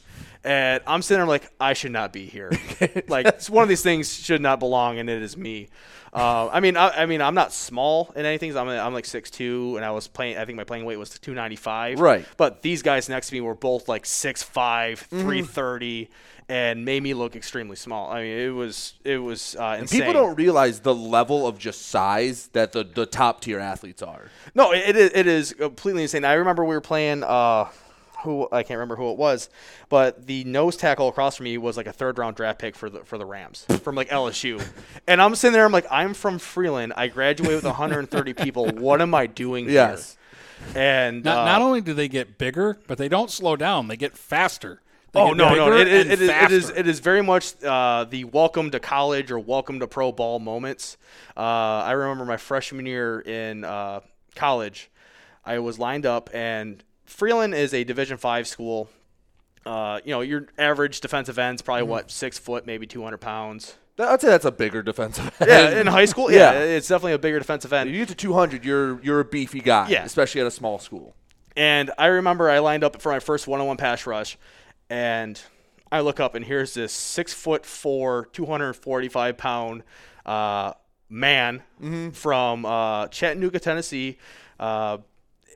And 0.43 0.81
I'm 0.87 1.01
sitting 1.01 1.19
there 1.19 1.27
like 1.27 1.49
I 1.59 1.73
should 1.73 1.91
not 1.91 2.11
be 2.13 2.25
here. 2.25 2.51
like 3.07 3.25
it's 3.25 3.49
one 3.49 3.63
of 3.63 3.69
these 3.69 3.81
things 3.83 4.13
should 4.13 4.41
not 4.41 4.59
belong, 4.59 4.97
and 4.99 5.09
it 5.09 5.21
is 5.21 5.35
me. 5.37 5.67
Uh, 6.13 6.47
I 6.47 6.59
mean, 6.61 6.75
I, 6.75 6.89
I 7.03 7.05
mean, 7.05 7.21
I'm 7.21 7.35
not 7.35 7.53
small 7.53 8.11
in 8.15 8.25
anything. 8.25 8.55
I'm 8.57 8.67
I'm 8.69 8.93
like 8.93 9.03
6'2", 9.05 9.75
and 9.75 9.83
I 9.85 9.91
was 9.91 10.07
playing. 10.07 10.37
I 10.37 10.45
think 10.45 10.55
my 10.57 10.63
playing 10.63 10.85
weight 10.85 10.97
was 10.97 11.09
295. 11.19 11.99
Right. 11.99 12.25
But 12.37 12.61
these 12.61 12.81
guys 12.81 13.09
next 13.09 13.27
to 13.29 13.33
me 13.33 13.41
were 13.41 13.53
both 13.55 13.87
like 13.89 14.03
6'5", 14.05 14.49
Mhm. 14.53 15.21
330, 15.21 16.09
and 16.49 16.83
made 16.83 17.03
me 17.03 17.13
look 17.13 17.35
extremely 17.35 17.75
small. 17.75 18.11
I 18.11 18.23
mean, 18.23 18.37
it 18.39 18.49
was 18.49 18.93
it 19.05 19.19
was 19.19 19.55
uh, 19.57 19.63
and 19.73 19.81
insane. 19.83 20.01
people 20.01 20.13
don't 20.13 20.35
realize 20.35 20.79
the 20.81 20.95
level 20.95 21.47
of 21.47 21.57
just 21.59 21.83
size 21.87 22.47
that 22.53 22.71
the, 22.71 22.83
the 22.83 23.05
top 23.05 23.41
tier 23.41 23.59
athletes 23.59 24.01
are. 24.01 24.25
No, 24.55 24.71
it, 24.73 24.79
it 24.89 24.95
is 24.97 25.11
it 25.13 25.27
is 25.27 25.53
completely 25.53 26.01
insane. 26.01 26.25
I 26.25 26.33
remember 26.33 26.65
we 26.65 26.75
were 26.75 26.81
playing 26.81 27.23
uh 27.23 27.69
who 28.23 28.49
I 28.51 28.63
can't 28.63 28.79
remember 28.79 28.97
who 28.97 29.11
it 29.11 29.17
was, 29.17 29.49
but 29.87 30.27
the 30.27 30.43
nose 30.43 30.75
tackle 30.75 31.07
across 31.07 31.37
from 31.37 31.45
me 31.45 31.57
was 31.57 31.77
like 31.77 31.87
a 31.87 31.93
third 31.93 32.17
round 32.17 32.35
draft 32.35 32.59
pick 32.59 32.75
for 32.75 32.89
the 32.89 32.99
for 33.05 33.17
the 33.17 33.25
Rams 33.25 33.65
from 33.83 33.95
like 33.95 34.09
LSU. 34.09 34.61
And 35.07 35.21
I'm 35.21 35.35
sitting 35.35 35.53
there 35.53 35.65
I'm 35.65 35.71
like 35.71 35.87
I'm 35.91 36.13
from 36.13 36.37
Freeland. 36.39 36.93
I 36.97 37.07
graduated 37.07 37.55
with 37.57 37.63
130 37.65 38.33
people. 38.45 38.67
What 38.71 39.01
am 39.01 39.13
I 39.15 39.27
doing 39.27 39.69
Yes. 39.69 40.17
here? 40.73 40.73
And 40.75 41.23
Not, 41.23 41.37
uh, 41.37 41.45
not 41.45 41.61
only 41.61 41.79
do 41.81 41.93
they 41.93 42.07
get 42.09 42.37
bigger, 42.37 42.77
but 42.87 42.97
they 42.97 43.07
don't 43.07 43.31
slow 43.31 43.55
down. 43.55 43.87
They 43.87 43.95
get 43.95 44.17
faster. 44.17 44.81
Oh 45.15 45.33
no, 45.33 45.55
no! 45.55 45.73
It, 45.75 45.87
it, 45.87 46.07
it, 46.11 46.21
is, 46.21 46.29
it 46.29 46.51
is 46.51 46.69
it 46.69 46.87
is 46.87 46.99
very 46.99 47.23
much 47.23 47.61
uh, 47.63 48.05
the 48.09 48.25
welcome 48.25 48.69
to 48.71 48.79
college 48.79 49.31
or 49.31 49.39
welcome 49.39 49.79
to 49.79 49.87
pro 49.87 50.11
ball 50.11 50.39
moments. 50.39 50.97
Uh, 51.35 51.39
I 51.41 51.91
remember 51.93 52.25
my 52.25 52.37
freshman 52.37 52.85
year 52.85 53.19
in 53.19 53.63
uh, 53.63 54.01
college, 54.35 54.91
I 55.43 55.59
was 55.59 55.79
lined 55.79 56.05
up, 56.05 56.29
and 56.33 56.83
Freeland 57.05 57.55
is 57.55 57.73
a 57.73 57.83
Division 57.83 58.17
five 58.17 58.47
school. 58.47 58.89
Uh, 59.65 59.99
you 60.05 60.11
know, 60.11 60.21
your 60.21 60.47
average 60.57 61.01
defensive 61.01 61.37
end's 61.39 61.61
probably 61.61 61.81
Mm-hmm. 61.83 61.91
what 61.91 62.11
six 62.11 62.37
foot, 62.37 62.65
maybe 62.65 62.85
200 62.87 63.17
pounds. 63.17 63.75
I'd 63.99 64.21
say 64.21 64.29
that's 64.29 64.45
a 64.45 64.51
bigger 64.51 64.81
defensive 64.81 65.25
end. 65.41 65.49
Yeah, 65.49 65.81
in 65.81 65.87
high 65.87 66.05
school, 66.05 66.31
yeah, 66.31 66.53
it's 66.53 66.87
definitely 66.87 67.13
a 67.13 67.19
bigger 67.19 67.39
defensive 67.39 67.73
end. 67.73 67.89
You 67.89 67.97
get 67.97 68.07
to 68.09 68.15
200, 68.15 68.63
you're 68.63 69.01
you're 69.01 69.19
a 69.19 69.25
beefy 69.25 69.59
guy, 69.59 69.89
Yeah. 69.89 70.05
especially 70.05 70.39
at 70.41 70.47
a 70.47 70.51
small 70.51 70.77
school. 70.79 71.15
And 71.57 71.91
I 71.97 72.05
remember 72.07 72.49
I 72.49 72.59
lined 72.59 72.83
up 72.85 73.01
for 73.01 73.11
my 73.11 73.19
first 73.19 73.47
one-on-one 73.47 73.75
pass 73.75 74.05
rush, 74.05 74.37
and 74.89 75.41
I 75.91 76.01
look 76.01 76.19
up 76.19 76.35
and 76.35 76.45
here's 76.45 76.73
this 76.73 76.91
six 76.93 77.33
foot 77.33 77.65
four, 77.65 78.25
245 78.33 79.37
pound 79.37 79.83
uh, 80.25 80.73
man 81.09 81.63
Mm-hmm. 81.81 82.09
from 82.11 82.65
uh, 82.65 83.07
Chattanooga, 83.07 83.59
Tennessee, 83.59 84.17
uh, 84.59 84.97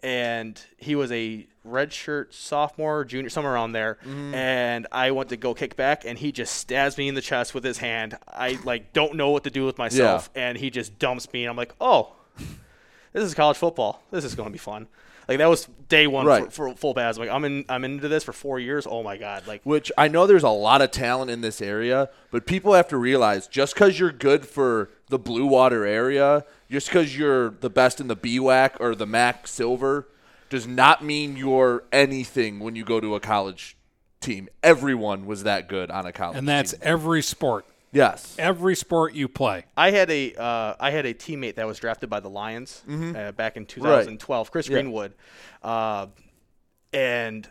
and 0.01 0.61
he 0.77 0.95
was 0.95 1.11
a 1.11 1.47
redshirt 1.67 2.33
sophomore, 2.33 3.05
junior, 3.05 3.29
somewhere 3.29 3.53
around 3.53 3.71
there. 3.73 3.97
Mm-hmm. 4.05 4.33
And 4.33 4.87
I 4.91 5.11
went 5.11 5.29
to 5.29 5.37
go 5.37 5.53
kick 5.53 5.75
back, 5.75 6.03
and 6.05 6.17
he 6.17 6.31
just 6.31 6.55
stabs 6.55 6.97
me 6.97 7.07
in 7.07 7.15
the 7.15 7.21
chest 7.21 7.53
with 7.53 7.63
his 7.63 7.77
hand. 7.77 8.17
I 8.27 8.57
like 8.63 8.93
don't 8.93 9.15
know 9.15 9.29
what 9.31 9.43
to 9.45 9.49
do 9.49 9.65
with 9.65 9.77
myself, 9.77 10.29
and 10.35 10.57
he 10.57 10.69
just 10.69 10.97
dumps 10.99 11.31
me, 11.31 11.43
and 11.43 11.49
I'm 11.49 11.57
like, 11.57 11.73
oh 11.79 12.13
this 13.13 13.23
is 13.23 13.33
college 13.35 13.57
football. 13.57 14.01
This 14.11 14.25
is 14.25 14.33
going 14.33 14.49
to 14.49 14.51
be 14.51 14.57
fun. 14.57 14.87
Like 15.27 15.37
that 15.37 15.49
was 15.49 15.67
day 15.87 16.07
one 16.07 16.25
Right. 16.25 16.45
for, 16.51 16.69
for 16.69 16.75
full 16.75 16.93
pass. 16.93 17.17
I'm 17.17 17.21
like 17.25 17.29
I'm 17.33 17.45
in. 17.45 17.65
I'm 17.69 17.83
into 17.85 18.07
this 18.07 18.23
for 18.23 18.33
four 18.33 18.59
years. 18.59 18.85
Oh 18.89 19.03
my 19.03 19.17
god! 19.17 19.47
Like 19.47 19.61
Which 19.63 19.91
I 19.97 20.07
know 20.07 20.27
there's 20.27 20.43
a 20.43 20.49
lot 20.49 20.81
of 20.81 20.91
talent 20.91 21.31
in 21.31 21.41
this 21.41 21.61
area, 21.61 22.09
but 22.31 22.45
people 22.45 22.73
have 22.73 22.87
to 22.89 22.97
realize 22.97 23.47
just 23.47 23.73
because 23.73 23.99
you're 23.99 24.11
good 24.11 24.45
for 24.45 24.89
the 25.09 25.19
Blue 25.19 25.45
Water 25.45 25.85
area, 25.85 26.43
just 26.69 26.87
because 26.87 27.17
you're 27.17 27.51
the 27.51 27.69
best 27.69 27.99
in 28.01 28.07
the 28.07 28.15
BWAC 28.17 28.71
or 28.79 28.95
the 28.95 29.05
MAC 29.05 29.47
Silver, 29.47 30.07
does 30.49 30.65
not 30.67 31.03
mean 31.03 31.37
you're 31.37 31.83
anything 31.91 32.59
when 32.59 32.75
you 32.75 32.83
go 32.83 32.99
to 32.99 33.15
a 33.15 33.19
college 33.19 33.77
team. 34.19 34.49
Everyone 34.61 35.25
was 35.25 35.43
that 35.43 35.67
good 35.69 35.91
on 35.91 36.05
a 36.05 36.11
college 36.11 36.37
And 36.37 36.47
that's 36.47 36.71
team. 36.71 36.79
every 36.83 37.21
sport. 37.21 37.65
Yes. 37.93 38.35
Every 38.39 38.75
sport 38.75 39.13
you 39.13 39.27
play. 39.27 39.65
I 39.77 39.91
had 39.91 40.09
a 40.09 40.33
uh, 40.35 40.75
I 40.79 40.91
had 40.91 41.05
a 41.05 41.13
teammate 41.13 41.55
that 41.55 41.67
was 41.67 41.77
drafted 41.79 42.09
by 42.09 42.19
the 42.19 42.29
Lions 42.29 42.81
Mhm. 42.87 43.15
uh, 43.15 43.31
back 43.33 43.55
in 43.57 43.65
2012, 43.65 44.51
Chris 44.51 44.67
Yeah. 44.67 44.73
Greenwood, 44.73 45.13
uh, 45.61 46.07
and 46.91 47.47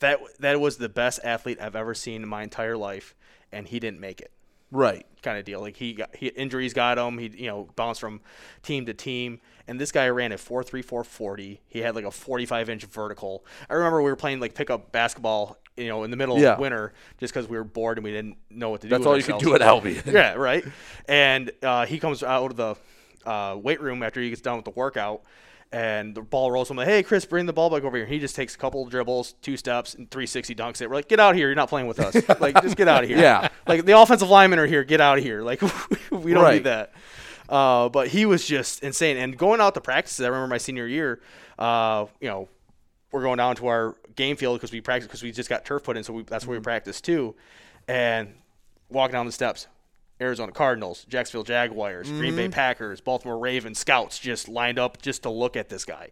that 0.00 0.18
that 0.40 0.60
was 0.60 0.76
the 0.78 0.88
best 0.88 1.20
athlete 1.24 1.58
I've 1.60 1.76
ever 1.76 1.94
seen 1.94 2.22
in 2.22 2.28
my 2.28 2.42
entire 2.42 2.76
life, 2.76 3.14
and 3.52 3.68
he 3.68 3.78
didn't 3.78 4.00
make 4.00 4.20
it. 4.20 4.30
Right. 4.70 5.06
kind 5.22 5.38
of 5.38 5.44
deal. 5.44 5.60
Like 5.60 5.76
he 5.76 5.92
got 5.92 6.16
he, 6.16 6.28
injuries 6.28 6.72
got 6.74 6.98
him. 6.98 7.18
He 7.18 7.28
you 7.28 7.46
know 7.46 7.68
bounced 7.76 8.00
from 8.00 8.20
team 8.62 8.86
to 8.86 8.94
team. 8.94 9.40
And 9.68 9.80
this 9.80 9.92
guy 9.92 10.08
ran 10.08 10.32
a 10.32 10.36
4.34 10.36 11.04
40. 11.04 11.60
He 11.68 11.78
had 11.78 11.94
like 11.94 12.04
a 12.04 12.10
45 12.10 12.68
inch 12.68 12.84
vertical. 12.86 13.44
I 13.70 13.74
remember 13.74 14.02
we 14.02 14.10
were 14.10 14.16
playing 14.16 14.40
like 14.40 14.54
pickup 14.54 14.90
basketball, 14.90 15.56
you 15.76 15.88
know, 15.88 16.04
in 16.04 16.10
the 16.10 16.16
middle 16.16 16.38
Yeah. 16.38 16.52
of 16.54 16.58
winter, 16.58 16.92
just 17.18 17.32
because 17.32 17.48
we 17.48 17.56
were 17.56 17.64
bored 17.64 17.98
and 17.98 18.04
we 18.04 18.10
didn't 18.12 18.36
know 18.50 18.70
what 18.70 18.80
to 18.82 18.88
do. 18.88 18.90
That's 18.90 19.06
all 19.06 19.16
you 19.16 19.22
could 19.22 19.38
do 19.38 19.54
at 19.54 19.62
Albion. 19.62 20.02
yeah, 20.06 20.34
right. 20.34 20.64
And 21.08 21.50
uh, 21.62 21.86
he 21.86 21.98
comes 21.98 22.22
out 22.22 22.50
of 22.50 22.56
the 22.56 22.74
uh, 23.30 23.56
weight 23.56 23.80
room 23.80 24.02
after 24.02 24.20
he 24.20 24.28
gets 24.28 24.42
done 24.42 24.56
with 24.56 24.64
the 24.64 24.70
workout. 24.72 25.22
And 25.74 26.14
the 26.14 26.20
ball 26.20 26.50
rolls. 26.50 26.70
I'm 26.70 26.76
like, 26.76 26.86
"Hey, 26.86 27.02
Chris, 27.02 27.24
bring 27.24 27.46
the 27.46 27.52
ball 27.54 27.70
back 27.70 27.82
over 27.82 27.96
here." 27.96 28.04
He 28.04 28.18
just 28.18 28.36
takes 28.36 28.54
a 28.54 28.58
couple 28.58 28.82
of 28.84 28.90
dribbles, 28.90 29.32
two 29.40 29.56
steps, 29.56 29.94
and 29.94 30.10
360 30.10 30.54
dunks 30.54 30.82
it. 30.82 30.90
We're 30.90 30.96
like, 30.96 31.08
"Get 31.08 31.18
out 31.18 31.30
of 31.30 31.36
here! 31.36 31.46
You're 31.46 31.54
not 31.54 31.70
playing 31.70 31.86
with 31.86 31.98
us. 31.98 32.14
like, 32.40 32.60
just 32.60 32.76
get 32.76 32.88
out 32.88 33.04
of 33.04 33.08
here." 33.08 33.16
Yeah. 33.18 33.48
Like 33.66 33.86
the 33.86 33.98
offensive 33.98 34.28
linemen 34.28 34.58
are 34.58 34.66
here. 34.66 34.84
Get 34.84 35.00
out 35.00 35.16
of 35.16 35.24
here. 35.24 35.40
Like 35.40 35.62
we 36.10 36.34
don't 36.34 36.42
Right. 36.42 36.56
need 36.56 36.64
that. 36.64 36.92
Uh, 37.48 37.88
but 37.88 38.08
he 38.08 38.26
was 38.26 38.44
just 38.46 38.82
insane. 38.82 39.16
And 39.16 39.34
going 39.38 39.62
out 39.62 39.72
to 39.72 39.80
practices, 39.80 40.20
I 40.26 40.28
remember 40.28 40.48
my 40.48 40.58
senior 40.58 40.86
year. 40.86 41.22
Uh, 41.58 42.04
you 42.20 42.28
know, 42.28 42.48
we're 43.10 43.22
going 43.22 43.38
down 43.38 43.56
to 43.56 43.66
our 43.68 43.96
game 44.16 44.36
field 44.36 44.58
because 44.58 44.72
we 44.72 44.80
practice 44.80 45.06
because 45.06 45.22
we 45.22 45.32
just 45.32 45.48
got 45.48 45.64
turf 45.64 45.82
put 45.84 45.96
in, 45.96 46.04
so 46.04 46.12
we, 46.12 46.22
that's 46.22 46.46
where 46.46 46.58
we 46.58 46.62
practice 46.62 47.00
too. 47.00 47.34
And 47.88 48.34
walking 48.88 49.12
down 49.12 49.26
the 49.26 49.32
steps, 49.32 49.66
Arizona 50.20 50.52
Cardinals, 50.52 51.04
Jacksonville 51.08 51.44
Jaguars, 51.44 52.08
Green 52.10 52.36
Bay 52.36 52.48
Mhm. 52.48 52.52
Packers, 52.52 53.00
Baltimore 53.00 53.38
Ravens 53.38 53.78
scouts 53.78 54.18
just 54.18 54.48
lined 54.48 54.78
up 54.78 55.00
just 55.02 55.22
to 55.24 55.30
look 55.30 55.56
at 55.56 55.68
this 55.68 55.84
guy, 55.84 56.10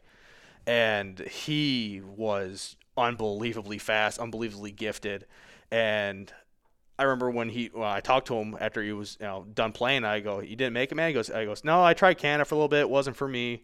and 0.67 1.19
he 1.21 2.01
was 2.05 2.77
unbelievably 2.97 3.79
fast, 3.79 4.19
unbelievably 4.19 4.73
gifted, 4.73 5.27
and. 5.71 6.33
I 6.99 7.05
remember 7.05 7.31
when 7.31 7.49
he, 7.49 7.71
well, 7.73 7.91
I 7.91 8.01
talked 8.01 8.27
to 8.27 8.35
him 8.35 8.59
after 8.61 8.83
he 8.83 8.93
was, 8.93 9.17
you 9.19 9.25
know, 9.27 9.47
done 9.55 9.73
playing. 9.73 10.05
I 10.05 10.21
go, 10.21 10.41
"You 10.41 10.55
didn't 10.55 10.75
make 10.75 10.93
it, 10.93 10.97
man." 10.97 11.09
He 11.09 11.15
goes, 11.15 11.31
"I 11.31 11.47
goes, 11.47 11.65
no, 11.65 11.83
I 11.83 11.95
tried 11.95 12.19
Canada 12.19 12.45
for 12.45 12.57
a 12.57 12.59
little 12.59 12.69
bit. 12.69 12.81
It 12.81 12.91
wasn't 12.91 13.17
for 13.17 13.27
me. 13.27 13.63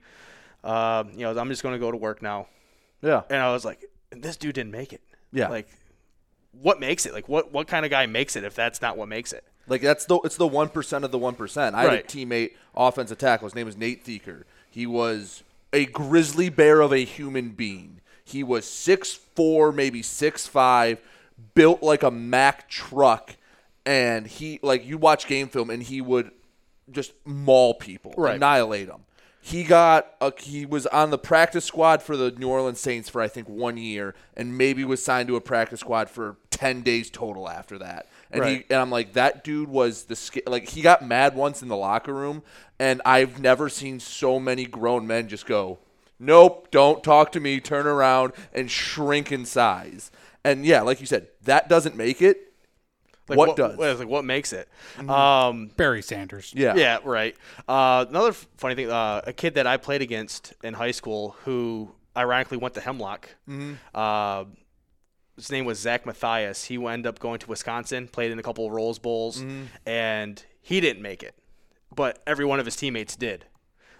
Uh, 0.64 1.04
you 1.12 1.18
know, 1.18 1.38
I'm 1.38 1.50
just 1.50 1.62
going 1.62 1.74
to 1.74 1.78
go 1.78 1.90
to 1.90 1.98
work 1.98 2.22
now." 2.22 2.46
Yeah. 3.02 3.24
And 3.28 3.38
I 3.38 3.52
was 3.52 3.62
like, 3.62 3.84
"This 4.10 4.36
dude 4.36 4.54
didn't 4.54 4.72
make 4.72 4.92
it." 4.92 5.00
Yeah. 5.32 5.48
Like, 5.48 5.68
what 6.52 6.80
makes 6.80 7.06
it? 7.06 7.12
Like, 7.12 7.28
what 7.28 7.52
what 7.52 7.66
kind 7.68 7.84
of 7.84 7.90
guy 7.90 8.06
makes 8.06 8.36
it 8.36 8.44
if 8.44 8.54
that's 8.54 8.80
not 8.82 8.96
what 8.96 9.08
makes 9.08 9.32
it? 9.32 9.44
Like 9.68 9.82
that's 9.82 10.04
the 10.06 10.18
it's 10.24 10.36
the 10.36 10.46
one 10.46 10.68
percent 10.68 11.04
of 11.04 11.10
the 11.10 11.18
one 11.18 11.34
percent. 11.34 11.74
I 11.74 11.82
had 11.82 11.88
a 11.88 11.92
Right. 11.96 12.06
teammate, 12.08 12.52
offensive 12.76 13.18
tackle. 13.18 13.46
His 13.46 13.54
name 13.54 13.66
was 13.66 13.76
Nate 13.76 14.04
Thieker. 14.04 14.44
He 14.70 14.86
was 14.86 15.42
a 15.72 15.86
grizzly 15.86 16.48
bear 16.48 16.80
of 16.80 16.92
a 16.92 17.04
human 17.04 17.50
being. 17.50 18.00
He 18.24 18.42
was 18.42 18.64
six 18.64 19.12
four, 19.14 19.72
maybe 19.72 20.02
six 20.02 20.46
five, 20.46 21.00
built 21.54 21.82
like 21.82 22.02
a 22.02 22.10
Mack 22.10 22.68
truck, 22.68 23.36
and 23.84 24.26
he 24.26 24.60
like 24.62 24.86
you 24.86 24.98
watch 24.98 25.26
game 25.26 25.48
film 25.48 25.68
and 25.70 25.82
he 25.82 26.00
would 26.00 26.30
just 26.90 27.12
maul 27.24 27.74
people, 27.74 28.14
Right. 28.16 28.36
annihilate 28.36 28.86
them. 28.86 29.02
He 29.46 29.62
got 29.62 30.12
a, 30.20 30.32
he 30.36 30.66
was 30.66 30.86
on 30.88 31.10
the 31.10 31.18
practice 31.18 31.64
squad 31.64 32.02
for 32.02 32.16
the 32.16 32.32
New 32.32 32.48
Orleans 32.48 32.80
Saints 32.80 33.08
for 33.08 33.20
I 33.20 33.28
think 33.28 33.48
one 33.48 33.76
year, 33.76 34.16
and 34.36 34.58
maybe 34.58 34.82
was 34.82 35.04
signed 35.04 35.28
to 35.28 35.36
a 35.36 35.40
practice 35.40 35.78
squad 35.78 36.10
for 36.10 36.36
ten 36.50 36.82
days 36.82 37.10
total 37.10 37.48
after 37.48 37.78
that. 37.78 38.08
And 38.32 38.44
he 38.44 38.64
and 38.68 38.80
I'm 38.80 38.90
like, 38.90 39.12
that 39.12 39.44
dude 39.44 39.68
was 39.68 40.06
the 40.06 40.42
like 40.48 40.70
he 40.70 40.82
got 40.82 41.06
mad 41.06 41.36
once 41.36 41.62
in 41.62 41.68
the 41.68 41.76
locker 41.76 42.12
room, 42.12 42.42
and 42.80 43.00
I've 43.04 43.38
never 43.38 43.68
seen 43.68 44.00
so 44.00 44.40
many 44.40 44.64
grown 44.64 45.06
men 45.06 45.28
just 45.28 45.46
go, 45.46 45.78
nope, 46.18 46.72
don't 46.72 47.04
talk 47.04 47.30
to 47.30 47.38
me, 47.38 47.60
turn 47.60 47.86
around 47.86 48.32
and 48.52 48.68
shrink 48.68 49.30
in 49.30 49.44
size. 49.44 50.10
And 50.42 50.66
yeah, 50.66 50.82
like 50.82 50.98
you 50.98 51.06
said, 51.06 51.28
that 51.44 51.68
doesn't 51.68 51.94
make 51.94 52.20
it. 52.20 52.52
Like, 53.28 53.38
what, 53.38 53.56
does? 53.56 53.76
What, 53.76 53.98
like, 53.98 54.08
what 54.08 54.24
makes 54.24 54.52
it? 54.52 54.68
Um, 55.08 55.70
Barry 55.76 56.02
Sanders. 56.02 56.52
Yeah. 56.56 56.74
Yeah, 56.76 56.98
right. 57.04 57.34
Uh, 57.68 58.04
another 58.08 58.28
f- 58.30 58.46
funny 58.56 58.74
thing: 58.76 58.90
uh, 58.90 59.20
a 59.26 59.32
kid 59.32 59.54
that 59.54 59.66
I 59.66 59.76
played 59.78 60.00
against 60.02 60.54
in 60.62 60.74
high 60.74 60.92
school, 60.92 61.36
who 61.44 61.90
ironically 62.16 62.56
went 62.56 62.74
to 62.74 62.80
Hemlock. 62.80 63.28
Mhm. 63.48 63.78
Uh, 63.94 64.44
his 65.36 65.50
name 65.50 65.64
was 65.64 65.78
Zach 65.78 66.06
Matthias. 66.06 66.64
He 66.64 66.76
ended 66.76 67.06
up 67.06 67.18
going 67.18 67.38
to 67.40 67.46
Wisconsin, 67.48 68.08
played 68.08 68.30
in 68.30 68.38
a 68.38 68.42
couple 68.42 68.64
of 68.66 68.72
Rose 68.72 68.98
Bowls, 68.98 69.42
Mhm. 69.42 69.66
and 69.84 70.42
he 70.62 70.80
didn't 70.80 71.02
make 71.02 71.22
it, 71.22 71.34
but 71.94 72.22
every 72.26 72.44
one 72.44 72.58
of 72.60 72.64
his 72.64 72.74
teammates 72.76 73.16
did. 73.16 73.44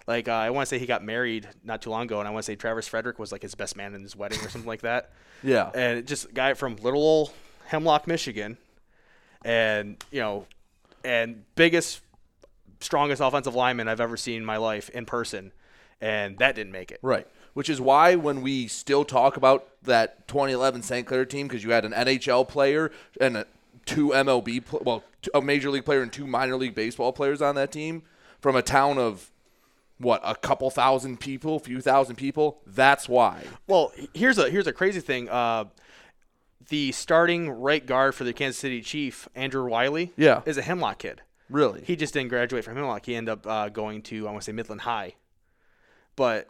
Like 0.07 0.27
uh, 0.29 0.31
I 0.31 0.49
want 0.51 0.65
to 0.67 0.69
say 0.69 0.79
he 0.79 0.85
got 0.85 1.03
married 1.03 1.47
not 1.65 1.81
too 1.81 1.89
long 1.89 2.03
ago, 2.03 2.19
and 2.19 2.27
I 2.27 2.31
want 2.31 2.43
to 2.45 2.51
say 2.51 2.55
Travis 2.55 2.87
Frederick 2.87 3.19
was 3.19 3.31
like 3.33 3.41
his 3.41 3.55
best 3.55 3.75
man 3.75 3.93
in 3.93 4.01
his 4.01 4.15
wedding 4.15 4.39
or 4.39 4.49
something 4.49 4.67
like 4.67 4.81
that. 4.81 5.11
Yeah. 5.43 5.69
and 5.75 6.07
just 6.07 6.25
a 6.29 6.31
guy 6.31 6.53
from 6.55 6.77
little 6.77 7.01
old 7.01 7.31
Hemlock, 7.67 8.07
Michigan, 8.07 8.57
and 9.47 10.03
you 10.11 10.19
know, 10.19 10.45
and 11.03 11.43
biggest, 11.55 12.01
strongest 12.81 13.21
offensive 13.21 13.55
lineman 13.55 13.87
I've 13.87 14.01
ever 14.01 14.17
seen 14.17 14.37
in 14.37 14.45
my 14.45 14.57
life 14.57 14.89
in 14.89 15.05
person, 15.05 15.53
and 16.01 16.37
that 16.39 16.53
didn't 16.53 16.73
make 16.73 16.91
it. 16.91 16.99
Right. 17.01 17.25
Which 17.53 17.69
is 17.69 17.81
why 17.81 18.15
when 18.15 18.41
we 18.41 18.67
still 18.67 19.03
talk 19.03 19.35
about 19.37 19.67
that 19.83 20.27
2011 20.27 20.83
St. 20.83 21.07
Clair 21.07 21.25
team, 21.25 21.47
because 21.47 21.63
you 21.63 21.71
had 21.71 21.85
an 21.85 21.93
NHL 21.93 22.47
player 22.47 22.91
and 23.19 23.37
a, 23.37 23.47
two 23.85 24.09
MLB, 24.09 24.63
pl- 24.65 24.81
well, 24.85 25.03
t- 25.21 25.31
a 25.33 25.41
major 25.41 25.71
league 25.71 25.85
player 25.85 26.01
and 26.01 26.13
two 26.13 26.27
minor 26.27 26.57
league 26.57 26.75
baseball 26.75 27.13
players 27.13 27.41
on 27.41 27.55
that 27.55 27.71
team 27.71 28.03
from 28.39 28.55
a 28.55 28.61
town 28.61 28.99
of 28.99 29.31
what 29.97 30.21
a 30.23 30.35
couple 30.35 30.69
thousand 30.69 31.19
people, 31.19 31.57
few 31.57 31.81
thousand 31.81 32.17
people. 32.17 32.59
That's 32.67 33.09
why. 33.09 33.45
Well, 33.65 33.91
here's 34.13 34.37
a 34.37 34.49
here's 34.49 34.67
a 34.67 34.73
crazy 34.73 34.99
thing. 34.99 35.29
Uh, 35.29 35.65
the 36.69 36.91
starting 36.91 37.49
right 37.49 37.85
guard 37.85 38.15
for 38.15 38.23
the 38.23 38.33
Kansas 38.33 38.59
City 38.59 38.81
Chief, 38.81 39.27
Andrew 39.35 39.65
Wylie, 39.67 40.13
Yeah. 40.17 40.41
is 40.45 40.57
a 40.57 40.61
Hemlock 40.61 40.99
kid. 40.99 41.21
Really? 41.49 41.81
He 41.85 41.95
just 41.95 42.13
didn't 42.13 42.29
graduate 42.29 42.63
from 42.65 42.75
Hemlock. 42.75 43.05
He 43.05 43.15
ended 43.15 43.31
up 43.33 43.47
uh, 43.47 43.69
going 43.69 44.01
to 44.03 44.27
I 44.27 44.31
want 44.31 44.41
to 44.41 44.45
say 44.45 44.51
Midland 44.51 44.81
High, 44.81 45.15
but 46.15 46.47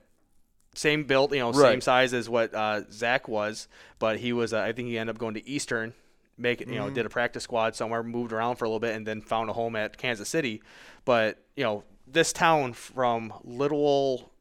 same 0.74 1.04
build, 1.04 1.34
you 1.34 1.40
know, 1.40 1.52
same 1.52 1.82
size 1.82 2.14
as 2.14 2.30
what 2.30 2.54
uh, 2.54 2.82
Zach 2.92 3.28
was. 3.28 3.68
But 4.00 4.18
he 4.20 4.34
was, 4.34 4.54
uh, 4.54 4.62
I 4.62 4.72
think 4.74 4.88
he 4.90 4.98
ended 4.98 5.16
up 5.16 5.20
going 5.20 5.34
to 5.36 5.48
Eastern, 5.48 5.94
make 6.38 6.62
it, 6.62 6.68
you 6.68 6.76
know, 6.76 6.86
Mhm. 6.90 6.94
did 6.94 7.06
a 7.06 7.10
practice 7.10 7.44
squad 7.44 7.76
somewhere, 7.76 8.04
moved 8.04 8.32
around 8.32 8.56
for 8.58 8.66
a 8.66 8.68
little 8.70 8.80
bit, 8.80 8.96
and 8.96 9.06
then 9.06 9.22
found 9.22 9.50
a 9.50 9.54
home 9.54 9.76
at 9.76 9.98
Kansas 9.98 10.30
City. 10.30 10.62
But 11.06 11.40
you 11.56 11.64
know, 11.64 11.84
this 12.08 12.32
town 12.34 12.74
from 12.74 13.34
little 13.44 14.32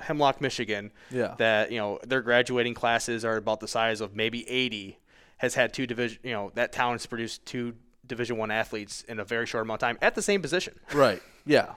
Hemlock, 0.00 0.40
Michigan, 0.40 0.92
Yeah. 1.10 1.34
that 1.38 1.70
you 1.72 1.78
know 1.78 1.98
their 2.06 2.20
graduating 2.20 2.74
classes 2.74 3.24
are 3.24 3.36
about 3.36 3.60
the 3.60 3.68
size 3.68 4.00
of 4.00 4.14
maybe 4.14 4.48
80 4.48 4.98
has 5.38 5.54
had 5.54 5.72
two 5.72 5.86
division 5.86 6.18
you 6.22 6.32
know 6.32 6.50
that 6.54 6.72
town 6.72 6.92
has 6.92 7.06
produced 7.06 7.44
two 7.46 7.74
division 8.06 8.36
one 8.36 8.50
athletes 8.50 9.02
in 9.08 9.18
a 9.18 9.24
very 9.24 9.46
short 9.46 9.62
amount 9.64 9.82
of 9.82 9.86
time 9.88 9.98
at 10.00 10.14
the 10.14 10.22
same 10.22 10.40
position 10.42 10.74
Right. 10.94 11.22
Yeah. 11.44 11.74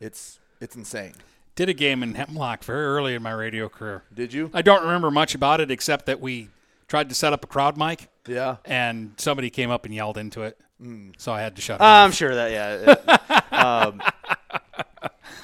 It's 0.00 0.38
it's 0.60 0.76
insane. 0.76 1.14
Did 1.54 1.68
a 1.68 1.74
game 1.74 2.02
in 2.02 2.14
Hemlock 2.14 2.64
very 2.64 2.86
early 2.86 3.14
in 3.14 3.22
my 3.22 3.32
radio 3.32 3.68
career. 3.68 4.04
Did 4.14 4.32
you? 4.32 4.50
I 4.54 4.62
don't 4.62 4.82
remember 4.82 5.10
much 5.10 5.34
about 5.34 5.60
it 5.60 5.70
except 5.70 6.06
that 6.06 6.20
we 6.20 6.48
tried 6.88 7.08
to 7.10 7.14
set 7.14 7.32
up 7.32 7.44
a 7.44 7.46
crowd 7.46 7.76
mic, 7.76 8.08
Yeah. 8.26 8.56
and 8.64 9.12
somebody 9.18 9.50
came 9.50 9.70
up 9.70 9.84
and 9.84 9.94
yelled 9.94 10.16
into 10.18 10.42
it. 10.42 10.58
Mm. 10.82 11.12
So 11.18 11.32
I 11.32 11.40
had 11.42 11.54
to 11.56 11.62
shut 11.62 11.80
it 11.80 11.82
Uh. 11.82 11.86
I'm 11.86 12.10
sure 12.12 12.34
that 12.34 12.50
yeah. 12.52 13.36
um, 13.90 14.02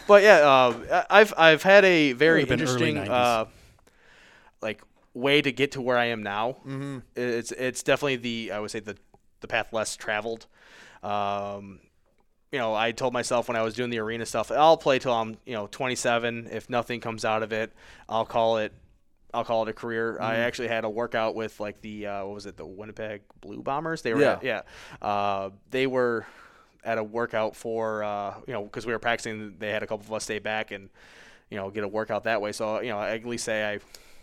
but 0.06 0.22
yeah, 0.22 0.38
uh, 0.38 1.04
I've 1.10 1.34
I've 1.36 1.62
had 1.62 1.84
a 1.84 2.12
very 2.12 2.44
Would've 2.44 2.58
been 2.58 2.66
early 2.68 2.88
interesting 2.88 3.12
uh, 3.12 3.44
like 4.62 4.82
way 5.18 5.42
to 5.42 5.52
get 5.52 5.72
to 5.72 5.80
where 5.80 5.98
I 5.98 6.06
am 6.06 6.22
now. 6.22 6.56
Mhm. 6.66 7.02
It's 7.16 7.52
it's 7.52 7.82
definitely 7.82 8.16
the 8.16 8.52
I 8.52 8.60
would 8.60 8.70
say 8.70 8.80
the 8.80 8.96
the 9.40 9.48
path 9.48 9.72
less 9.72 9.96
traveled. 9.96 10.46
Um, 11.02 11.80
you 12.50 12.58
know, 12.58 12.74
I 12.74 12.92
told 12.92 13.12
myself 13.12 13.48
when 13.48 13.56
I 13.56 13.62
was 13.62 13.74
doing 13.74 13.90
the 13.90 13.98
arena 13.98 14.24
stuff, 14.26 14.50
I'll 14.50 14.76
play 14.76 14.98
till 14.98 15.12
I'm 15.12 15.36
you 15.44 15.52
know 15.54 15.66
27. 15.66 16.48
If 16.50 16.70
nothing 16.70 17.00
comes 17.00 17.24
out 17.24 17.42
of 17.42 17.52
it, 17.52 17.72
I'll 18.08 18.24
call 18.26 18.58
it. 18.58 18.72
I'll 19.34 19.44
call 19.44 19.62
it 19.64 19.68
a 19.68 19.74
career. 19.74 20.18
I 20.20 20.36
Mhm. 20.36 20.46
actually 20.46 20.68
had 20.68 20.84
a 20.84 20.88
workout 20.90 21.34
with 21.34 21.60
like 21.60 21.82
the 21.82 22.06
uh, 22.06 22.24
what 22.24 22.34
was 22.34 22.46
it, 22.46 22.56
the 22.56 22.64
Winnipeg 22.64 23.20
Blue 23.42 23.62
Bombers? 23.62 24.00
They 24.00 24.14
were 24.14 24.22
Yeah. 24.22 24.32
at, 24.32 24.42
yeah. 24.42 24.62
Uh, 25.02 25.50
they 25.70 25.86
were 25.86 26.26
at 26.82 26.96
a 26.96 27.04
workout 27.04 27.54
for 27.54 28.02
uh, 28.02 28.34
you 28.46 28.54
know 28.54 28.62
because 28.64 28.86
we 28.86 28.92
were 28.94 28.98
practicing. 28.98 29.56
They 29.58 29.70
had 29.70 29.82
a 29.82 29.86
couple 29.86 30.06
of 30.06 30.12
us 30.14 30.24
stay 30.24 30.38
back 30.38 30.70
and 30.70 30.88
you 31.50 31.58
know 31.58 31.68
get 31.70 31.84
a 31.84 31.88
workout 31.88 32.24
that 32.24 32.40
way. 32.40 32.52
So 32.52 32.80
you 32.80 32.88
know 32.88 32.98
I 32.98 33.10
at 33.16 33.26
least 33.26 33.44
say 33.44 33.74
I 33.74 33.78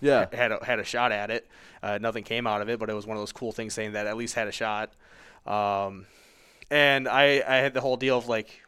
Yeah. 0.06 0.26
had 0.34 0.52
a, 0.52 0.64
had 0.64 0.80
a 0.80 0.84
shot 0.84 1.12
at 1.12 1.30
it. 1.32 1.48
Uh, 1.84 1.98
nothing 2.02 2.24
came 2.24 2.48
out 2.48 2.62
of 2.62 2.70
it, 2.70 2.80
but 2.80 2.90
it 2.90 2.94
was 2.94 3.06
one 3.06 3.18
of 3.18 3.22
those 3.22 3.32
cool 3.32 3.52
things 3.52 3.74
saying 3.74 3.94
that 3.94 4.08
at 4.08 4.16
least 4.18 4.36
had 4.36 4.48
a 4.48 4.52
shot. 4.52 4.92
Um, 5.46 6.06
and 6.72 7.08
I 7.08 7.44
I 7.48 7.58
had 7.58 7.74
the 7.74 7.82
whole 7.82 7.98
deal 7.98 8.18
of 8.18 8.28
like, 8.28 8.62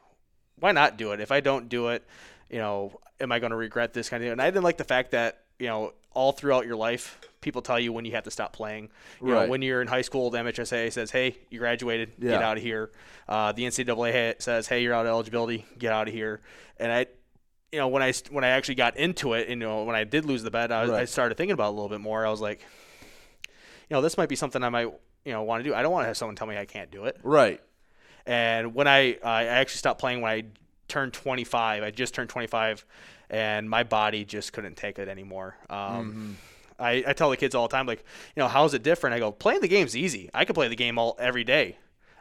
why 0.60 0.72
not 0.72 0.98
do 0.98 1.12
it? 1.14 1.20
If 1.20 1.32
I 1.32 1.40
don't 1.40 1.70
do 1.70 1.90
it, 1.90 2.06
you 2.50 2.60
know, 2.60 3.00
am 3.20 3.32
I 3.32 3.40
going 3.40 3.52
to 3.52 3.56
regret 3.56 3.94
this 3.94 4.10
kind 4.10 4.22
of? 4.22 4.26
Thing? 4.26 4.32
And 4.34 4.42
I 4.42 4.46
didn't 4.50 4.64
like 4.64 4.78
the 4.78 4.84
fact 4.84 5.12
that 5.12 5.44
you 5.60 5.68
know 5.68 5.94
all 6.14 6.32
throughout 6.32 6.66
your 6.66 6.76
life 6.76 7.20
people 7.42 7.62
tell 7.62 7.80
you 7.80 7.94
when 7.94 8.04
you 8.06 8.12
have 8.14 8.24
to 8.24 8.32
stop 8.32 8.52
playing. 8.54 8.90
You 9.22 9.28
Right. 9.34 9.44
know, 9.46 9.50
when 9.50 9.62
you're 9.62 9.82
in 9.82 9.88
high 9.88 10.02
school, 10.02 10.30
the 10.30 10.40
MHSA 10.40 10.92
says, 10.92 11.12
"Hey, 11.12 11.38
you 11.50 11.60
graduated, 11.60 12.14
get 12.20 12.42
out 12.42 12.58
of 12.58 12.64
here." 12.64 12.92
Uh, 13.28 13.52
the 13.52 13.64
NCAA 13.66 14.36
says, 14.40 14.68
"Hey, 14.68 14.82
you're 14.84 14.94
out 14.94 15.06
of 15.06 15.10
eligibility, 15.12 15.66
get 15.78 15.92
out 15.94 16.08
of 16.08 16.14
here." 16.14 16.42
And 16.80 16.92
I, 16.92 17.06
you 17.72 17.80
know, 17.80 17.88
when 17.88 18.02
I 18.02 18.14
when 18.30 18.44
I 18.44 18.50
actually 18.50 18.76
got 18.76 18.98
into 18.98 19.34
it, 19.34 19.50
you 19.50 19.56
know, 19.56 19.84
when 19.84 19.96
I 19.96 20.04
did 20.04 20.26
lose 20.26 20.44
the 20.44 20.52
bet, 20.52 20.72
I, 20.72 21.02
I 21.02 21.06
started 21.06 21.38
thinking 21.38 21.54
about 21.54 21.68
it 21.68 21.70
a 21.70 21.72
little 21.72 21.90
bit 21.90 22.02
more. 22.02 22.26
I 22.26 22.30
was 22.30 22.42
like, 22.42 22.62
you 23.90 23.96
know, 23.96 24.02
this 24.02 24.18
might 24.18 24.30
be 24.30 24.36
something 24.36 24.64
I 24.64 24.70
might, 24.70 24.94
you 25.26 25.34
know, 25.34 25.44
want 25.44 25.64
to 25.64 25.70
do. 25.70 25.76
I 25.76 25.82
don't 25.82 25.92
want 25.92 26.04
to 26.04 26.08
have 26.08 26.18
someone 26.18 26.36
tell 26.36 26.48
me 26.48 26.58
I 26.58 26.66
can't 26.66 26.92
do 26.92 27.06
it. 27.06 27.18
Right. 27.24 27.62
And 28.26 28.74
when 28.74 28.88
I 28.88 29.18
I 29.24 29.46
actually 29.46 29.80
stopped 29.80 30.00
playing 30.00 30.22
when 30.22 30.32
I 30.32 30.44
turned 30.88 31.14
25, 31.14 31.84
I 31.84 31.92
just 31.92 32.14
turned 32.14 32.30
25, 32.30 32.86
and 33.30 33.70
my 33.70 33.84
body 33.84 34.24
just 34.24 34.54
couldn't 34.54 34.78
take 34.78 35.00
it 35.00 35.08
anymore. 35.08 35.58
Um, 35.70 36.38
I, 36.80 37.04
I 37.08 37.14
tell 37.14 37.30
the 37.30 37.38
kids 37.38 37.56
all 37.56 37.68
the 37.68 37.72
time, 37.76 37.88
like, 37.88 38.06
you 38.36 38.42
know, 38.42 38.48
how's 38.48 38.74
it 38.74 38.84
different? 38.84 39.16
I 39.16 39.20
go, 39.20 39.32
playing 39.32 39.62
the 39.62 39.68
game's 39.68 39.98
easy. 39.98 40.30
I 40.34 40.46
can 40.46 40.54
play 40.54 40.68
the 40.68 40.76
game 40.76 41.00
all 41.00 41.16
every 41.20 41.44
day. 41.44 41.78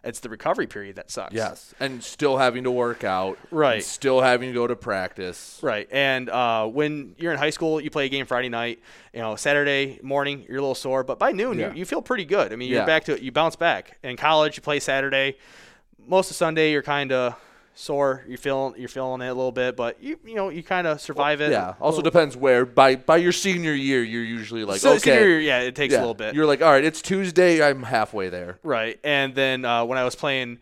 It's 0.07 0.21
the 0.21 0.29
recovery 0.29 0.67
period 0.67 0.97
that 0.97 1.11
sucks. 1.11 1.35
Yes. 1.35 1.75
And 1.81 2.03
still 2.03 2.37
having 2.39 2.65
to 2.65 2.71
work 2.71 3.05
out. 3.05 3.39
Right. 3.51 3.83
still 3.83 4.21
having 4.21 4.51
to 4.51 4.55
go 4.55 4.67
to 4.67 4.77
practice. 4.77 5.59
Right. 5.63 5.89
And 5.91 6.29
uh, 6.31 6.67
when 6.67 7.15
you're 7.19 7.33
in 7.33 7.39
high 7.39 7.51
school, 7.51 7.81
you 7.81 7.91
play 7.91 8.07
a 8.07 8.09
game 8.09 8.25
Friday 8.27 8.49
night. 8.49 8.81
You 9.13 9.21
know, 9.21 9.37
Saturday 9.37 9.99
morning, 10.03 10.45
you're 10.49 10.59
a 10.59 10.61
little 10.61 10.75
sore, 10.75 11.03
but 11.05 11.19
by 11.19 11.33
noon, 11.33 11.59
Yeah. 11.59 11.71
you, 11.73 11.79
you 11.81 11.85
feel 11.85 12.03
pretty 12.03 12.25
good. 12.25 12.53
I 12.53 12.57
mean, 12.57 12.69
you're 12.71 12.81
Yeah. 12.81 12.87
back 12.87 13.05
to 13.05 13.15
it. 13.15 13.23
You 13.23 13.33
bounce 13.33 13.57
back. 13.57 13.99
In 14.03 14.17
college, 14.17 14.57
you 14.57 14.63
play 14.63 14.79
Saturday. 14.81 15.37
Most 16.07 16.31
of 16.31 16.37
Sunday, 16.37 16.71
you're 16.71 16.83
kind 16.83 17.11
of 17.13 17.35
sore. 17.77 18.25
You're 18.27 18.39
feeling 18.39 18.75
you're 18.79 18.89
feeling 18.89 19.21
it 19.21 19.27
a 19.27 19.35
little 19.35 19.53
bit, 19.53 19.77
but 19.77 20.03
you 20.03 20.19
you 20.25 20.35
know 20.35 20.49
you 20.49 20.63
kind 20.63 20.87
of 20.87 21.01
survive 21.01 21.41
it. 21.41 21.53
Yeah. 21.53 21.75
Also 21.81 22.03
depends 22.03 22.37
where. 22.37 22.65
By 22.67 22.97
by 22.97 23.19
your 23.19 23.33
senior 23.33 23.73
year, 23.75 24.03
you're 24.03 24.25
usually 24.25 24.65
like 24.65 24.81
So 24.81 24.93
okay. 24.93 24.99
senior 24.99 25.29
year, 25.29 25.41
yeah, 25.41 25.61
it 25.61 25.75
takes 25.77 25.95
a 25.95 25.99
little 25.99 26.15
bit. 26.15 26.35
You're 26.35 26.47
like, 26.47 26.63
all 26.63 26.71
right, 26.73 26.85
it's 26.85 27.01
Tuesday. 27.03 27.63
I'm 27.63 27.83
halfway 27.85 28.29
there. 28.29 28.59
Right. 28.63 28.99
And 29.05 29.35
then 29.35 29.65
uh, 29.65 29.85
when 29.85 29.99
I 29.99 30.05
was 30.05 30.17
playing 30.17 30.59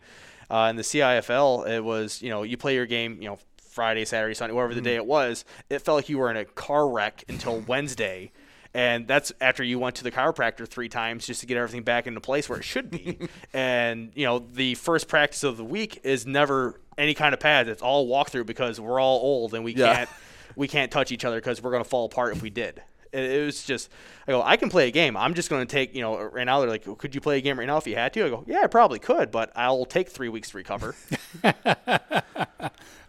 uh, 0.51 0.67
in 0.69 0.75
the 0.75 0.83
CIFL, 0.83 1.67
it 1.67 1.83
was, 1.83 2.21
you 2.21 2.29
know, 2.29 2.43
you 2.43 2.57
play 2.57 2.75
your 2.75 2.85
game, 2.85 3.17
you 3.21 3.29
know, 3.29 3.39
Friday, 3.71 4.05
Saturday, 4.05 4.33
Sunday, 4.35 4.53
whatever 4.53 4.73
the 4.75 4.81
Mhm. 4.81 4.85
day 4.85 4.95
it 4.95 5.05
was. 5.05 5.43
It 5.69 5.79
felt 5.79 5.95
like 5.97 6.09
you 6.09 6.17
were 6.19 6.29
in 6.29 6.37
a 6.37 6.45
car 6.45 6.87
wreck 6.87 7.23
until 7.27 7.59
Wednesday. 7.67 8.31
And 8.73 9.07
that's 9.07 9.31
after 9.39 9.63
you 9.63 9.79
went 9.79 9.95
to 9.97 10.03
the 10.03 10.11
chiropractor 10.11 10.67
three 10.67 10.89
times 10.89 11.25
just 11.25 11.39
to 11.39 11.45
get 11.47 11.55
everything 11.55 11.83
back 11.83 12.07
into 12.07 12.19
place 12.19 12.49
where 12.49 12.59
it 12.59 12.65
should 12.65 12.91
be. 12.91 13.17
and, 13.53 14.11
you 14.15 14.25
know, 14.25 14.39
the 14.39 14.75
first 14.75 15.07
practice 15.07 15.43
of 15.45 15.55
the 15.57 15.63
week 15.63 16.01
is 16.03 16.25
never 16.27 16.79
any 16.97 17.13
kind 17.13 17.33
of 17.33 17.39
pads. 17.39 17.69
It's 17.69 17.81
all 17.81 18.07
walkthrough 18.07 18.45
because 18.45 18.79
we're 18.79 18.99
all 18.99 19.19
old 19.19 19.53
and 19.53 19.63
we 19.63 19.73
Yeah. 19.73 19.95
can't 19.95 20.09
we 20.55 20.67
can't 20.67 20.91
touch 20.91 21.11
each 21.11 21.25
other 21.25 21.37
because 21.37 21.61
we're 21.61 21.71
going 21.71 21.83
to 21.83 21.89
fall 21.89 22.05
apart 22.05 22.35
if 22.35 22.41
we 22.41 22.49
did. 22.49 22.81
It, 23.11 23.23
it 23.31 23.45
was 23.45 23.63
just, 23.63 23.89
I 24.27 24.31
go, 24.31 24.41
I 24.41 24.55
can 24.57 24.69
play 24.69 24.87
a 24.87 24.91
game. 24.91 25.15
I'm 25.17 25.33
just 25.33 25.49
going 25.49 25.65
to 25.65 25.71
take, 25.71 25.93
you 25.95 26.01
know, 26.01 26.17
right 26.21 26.43
now 26.45 26.59
they're 26.61 26.69
like, 26.69 26.97
could 26.97 27.13
you 27.15 27.21
play 27.21 27.37
a 27.37 27.41
game 27.41 27.57
right 27.59 27.65
now 27.67 27.77
if 27.77 27.87
you 27.87 27.95
had 27.95 28.13
to? 28.13 28.25
I 28.25 28.29
go, 28.29 28.43
yeah, 28.47 28.61
I 28.63 28.67
probably 28.67 28.99
could, 28.99 29.31
but 29.31 29.51
I'll 29.55 29.85
take 29.85 30.09
three 30.09 30.29
weeks 30.29 30.49
to 30.51 30.57
recover. 30.57 30.95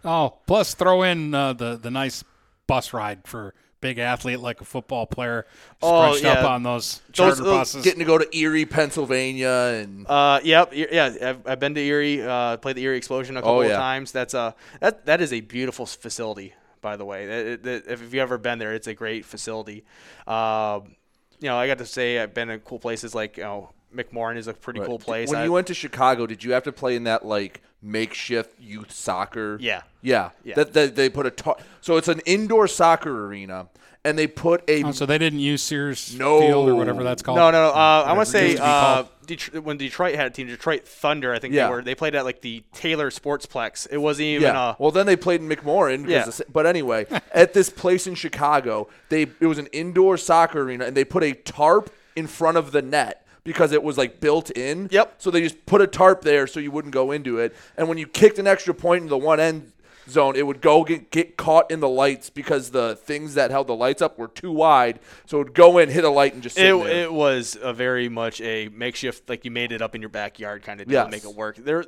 Oh, 0.05 0.37
plus 0.45 0.73
throw 0.73 1.03
in 1.03 1.33
uh, 1.33 1.53
the 1.53 1.75
the 1.75 1.91
nice 1.91 2.23
bus 2.65 2.93
ride 2.93 3.27
for 3.27 3.53
big 3.79 3.99
athlete 3.99 4.39
like 4.39 4.59
a 4.61 4.65
football 4.65 5.05
player, 5.05 5.45
Oh, 5.81 6.13
scrunched 6.15 6.23
yeah. 6.23 6.43
up 6.43 6.49
on 6.49 6.63
those 6.63 6.97
Those- 7.07 7.15
charter 7.15 7.43
those- 7.43 7.57
buses. 7.57 7.83
Getting 7.83 7.99
to 7.99 8.05
go 8.05 8.17
to 8.17 8.27
Erie, 8.37 8.65
Pennsylvania, 8.65 9.79
and 9.81 10.05
Uh, 10.07 10.39
yep, 10.43 10.71
yeah, 10.73 11.13
I've, 11.21 11.47
I've 11.47 11.59
been 11.59 11.75
to 11.75 11.81
Erie, 11.81 12.21
uh, 12.21 12.57
played 12.57 12.75
the 12.75 12.83
Erie 12.83 12.97
Explosion 12.97 13.37
a 13.37 13.41
couple 13.41 13.57
Oh, 13.57 13.61
of 13.61 13.71
times. 13.71 14.11
That's 14.11 14.33
a 14.33 14.55
that 14.79 15.05
that 15.05 15.21
is 15.21 15.31
a 15.31 15.41
beautiful 15.41 15.85
facility, 15.85 16.53
by 16.81 16.95
the 16.97 17.05
way. 17.05 17.25
That- 17.25 17.67
it- 17.67 17.85
if 17.87 18.01
you've 18.01 18.15
ever 18.15 18.37
been 18.37 18.59
there, 18.59 18.73
it's 18.73 18.87
a 18.87 18.93
great 18.93 19.25
facility. 19.25 19.83
Um, 20.25 20.95
you 21.39 21.49
know, 21.49 21.57
I 21.57 21.67
got 21.67 21.77
to 21.77 21.85
say 21.85 22.19
I've 22.19 22.33
been 22.33 22.49
in 22.49 22.59
cool 22.61 22.79
places 22.79 23.13
like 23.13 23.37
you 23.37 23.43
know 23.43 23.69
McMorran 23.95 24.37
is 24.37 24.47
a 24.47 24.53
pretty 24.53 24.79
Right. 24.79 24.87
cool 24.87 24.99
place. 24.99 25.29
When 25.29 25.39
I- 25.39 25.43
you 25.45 25.51
went 25.51 25.67
to 25.67 25.73
Chicago, 25.73 26.25
did 26.27 26.43
you 26.43 26.53
have 26.53 26.63
to 26.63 26.71
play 26.71 26.95
in 26.95 27.03
that 27.05 27.25
like 27.25 27.61
makeshift 27.81 28.59
youth 28.59 28.91
soccer? 28.91 29.57
Yeah. 29.61 29.81
Yeah. 30.01 30.31
Yeah. 30.43 30.55
That, 30.55 30.73
that 30.73 30.95
they 30.95 31.09
put 31.09 31.25
a 31.25 31.31
tar- 31.31 31.57
so 31.81 31.97
it's 31.97 32.07
an 32.07 32.21
indoor 32.25 32.67
soccer 32.67 33.25
arena, 33.25 33.67
and 34.05 34.17
they 34.17 34.27
put 34.27 34.63
a 34.69 34.83
Oh, 34.83 34.91
so 34.91 35.05
they 35.05 35.17
didn't 35.17 35.39
use 35.39 35.61
Sears 35.63 36.15
No. 36.17 36.39
Field 36.41 36.69
or 36.69 36.75
whatever 36.75 37.03
that's 37.03 37.21
called. 37.21 37.37
No, 37.37 37.49
no, 37.51 37.63
no. 37.63 37.69
Uh, 37.69 38.03
I 38.07 38.13
want 38.13 38.25
to 38.27 38.31
say 38.31 38.45
used 38.51 38.57
to 38.57 38.63
be 38.63 38.67
uh, 38.69 38.81
called. 38.95 39.07
Detr- 39.27 39.59
when 39.61 39.75
Detroit 39.77 40.15
had 40.15 40.27
a 40.27 40.29
team, 40.29 40.47
Detroit 40.47 40.87
Thunder. 40.87 41.33
I 41.33 41.39
think 41.39 41.53
Yeah. 41.53 41.65
they 41.67 41.73
were. 41.73 41.81
They 41.81 41.95
played 41.95 42.15
at 42.15 42.23
like 42.23 42.39
the 42.41 42.63
Taylor 42.73 43.09
Sportsplex. 43.09 43.87
It 43.91 43.97
wasn't 43.97 44.27
even. 44.27 44.43
yeah. 44.43 44.59
Uh, 44.69 44.75
well, 44.79 44.91
then 44.91 45.05
they 45.05 45.17
played 45.17 45.41
in 45.41 45.49
McMorran. 45.49 46.03
'cause 46.03 46.09
Yeah. 46.11 46.23
the 46.25 46.45
but 46.51 46.65
anyway, 46.65 47.05
at 47.33 47.53
this 47.53 47.69
place 47.69 48.07
in 48.07 48.15
Chicago, 48.15 48.87
they 49.09 49.23
it 49.23 49.45
was 49.47 49.57
an 49.57 49.67
indoor 49.67 50.15
soccer 50.17 50.61
arena, 50.61 50.85
and 50.85 50.95
they 50.95 51.03
put 51.03 51.23
a 51.23 51.33
tarp 51.33 51.89
in 52.15 52.25
front 52.27 52.55
of 52.57 52.71
the 52.71 52.81
net 52.81 53.25
because 53.47 53.71
it 53.71 53.81
was 53.81 53.97
like 53.97 54.19
built 54.19 54.51
in. 54.51 54.89
Yep. 54.91 55.15
So 55.19 55.31
they 55.31 55.41
just 55.41 55.65
put 55.65 55.81
a 55.81 55.87
tarp 55.87 56.21
there 56.21 56.45
so 56.47 56.59
you 56.59 56.69
wouldn't 56.69 56.93
go 56.93 57.11
into 57.11 57.39
it, 57.39 57.55
and 57.77 57.87
when 57.87 57.97
you 57.97 58.05
kicked 58.05 58.37
an 58.39 58.45
extra 58.45 58.73
point 58.73 59.03
in 59.03 59.09
the 59.09 59.17
one 59.17 59.39
end 59.39 59.71
zone, 60.09 60.35
it 60.37 60.45
would 60.47 60.61
go 60.61 60.83
get, 60.85 61.11
get 61.11 61.35
caught 61.35 61.69
in 61.71 61.79
the 61.81 61.87
lights 61.89 62.29
because 62.29 62.69
the 62.71 62.95
things 62.95 63.33
that 63.33 63.51
held 63.51 63.67
the 63.67 63.75
lights 63.75 64.01
up 64.01 64.17
were 64.17 64.27
too 64.29 64.51
wide. 64.53 64.99
So 65.25 65.37
it 65.41 65.43
would 65.45 65.53
go 65.53 65.77
in, 65.79 65.89
hit 65.89 66.03
a 66.05 66.09
light, 66.09 66.33
and 66.33 66.41
just 66.43 66.55
sit 66.55 66.65
it, 66.65 66.83
there. 66.83 67.03
it 67.03 67.11
was 67.13 67.57
a 67.61 67.73
very 67.73 68.07
much 68.09 68.39
a 68.41 68.69
makeshift, 68.69 69.27
like 69.29 69.43
you 69.43 69.51
made 69.51 69.71
it 69.73 69.81
up 69.81 69.95
in 69.95 70.01
your 70.01 70.09
backyard 70.09 70.63
kind 70.63 70.79
of 70.79 70.87
deal 70.87 70.93
Yes. 70.95 71.05
to 71.05 71.11
make 71.11 71.23
it 71.25 71.35
work. 71.35 71.55
There, 71.57 71.81
a 71.81 71.85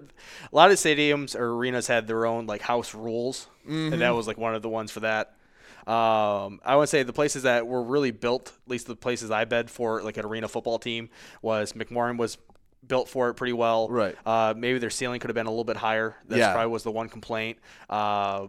lot 0.51 0.70
of 0.72 0.78
stadiums 0.78 1.34
or 1.34 1.53
arenas 1.53 1.88
had 1.88 2.07
their 2.07 2.26
own 2.26 2.45
like 2.45 2.62
house 2.62 2.93
rules, 2.93 3.47
Mhm. 3.70 3.93
and 3.93 4.01
that 4.01 4.14
was 4.16 4.28
like 4.28 4.38
one 4.38 4.53
of 4.55 4.62
the 4.62 4.70
ones 4.70 4.91
for 4.91 4.99
that. 5.01 5.36
Um, 5.88 6.59
I 6.65 6.75
would 6.75 6.89
say 6.89 7.03
the 7.03 7.13
places 7.13 7.43
that 7.43 7.65
were 7.67 7.82
really 7.84 8.11
built, 8.11 8.53
at 8.65 8.69
least 8.71 8.88
the 8.88 8.95
places 8.95 9.32
I 9.32 9.45
bed 9.45 9.69
for, 9.69 10.01
like 10.03 10.17
an 10.17 10.25
arena 10.25 10.47
football 10.47 10.80
team, 10.80 11.09
was 11.41 11.73
McMorran 11.73 12.17
was 12.17 12.38
built 12.88 13.09
for 13.09 13.30
it 13.30 13.34
pretty 13.36 13.53
well. 13.53 13.89
Right. 13.89 14.15
Uh, 14.25 14.53
maybe 14.55 14.80
their 14.80 14.89
ceiling 14.89 15.19
could 15.19 15.30
have 15.30 15.36
been 15.36 15.45
a 15.47 15.51
little 15.51 15.63
bit 15.63 15.77
higher. 15.77 16.15
That's 16.27 16.39
Yeah. 16.39 16.53
probably 16.53 16.71
was 16.71 16.84
the 16.84 16.91
one 16.91 17.09
complaint. 17.09 17.59
Uh, 17.89 18.47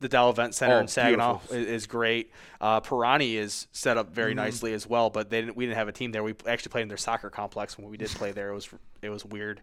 the 0.00 0.08
Dow 0.08 0.30
Event 0.30 0.54
Center 0.54 0.76
Oh, 0.76 0.80
in 0.80 0.88
Saginaw 0.88 1.40
is, 1.50 1.66
is 1.66 1.86
great. 1.86 2.30
Uh, 2.60 2.80
Perani 2.80 3.34
is 3.34 3.66
set 3.72 3.96
up 3.96 4.10
very 4.14 4.32
Mhm. 4.32 4.36
nicely 4.36 4.72
as 4.72 4.86
well, 4.86 5.10
but 5.10 5.28
they 5.30 5.40
didn't, 5.40 5.56
we 5.56 5.66
didn't 5.66 5.76
have 5.78 5.88
a 5.88 5.92
team 5.92 6.12
there. 6.12 6.22
We 6.22 6.34
actually 6.46 6.70
played 6.70 6.82
in 6.82 6.88
their 6.88 6.96
soccer 6.96 7.30
complex 7.30 7.76
when 7.76 7.88
we 7.90 7.96
did 7.96 8.08
play 8.10 8.30
there. 8.32 8.50
It 8.50 8.54
was 8.54 8.68
it 9.02 9.10
was 9.10 9.24
weird. 9.24 9.60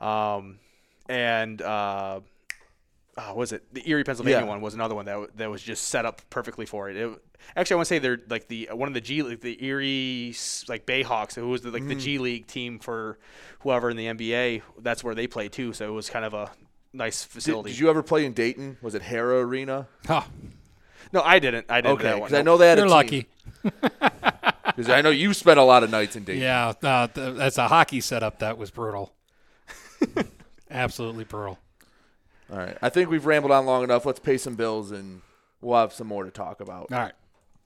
Um, 0.00 0.58
and 1.08 1.60
uh, 1.62 2.20
uh, 3.16 3.28
what 3.28 3.36
was 3.36 3.52
it 3.52 3.62
the 3.74 3.82
Erie, 3.88 4.04
Pennsylvania 4.04 4.38
Yeah. 4.40 4.44
one 4.44 4.60
was 4.60 4.74
another 4.74 4.94
one 4.94 5.04
that 5.06 5.12
w- 5.12 5.30
that 5.36 5.50
was 5.50 5.62
just 5.62 5.88
set 5.88 6.04
up 6.06 6.22
perfectly 6.30 6.66
for 6.66 6.88
it. 6.90 6.96
it 6.96 7.10
actually, 7.56 7.74
I 7.74 7.76
want 7.78 7.86
to 7.88 7.94
say 7.94 7.98
they're 7.98 8.20
like 8.28 8.48
the 8.48 8.68
one 8.72 8.88
of 8.88 8.94
the 8.94 9.00
G 9.00 9.22
like 9.22 9.40
the 9.40 9.62
Erie 9.64 10.30
s- 10.30 10.64
like 10.68 10.86
Bayhawks, 10.86 11.34
who 11.34 11.48
was 11.48 11.62
the, 11.62 11.70
like 11.70 11.86
the 11.88 11.96
Mhm. 11.96 12.00
G 12.00 12.18
League 12.18 12.46
team 12.46 12.78
for 12.78 13.18
whoever 13.60 13.90
in 13.90 13.96
the 13.96 14.06
NBA. 14.06 14.62
That's 14.78 15.02
where 15.04 15.14
they 15.14 15.26
play 15.26 15.48
too. 15.48 15.72
So 15.72 15.86
it 15.88 15.92
was 15.92 16.08
kind 16.10 16.24
of 16.24 16.34
a 16.34 16.50
nice 16.92 17.22
facility. 17.24 17.70
did 17.70 17.78
you 17.78 17.88
ever 17.90 18.02
play 18.02 18.24
in 18.24 18.32
Dayton? 18.32 18.76
Was 18.82 18.94
it 18.94 19.02
Hara 19.02 19.40
Arena? 19.40 19.86
Huh. 20.06 20.22
No, 21.12 21.22
I 21.22 21.38
didn't. 21.40 21.66
I 21.68 21.80
didn't. 21.80 21.98
Okay, 22.00 22.14
because 22.14 22.32
I 22.32 22.38
Nope. 22.38 22.44
know 22.46 22.56
they 22.58 22.68
had 22.68 22.78
You're 22.78 22.86
a 22.86 22.90
lucky. 22.90 23.26
Because 24.76 24.88
I 24.88 25.00
know 25.02 25.10
you 25.10 25.34
spent 25.34 25.58
a 25.58 25.62
lot 25.64 25.82
of 25.82 25.90
nights 25.90 26.14
in 26.16 26.22
Dayton. 26.24 26.42
Yeah, 26.42 26.72
uh, 26.82 27.06
th- 27.08 27.36
that's 27.36 27.58
a 27.58 27.66
hockey 27.68 28.00
setup. 28.00 28.38
That 28.38 28.56
was 28.56 28.70
brutal. 28.70 29.12
Absolutely 30.70 31.24
brutal. 31.24 31.58
All 32.50 32.58
right. 32.58 32.76
I 32.82 32.88
think 32.88 33.10
we've 33.10 33.26
rambled 33.26 33.52
on 33.52 33.66
long 33.66 33.84
enough. 33.84 34.04
Let's 34.06 34.20
pay 34.20 34.38
some 34.38 34.54
bills 34.54 34.90
and 34.90 35.22
we'll 35.60 35.78
have 35.78 35.92
some 35.92 36.06
more 36.06 36.24
to 36.24 36.30
talk 36.30 36.60
about. 36.60 36.92
All 36.92 36.98
right. 36.98 37.12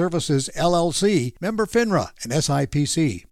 Services 0.00 0.48
LLC, 0.56 1.34
member 1.42 1.66
FINRA 1.66 2.08
and 2.22 2.32
SIPC. 2.32 3.26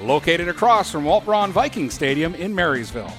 Located 0.00 0.48
across 0.48 0.90
from 0.90 1.04
Walt 1.04 1.24
Braun 1.24 1.52
Viking 1.52 1.88
Stadium 1.88 2.34
in 2.34 2.52
Marysville. 2.52 3.12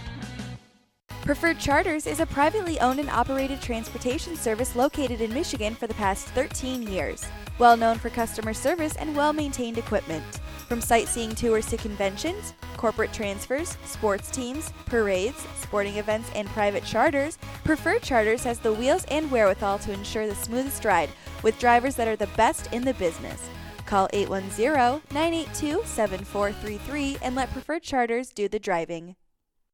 Preferred 1.21 1.57
Charters 1.57 2.05
is 2.05 2.19
a 2.19 2.26
privately 2.26 2.80
owned 2.82 2.99
and 2.99 3.09
operated 3.09 3.61
transportation 3.61 4.36
service 4.36 4.76
located 4.76 5.21
in 5.21 5.34
Michigan 5.34 5.73
for 5.73 5.88
the 5.88 5.93
past 5.93 6.28
13 6.30 6.84
years. 6.84 7.26
Well 7.59 7.78
known 7.78 7.97
for 7.97 8.09
customer 8.09 8.53
service 8.53 8.95
and 8.97 9.15
well 9.15 9.32
maintained 9.32 9.78
equipment. 9.78 10.23
From 10.67 10.82
sightseeing 10.82 11.34
tours 11.34 11.65
to 11.67 11.78
conventions, 11.78 12.53
corporate 12.76 13.13
transfers, 13.13 13.78
sports 13.86 14.30
teams, 14.30 14.73
parades, 14.86 15.47
sporting 15.61 15.95
events, 15.95 16.30
and 16.36 16.47
private 16.49 16.84
charters, 16.84 17.38
Preferred 17.63 18.01
Charters 18.01 18.43
has 18.43 18.59
the 18.59 18.73
wheels 18.73 19.05
and 19.05 19.32
wherewithal 19.32 19.80
to 19.80 19.93
ensure 19.93 20.28
the 20.28 20.36
smoothest 20.36 20.84
ride 20.84 21.09
with 21.41 21.57
drivers 21.57 21.95
that 21.95 22.07
are 22.07 22.17
the 22.17 22.28
best 22.36 22.71
in 22.73 22.84
the 22.84 22.93
business. 22.95 23.49
Call 23.86 24.09
810 24.13 25.01
982 25.13 25.83
7433 25.86 27.17
and 27.21 27.36
let 27.36 27.51
Preferred 27.51 27.83
Charters 27.83 28.31
do 28.31 28.47
the 28.47 28.59
driving. 28.59 29.15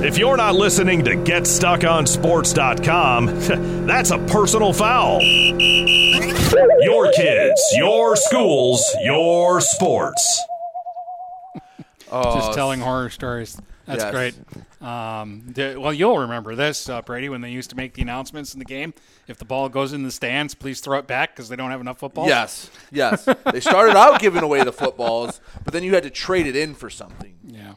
If 0.00 0.16
you're 0.16 0.36
not 0.36 0.54
listening 0.54 1.04
to 1.06 1.16
GetStuckOnSports.com, 1.16 3.26
that's 3.86 4.12
a 4.12 4.18
personal 4.18 4.72
foul. 4.72 5.20
Your 5.20 7.10
kids, 7.12 7.60
your 7.76 8.14
schools, 8.14 8.84
your 9.02 9.60
sports. 9.60 10.44
Just 12.08 12.52
telling 12.52 12.78
horror 12.78 13.10
stories. 13.10 13.60
That's 13.86 14.04
yes. 14.04 14.12
great. 14.12 14.36
Um, 14.80 15.42
the- 15.52 15.74
well, 15.80 15.92
you'll 15.92 16.18
remember 16.18 16.54
this, 16.54 16.88
uh, 16.88 17.02
Brady, 17.02 17.28
when 17.28 17.40
they 17.40 17.50
used 17.50 17.70
to 17.70 17.76
make 17.76 17.94
the 17.94 18.02
announcements 18.02 18.52
in 18.52 18.60
the 18.60 18.64
game. 18.64 18.94
If 19.26 19.38
the 19.38 19.44
ball 19.44 19.68
goes 19.68 19.92
in 19.92 20.04
the 20.04 20.12
stands, 20.12 20.54
please 20.54 20.80
throw 20.80 20.98
it 20.98 21.08
back 21.08 21.34
because 21.34 21.48
they 21.48 21.56
don't 21.56 21.72
have 21.72 21.80
enough 21.80 21.98
footballs. 21.98 22.28
Yes, 22.28 22.70
yes. 22.92 23.28
they 23.50 23.58
started 23.58 23.96
out 23.96 24.20
giving 24.20 24.44
away 24.44 24.62
the 24.62 24.72
footballs, 24.72 25.40
but 25.64 25.74
then 25.74 25.82
you 25.82 25.94
had 25.94 26.04
to 26.04 26.10
trade 26.10 26.46
it 26.46 26.54
in 26.54 26.74
for 26.74 26.88
something. 26.88 27.34
Yeah. 27.44 27.74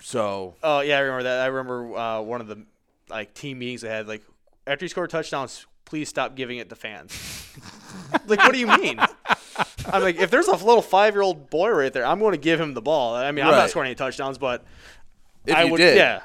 So 0.00 0.54
Oh 0.62 0.80
yeah, 0.80 0.98
I 0.98 1.00
remember 1.00 1.22
that. 1.24 1.40
I 1.40 1.46
remember 1.46 1.96
uh, 1.96 2.20
one 2.20 2.40
of 2.40 2.46
the 2.46 2.64
like 3.08 3.34
team 3.34 3.58
meetings 3.58 3.80
they 3.82 3.88
had. 3.88 4.06
Like 4.08 4.22
after 4.66 4.84
you 4.84 4.88
score 4.88 5.06
touchdowns, 5.06 5.66
please 5.84 6.08
stop 6.08 6.34
giving 6.36 6.58
it 6.58 6.68
to 6.68 6.76
fans. 6.76 7.12
like, 8.26 8.38
what 8.40 8.52
do 8.52 8.58
you 8.58 8.66
mean? 8.66 9.00
I'm 9.86 10.02
like, 10.02 10.16
if 10.16 10.30
there's 10.30 10.46
a 10.48 10.52
little 10.56 10.82
five 10.82 11.14
year 11.14 11.22
old 11.22 11.50
boy 11.50 11.70
right 11.70 11.92
there, 11.92 12.04
I'm 12.04 12.18
going 12.18 12.32
to 12.32 12.38
give 12.38 12.60
him 12.60 12.74
the 12.74 12.82
ball. 12.82 13.14
I 13.14 13.32
mean, 13.32 13.44
I'm 13.44 13.52
not 13.52 13.70
scoring 13.70 13.88
any 13.88 13.94
touchdowns, 13.94 14.38
but 14.38 14.64
If 15.46 15.56
I 15.56 15.64
you 15.64 15.72
would. 15.72 15.78
did. 15.78 15.96
Yeah. 15.96 16.20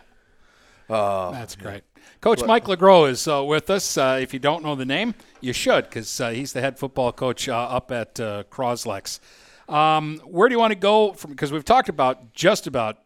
uh, 0.90 1.32
That's 1.32 1.56
great. 1.56 1.84
Coach 2.22 2.44
Mike 2.46 2.66
LeGros 2.66 3.10
is 3.10 3.28
uh, 3.28 3.44
with 3.44 3.70
us. 3.70 3.98
Uh, 3.98 4.18
if 4.22 4.34
you 4.34 4.40
don't 4.40 4.64
know 4.64 4.76
the 4.76 4.86
name, 4.86 5.14
you 5.42 5.52
should 5.52 5.86
because 5.86 6.22
uh, 6.22 6.30
he's 6.30 6.54
the 6.54 6.62
head 6.62 6.80
football 6.80 7.12
coach 7.12 7.50
uh, 7.50 7.56
up 7.58 7.92
at 7.92 8.18
uh, 8.20 8.44
Croslex. 8.50 9.20
Um, 9.68 10.20
where 10.26 10.48
do 10.48 10.54
you 10.54 10.60
want 10.60 10.72
to 10.72 10.80
go 10.80 11.14
from? 11.14 11.32
Because 11.32 11.52
we've 11.52 11.66
talked 11.66 11.90
about 11.90 12.34
just 12.34 12.68
about 12.68 13.00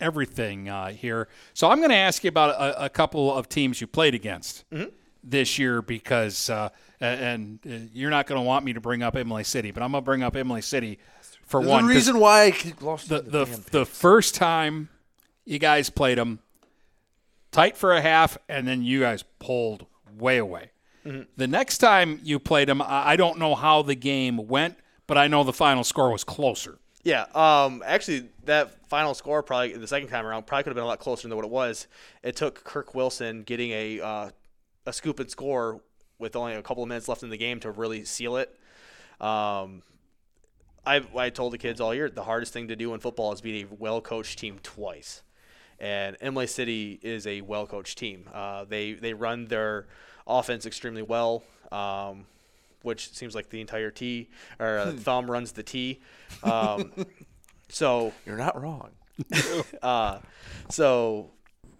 everything 0.00 0.68
uh, 0.68 0.88
here. 0.88 1.28
So 1.54 1.68
I'm 1.70 1.78
going 1.78 1.90
to 1.90 1.96
ask 1.96 2.24
you 2.24 2.28
about 2.28 2.50
a, 2.50 2.84
a 2.84 2.88
couple 2.88 3.34
of 3.34 3.48
teams 3.48 3.80
you 3.80 3.86
played 3.86 4.14
against 4.14 4.64
this 5.24 5.58
year 5.58 5.82
because, 5.82 6.48
uh, 6.50 6.68
and 7.00 7.58
uh, 7.66 7.74
you're 7.92 8.10
not 8.10 8.26
going 8.26 8.40
to 8.40 8.44
want 8.44 8.64
me 8.64 8.72
to 8.72 8.80
bring 8.80 9.02
up 9.02 9.14
Imlay 9.16 9.42
City, 9.44 9.70
but 9.70 9.82
I'm 9.82 9.92
going 9.92 10.02
to 10.02 10.04
bring 10.04 10.22
up 10.22 10.36
Imlay 10.36 10.60
City 10.62 10.98
for 11.44 11.60
there's 11.60 11.70
one. 11.70 11.86
reason 11.86 12.18
why 12.20 12.44
I 12.44 12.50
keep 12.50 12.82
lost 12.82 13.08
the 13.08 13.20
in 13.20 13.30
the 13.30 13.64
the 13.70 13.86
first 13.86 14.34
time 14.34 14.88
you 15.44 15.58
guys 15.58 15.88
played 15.90 16.18
them 16.18 16.40
tight 17.50 17.76
for 17.76 17.94
a 17.94 18.00
half, 18.00 18.36
and 18.48 18.68
then 18.68 18.82
you 18.82 19.00
guys 19.00 19.24
pulled 19.38 19.86
way 20.18 20.36
away. 20.38 20.70
Mhm. 21.06 21.26
The 21.36 21.46
next 21.46 21.78
time 21.78 22.20
you 22.22 22.38
played 22.38 22.68
them, 22.68 22.82
I 22.84 23.16
don't 23.16 23.38
know 23.38 23.54
how 23.54 23.80
the 23.82 23.94
game 23.94 24.48
went, 24.48 24.76
but 25.06 25.16
I 25.16 25.26
know 25.26 25.42
the 25.42 25.52
final 25.54 25.84
score 25.84 26.10
was 26.12 26.22
closer. 26.24 26.78
Yeah, 27.04 27.26
um, 27.34 27.82
actually, 27.86 28.28
that 28.44 28.88
final 28.88 29.14
score 29.14 29.42
probably 29.42 29.74
the 29.74 29.86
second 29.86 30.08
time 30.08 30.26
around 30.26 30.46
probably 30.46 30.64
could 30.64 30.70
have 30.70 30.76
been 30.76 30.84
a 30.84 30.88
lot 30.88 30.98
closer 30.98 31.28
than 31.28 31.36
what 31.36 31.44
it 31.44 31.50
was. 31.50 31.86
It 32.22 32.36
took 32.36 32.64
Kirk 32.64 32.94
Wilson 32.94 33.42
getting 33.44 33.70
a 33.70 34.00
uh, 34.00 34.30
a 34.86 34.92
scoop 34.92 35.20
and 35.20 35.30
score 35.30 35.80
with 36.18 36.34
only 36.34 36.54
a 36.54 36.62
couple 36.62 36.82
of 36.82 36.88
minutes 36.88 37.08
left 37.08 37.22
in 37.22 37.30
the 37.30 37.36
game 37.36 37.60
to 37.60 37.70
really 37.70 38.04
seal 38.04 38.36
it. 38.36 38.58
Um, 39.20 39.82
I 40.84 41.02
I 41.16 41.30
told 41.30 41.52
the 41.52 41.58
kids 41.58 41.80
all 41.80 41.94
year 41.94 42.10
the 42.10 42.24
hardest 42.24 42.52
thing 42.52 42.68
to 42.68 42.76
do 42.76 42.94
in 42.94 43.00
football 43.00 43.32
is 43.32 43.40
beat 43.40 43.64
a 43.64 43.74
well 43.78 44.00
coached 44.00 44.38
team 44.38 44.58
twice, 44.62 45.22
and 45.78 46.16
Imlay 46.20 46.46
City 46.46 46.98
is 47.02 47.26
a 47.26 47.42
well 47.42 47.66
coached 47.66 47.98
team. 47.98 48.28
Uh, 48.32 48.64
they 48.64 48.94
they 48.94 49.14
run 49.14 49.46
their 49.46 49.86
offense 50.26 50.66
extremely 50.66 51.02
well. 51.02 51.44
Um, 51.70 52.26
which 52.82 53.12
seems 53.12 53.34
like 53.34 53.48
the 53.50 53.60
entire 53.60 53.90
T 53.90 54.28
or 54.58 54.78
uh, 54.78 54.92
thumb 54.92 55.30
runs 55.30 55.52
the 55.52 55.62
T. 55.62 56.00
Um, 56.42 56.92
so 57.68 58.12
you're 58.26 58.36
not 58.36 58.60
wrong. 58.60 58.90
uh, 59.82 60.18
so 60.70 61.30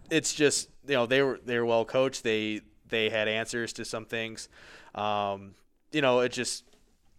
it's 0.09 0.33
just 0.33 0.69
you 0.87 0.95
know 0.95 1.05
they 1.05 1.21
were 1.21 1.39
they 1.45 1.57
were 1.57 1.65
well 1.65 1.85
coached. 1.85 2.23
They 2.23 2.61
they 2.89 3.09
had 3.09 3.27
answers 3.27 3.73
to 3.73 3.85
some 3.85 4.05
things. 4.05 4.49
Um, 4.95 5.55
you 5.91 6.01
know, 6.01 6.19
it 6.19 6.31
just 6.31 6.63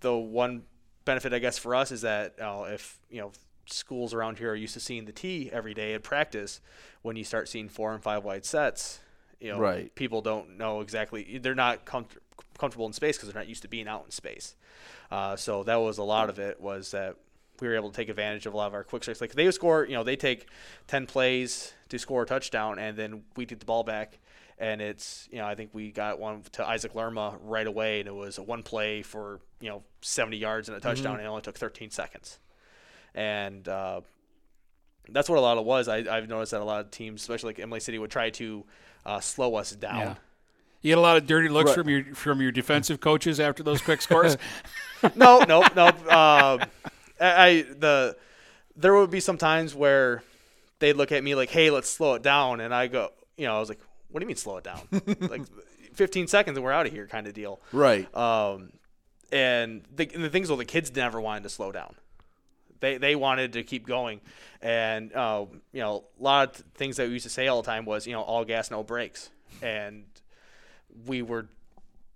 the 0.00 0.14
one 0.16 0.62
benefit 1.04 1.32
I 1.32 1.38
guess 1.38 1.58
for 1.58 1.74
us 1.74 1.90
is 1.92 2.02
that 2.02 2.34
uh, 2.40 2.64
if 2.68 2.98
you 3.08 3.20
know 3.20 3.32
schools 3.66 4.12
around 4.12 4.38
here 4.38 4.50
are 4.50 4.56
used 4.56 4.74
to 4.74 4.80
seeing 4.80 5.04
the 5.04 5.12
T 5.12 5.48
every 5.52 5.74
day 5.74 5.94
at 5.94 6.02
practice, 6.02 6.60
when 7.02 7.16
you 7.16 7.24
start 7.24 7.48
seeing 7.48 7.68
four 7.68 7.92
and 7.92 8.02
five 8.02 8.24
wide 8.24 8.44
sets, 8.44 9.00
you 9.40 9.52
know, 9.52 9.58
Right. 9.58 9.94
people 9.94 10.20
don't 10.22 10.58
know 10.58 10.80
exactly. 10.80 11.38
They're 11.38 11.54
not 11.54 11.84
comfort, 11.84 12.22
comfortable 12.58 12.86
in 12.86 12.92
space 12.92 13.16
because 13.16 13.32
they're 13.32 13.40
not 13.42 13.48
used 13.48 13.62
to 13.62 13.68
being 13.68 13.88
out 13.88 14.04
in 14.04 14.10
space. 14.10 14.54
Uh, 15.10 15.36
so 15.36 15.62
that 15.64 15.76
was 15.76 15.98
a 15.98 16.02
lot 16.02 16.28
of 16.28 16.38
it 16.38 16.60
was 16.60 16.90
that 16.92 17.16
we 17.60 17.68
were 17.68 17.74
able 17.76 17.90
to 17.90 17.96
take 17.96 18.08
advantage 18.08 18.46
of 18.46 18.54
a 18.54 18.56
lot 18.56 18.66
of 18.68 18.74
our 18.74 18.84
quick 18.84 19.02
strikes. 19.02 19.20
Like 19.20 19.32
they 19.32 19.44
would 19.44 19.54
score, 19.54 19.84
you 19.84 19.94
know, 19.94 20.02
they 20.04 20.16
take 20.16 20.46
ten 20.86 21.06
plays 21.06 21.72
to 21.90 21.98
score 21.98 22.22
a 22.22 22.26
touchdown, 22.26 22.78
and 22.78 22.96
then 22.96 23.22
we 23.36 23.44
get 23.44 23.58
the 23.60 23.66
ball 23.66 23.82
back, 23.84 24.18
and 24.58 24.80
it's 24.80 25.28
you 25.30 25.38
know 25.38 25.46
I 25.46 25.54
think 25.54 25.70
we 25.72 25.90
got 25.90 26.18
one 26.18 26.42
to 26.52 26.66
Isaac 26.66 26.94
Lerma 26.94 27.38
right 27.42 27.66
away, 27.66 28.00
and 28.00 28.08
it 28.08 28.14
was 28.14 28.38
a 28.38 28.42
one 28.42 28.62
play 28.62 29.02
for 29.02 29.40
you 29.60 29.68
know 29.68 29.82
70 30.00 30.36
yards 30.38 30.68
and 30.68 30.76
a 30.76 30.80
touchdown, 30.80 31.14
Mhm. 31.16 31.18
and 31.18 31.26
it 31.26 31.28
only 31.28 31.42
took 31.42 31.58
13 31.58 31.90
seconds, 31.90 32.38
and 33.14 33.68
uh, 33.68 34.00
that's 35.08 35.28
what 35.28 35.38
a 35.38 35.40
lot 35.42 35.58
of 35.58 35.62
it 35.62 35.66
was. 35.66 35.88
I, 35.88 35.98
I've 35.98 36.28
noticed 36.28 36.52
that 36.52 36.60
a 36.60 36.64
lot 36.64 36.80
of 36.80 36.90
teams, 36.90 37.20
especially 37.22 37.48
like 37.50 37.58
Imlay 37.58 37.80
City, 37.80 37.98
would 37.98 38.10
try 38.10 38.30
to 38.30 38.64
uh, 39.04 39.20
slow 39.20 39.54
us 39.56 39.72
down. 39.72 39.98
Yeah. 39.98 40.14
You 40.82 40.90
get 40.92 40.98
a 40.98 41.00
lot 41.02 41.16
of 41.16 41.26
dirty 41.26 41.48
looks 41.48 41.70
Right. 41.70 41.74
from 41.76 41.88
your 41.88 42.04
from 42.14 42.40
your 42.40 42.52
defensive 42.52 43.00
coaches 43.00 43.38
after 43.38 43.62
those 43.62 43.82
quick 43.82 44.00
scores. 44.00 44.36
no, 45.14 45.40
no, 45.40 45.62
no. 45.76 45.86
Um, 45.88 45.94
I, 46.08 46.66
I 47.20 47.62
the 47.78 48.16
there 48.76 48.94
would 48.94 49.10
be 49.10 49.20
some 49.20 49.36
times 49.36 49.74
where 49.74 50.22
they'd 50.78 50.94
look 50.94 51.12
at 51.12 51.22
me 51.22 51.34
like, 51.34 51.50
"Hey, 51.50 51.70
let's 51.70 51.90
slow 51.90 52.14
it 52.14 52.22
down," 52.22 52.60
and 52.60 52.74
I 52.74 52.86
go, 52.86 53.10
you 53.36 53.46
know, 53.46 53.56
I 53.56 53.60
was 53.60 53.68
like, 53.68 53.80
"What 54.10 54.20
do 54.20 54.24
you 54.24 54.28
mean 54.28 54.36
slow 54.36 54.56
it 54.56 54.64
down? 54.64 54.80
like 55.28 55.42
15 55.94 56.26
seconds 56.28 56.56
and 56.56 56.64
we're 56.64 56.72
out 56.72 56.86
of 56.86 56.92
here," 56.92 57.06
kind 57.06 57.26
of 57.26 57.34
deal. 57.34 57.60
Right. 57.72 58.12
Um, 58.16 58.72
and 59.30 59.82
the, 59.94 60.10
and 60.14 60.24
the 60.24 60.30
things 60.30 60.48
though, 60.48 60.56
the 60.56 60.64
kids 60.64 60.94
never 60.96 61.20
wanted 61.20 61.42
to 61.42 61.50
slow 61.50 61.72
down. 61.72 61.94
They 62.80 62.96
they 62.96 63.14
wanted 63.16 63.52
to 63.52 63.62
keep 63.64 63.86
going, 63.86 64.22
and 64.62 65.12
uh, 65.12 65.44
you 65.72 65.80
know, 65.80 66.04
a 66.18 66.22
lot 66.22 66.58
of 66.58 66.64
things 66.74 66.96
that 66.96 67.06
we 67.06 67.12
used 67.12 67.24
to 67.24 67.30
say 67.30 67.48
all 67.48 67.60
the 67.60 67.66
time 67.66 67.84
was, 67.84 68.06
you 68.06 68.14
know, 68.14 68.22
all 68.22 68.46
gas, 68.46 68.70
no 68.70 68.82
brakes, 68.82 69.28
and 69.60 70.04
we 71.06 71.22
were. 71.22 71.46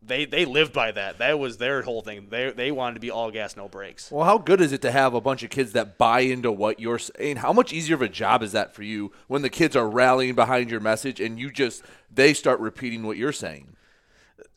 They, 0.06 0.26
they 0.26 0.44
lived 0.44 0.74
by 0.74 0.92
that. 0.92 1.16
That 1.16 1.38
was 1.38 1.56
their 1.56 1.80
whole 1.80 2.02
thing. 2.02 2.26
They, 2.28 2.50
they 2.50 2.70
wanted 2.70 2.94
to 2.94 3.00
be 3.00 3.10
all 3.10 3.30
gas, 3.30 3.56
no 3.56 3.68
brakes. 3.68 4.10
Well, 4.10 4.26
how 4.26 4.36
good 4.36 4.60
is 4.60 4.70
it 4.72 4.82
to 4.82 4.90
have 4.90 5.14
a 5.14 5.20
bunch 5.20 5.42
of 5.42 5.48
kids 5.48 5.72
that 5.72 5.96
buy 5.96 6.20
into 6.20 6.52
what 6.52 6.78
you're 6.78 6.98
saying? 6.98 7.36
How 7.36 7.54
much 7.54 7.72
easier 7.72 7.94
of 7.94 8.02
a 8.02 8.08
job 8.10 8.42
is 8.42 8.52
that 8.52 8.74
for 8.74 8.82
you 8.82 9.12
when 9.28 9.40
the 9.40 9.48
kids 9.48 9.74
are 9.74 9.88
rallying 9.88 10.34
behind 10.34 10.70
your 10.70 10.80
message 10.80 11.20
and 11.20 11.38
you 11.40 11.50
just 11.50 11.82
they 12.12 12.34
start 12.34 12.60
repeating 12.60 13.02
what 13.06 13.16
you're 13.16 13.32
saying? 13.32 13.76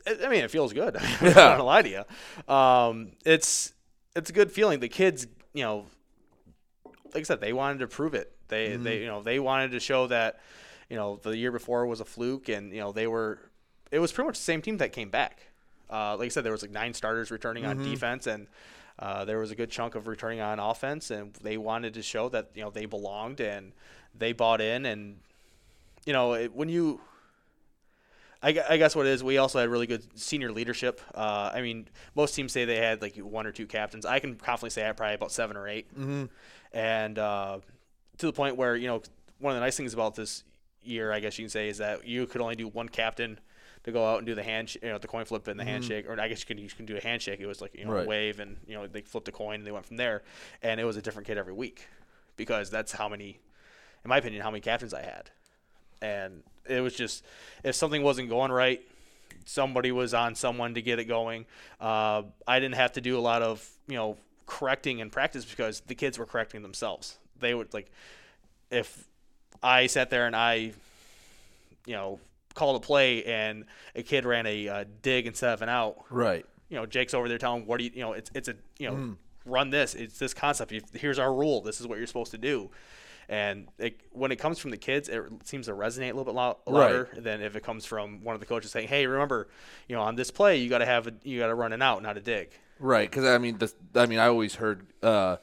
I 0.05 0.28
mean, 0.28 0.43
it 0.43 0.51
feels 0.51 0.74
good. 0.74 0.97
I'm 0.97 1.26
not 1.28 1.36
gonna 1.36 1.63
lie 1.63 1.82
to 1.82 1.89
you. 1.89 2.53
Um, 2.53 3.11
it's 3.26 3.72
it's 4.18 4.30
a 4.30 4.34
good 4.34 4.51
feeling. 4.51 4.82
The 4.82 4.89
kids, 4.89 5.28
you 5.53 5.63
know, 5.63 5.86
like 7.13 7.22
I 7.22 7.24
said, 7.24 7.39
they 7.39 7.53
wanted 7.53 7.80
to 7.80 7.88
prove 7.88 8.13
it. 8.15 8.34
They 8.49 8.72
Mhm. 8.72 8.84
they 8.84 8.99
you 8.99 9.07
know 9.07 9.24
they 9.24 9.39
wanted 9.39 9.72
to 9.72 9.80
show 9.80 10.07
that 10.07 10.41
you 10.89 10.97
know 10.97 11.20
the 11.24 11.38
year 11.38 11.53
before 11.53 11.86
was 11.86 12.01
a 12.01 12.05
fluke, 12.05 12.49
and 12.49 12.74
you 12.74 12.82
know 12.82 12.91
they 12.91 13.07
were. 13.07 13.39
It 13.92 14.00
was 14.00 14.12
pretty 14.12 14.28
much 14.28 14.38
the 14.38 14.44
same 14.44 14.62
team 14.62 14.78
that 14.78 14.92
came 14.92 15.10
back. 15.10 15.48
Uh, 15.90 16.18
like 16.18 16.26
I 16.26 16.30
said, 16.30 16.44
there 16.44 16.52
was 16.52 16.62
like 16.62 16.72
nine 16.72 16.94
starters 16.94 17.32
returning 17.32 17.66
on 17.66 17.80
Mhm. 17.80 17.84
defense, 17.84 18.28
and 18.28 18.48
uh, 19.00 19.24
there 19.26 19.40
was 19.40 19.52
a 19.52 19.56
good 19.56 19.70
chunk 19.72 19.96
of 19.96 20.08
returning 20.08 20.42
on 20.42 20.60
offense, 20.60 21.12
and 21.12 21.34
they 21.36 21.58
wanted 21.58 21.94
to 21.94 22.02
show 22.02 22.28
that 22.30 22.50
you 22.56 22.64
know 22.64 22.70
they 22.70 22.86
belonged 22.86 23.40
and 23.40 23.72
they 24.18 24.34
bought 24.34 24.60
in, 24.60 24.86
and 24.86 25.20
you 26.06 26.12
know 26.14 26.34
it, 26.34 26.54
when 26.54 26.68
you 26.70 27.00
I, 28.44 28.50
I 28.70 28.78
guess 28.78 28.96
what 28.96 29.08
it 29.08 29.10
is, 29.10 29.24
we 29.24 29.40
also 29.40 29.60
had 29.60 29.68
really 29.70 29.88
good 29.88 30.04
senior 30.20 30.52
leadership. 30.52 31.02
Uh, 31.16 31.50
I 31.54 31.62
mean, 31.62 31.88
most 32.14 32.36
teams 32.36 32.52
say 32.52 32.66
they 32.66 32.78
had 32.78 33.02
like 33.02 33.18
one 33.18 33.48
or 33.48 33.52
two 33.52 33.66
captains. 33.66 34.06
I 34.06 34.20
can 34.20 34.36
confidently 34.36 34.70
say 34.70 34.84
I 34.84 34.88
had 34.88 34.98
probably 34.98 35.16
about 35.16 35.32
seven 35.32 35.58
or 35.58 35.68
8 35.68 35.88
Mhm. 35.98 36.30
and 36.72 37.18
uh, 37.18 37.60
to 38.20 38.26
the 38.28 38.34
point 38.34 38.56
where 38.56 38.76
you 38.76 38.88
know 38.88 39.02
one 39.40 39.54
of 39.54 39.56
the 39.56 39.62
nice 39.62 39.76
things 39.78 39.94
about 39.94 40.16
this 40.16 40.44
year, 40.84 41.12
I 41.12 41.20
guess 41.20 41.38
you 41.40 41.46
can 41.46 41.50
say, 41.50 41.70
is 41.70 41.78
that 41.80 42.06
you 42.08 42.28
could 42.28 42.42
only 42.42 42.56
do 42.56 42.68
one 42.68 42.90
captain 42.90 43.40
to 43.88 43.92
go 43.92 44.06
out 44.06 44.18
and 44.20 44.28
do 44.28 44.36
the 44.36 44.44
hand, 44.44 44.76
you 44.76 44.90
know, 44.90 44.98
the 44.98 45.08
coin 45.08 45.26
flip 45.26 45.48
and 45.48 45.60
the 45.60 45.64
Mhm. 45.64 45.68
handshake, 45.68 46.08
or 46.08 46.20
I 46.20 46.28
guess 46.28 46.42
you 46.42 46.46
can 46.46 46.58
you 46.58 46.70
can 46.70 46.86
do 46.86 46.96
a 46.98 47.02
handshake. 47.02 47.40
It 47.40 47.48
was 47.48 47.62
like 47.62 47.74
you 47.74 47.86
know 47.86 47.92
Right. 47.92 48.08
wave, 48.08 48.40
and 48.40 48.58
you 48.68 48.76
know 48.76 48.86
they 48.86 49.02
flipped 49.02 49.28
a 49.28 49.32
coin 49.32 49.56
and 49.56 49.66
they 49.66 49.72
went 49.72 49.86
from 49.86 49.98
there, 49.98 50.24
and 50.62 50.80
it 50.80 50.84
was 50.84 50.98
a 50.98 51.02
different 51.02 51.28
kid 51.28 51.38
every 51.38 51.54
week 51.54 51.88
because 52.36 52.70
that's 52.70 52.92
how 52.92 53.10
many, 53.10 53.40
in 54.04 54.10
my 54.10 54.18
opinion, 54.18 54.44
how 54.44 54.52
many 54.52 54.62
captains 54.62 54.94
I 54.94 55.02
had 55.02 55.32
and 56.00 56.44
it 56.70 56.80
was 56.82 56.94
just 56.94 57.24
if 57.64 57.74
something 57.74 58.04
wasn't 58.04 58.30
going 58.30 58.52
right 58.52 58.82
somebody 59.46 59.92
was 59.92 60.14
on 60.14 60.36
someone 60.36 60.76
to 60.76 60.82
get 60.82 61.00
it 61.00 61.06
going 61.06 61.44
uh, 61.82 62.22
i 62.48 62.60
didn't 62.60 62.76
have 62.76 62.92
to 62.92 63.02
do 63.02 63.18
a 63.18 63.20
lot 63.20 63.42
of 63.42 63.68
you 63.88 63.96
know 63.96 64.16
correcting 64.46 65.00
in 65.00 65.10
practice 65.10 65.44
because 65.44 65.80
the 65.88 65.96
kids 65.96 66.20
were 66.20 66.26
correcting 66.28 66.62
themselves 66.62 67.18
they 67.40 67.56
would 67.56 67.74
like 67.74 67.90
if 68.70 69.08
i 69.64 69.88
sat 69.88 70.12
there 70.12 70.28
and 70.28 70.36
i 70.36 70.72
you 71.88 71.94
know 71.96 72.20
called 72.58 72.76
a 72.76 72.86
play 72.86 73.24
and 73.24 73.64
a 73.95 74.03
kid 74.03 74.26
ran 74.26 74.45
a 74.45 74.68
uh, 74.68 74.84
dig 75.01 75.26
instead 75.28 75.53
of 75.53 75.62
an 75.62 75.70
out 75.70 76.03
Right. 76.10 76.45
you 76.70 76.76
know 76.78 76.86
jake's 76.86 77.14
over 77.14 77.30
there 77.30 77.38
telling 77.38 77.66
what 77.66 77.78
do 77.78 77.86
you 77.86 77.91
you 77.93 78.01
know 78.01 78.14
it's 78.14 78.30
it's 78.36 78.49
a 78.49 78.55
you 78.78 78.89
know 78.89 78.95
Mm. 78.95 79.16
run 79.45 79.70
this 79.70 79.95
it's 79.95 80.20
this 80.20 80.34
concept 80.34 80.74
here's 80.93 81.20
our 81.20 81.34
rule 81.34 81.62
this 81.62 81.80
is 81.80 81.88
what 81.88 81.97
you're 81.99 82.08
supposed 82.08 82.32
to 82.32 82.38
do 82.38 82.70
and 83.30 83.68
it, 83.78 83.99
when 84.12 84.32
it 84.32 84.38
comes 84.38 84.58
from 84.58 84.72
the 84.72 84.78
kids, 84.78 85.10
it 85.10 85.22
seems 85.43 85.66
to 85.66 85.74
resonate 85.74 86.12
a 86.12 86.16
little 86.16 86.24
bit 86.24 86.34
lou- 86.34 86.39
Right. 86.41 86.55
louder 86.66 87.10
than 87.18 87.41
if 87.41 87.58
it 87.58 87.62
comes 87.64 87.84
from 87.86 88.24
one 88.24 88.36
of 88.36 88.39
the 88.39 88.45
coaches 88.45 88.72
saying, 88.72 88.88
"Hey, 88.88 89.05
remember, 89.05 89.49
you 89.89 89.97
know, 89.97 90.01
on 90.01 90.16
this 90.16 90.32
play, 90.32 90.55
you 90.55 90.70
got 90.70 90.78
to 90.78 90.86
have 90.86 91.08
a, 91.08 91.14
you 91.24 91.38
got 91.38 91.47
to 91.47 91.53
run 91.53 91.74
an 91.74 91.82
out, 91.82 92.01
not 92.01 92.16
a 92.16 92.22
dig." 92.22 92.51
Right, 92.80 93.10
because 93.12 93.26
I 93.26 93.38
mean, 93.38 93.58
the, 93.58 93.70
I 93.95 94.05
mean, 94.05 94.20
I 94.20 94.28
always 94.28 94.55
heard 94.55 94.88
uh, 95.03 95.38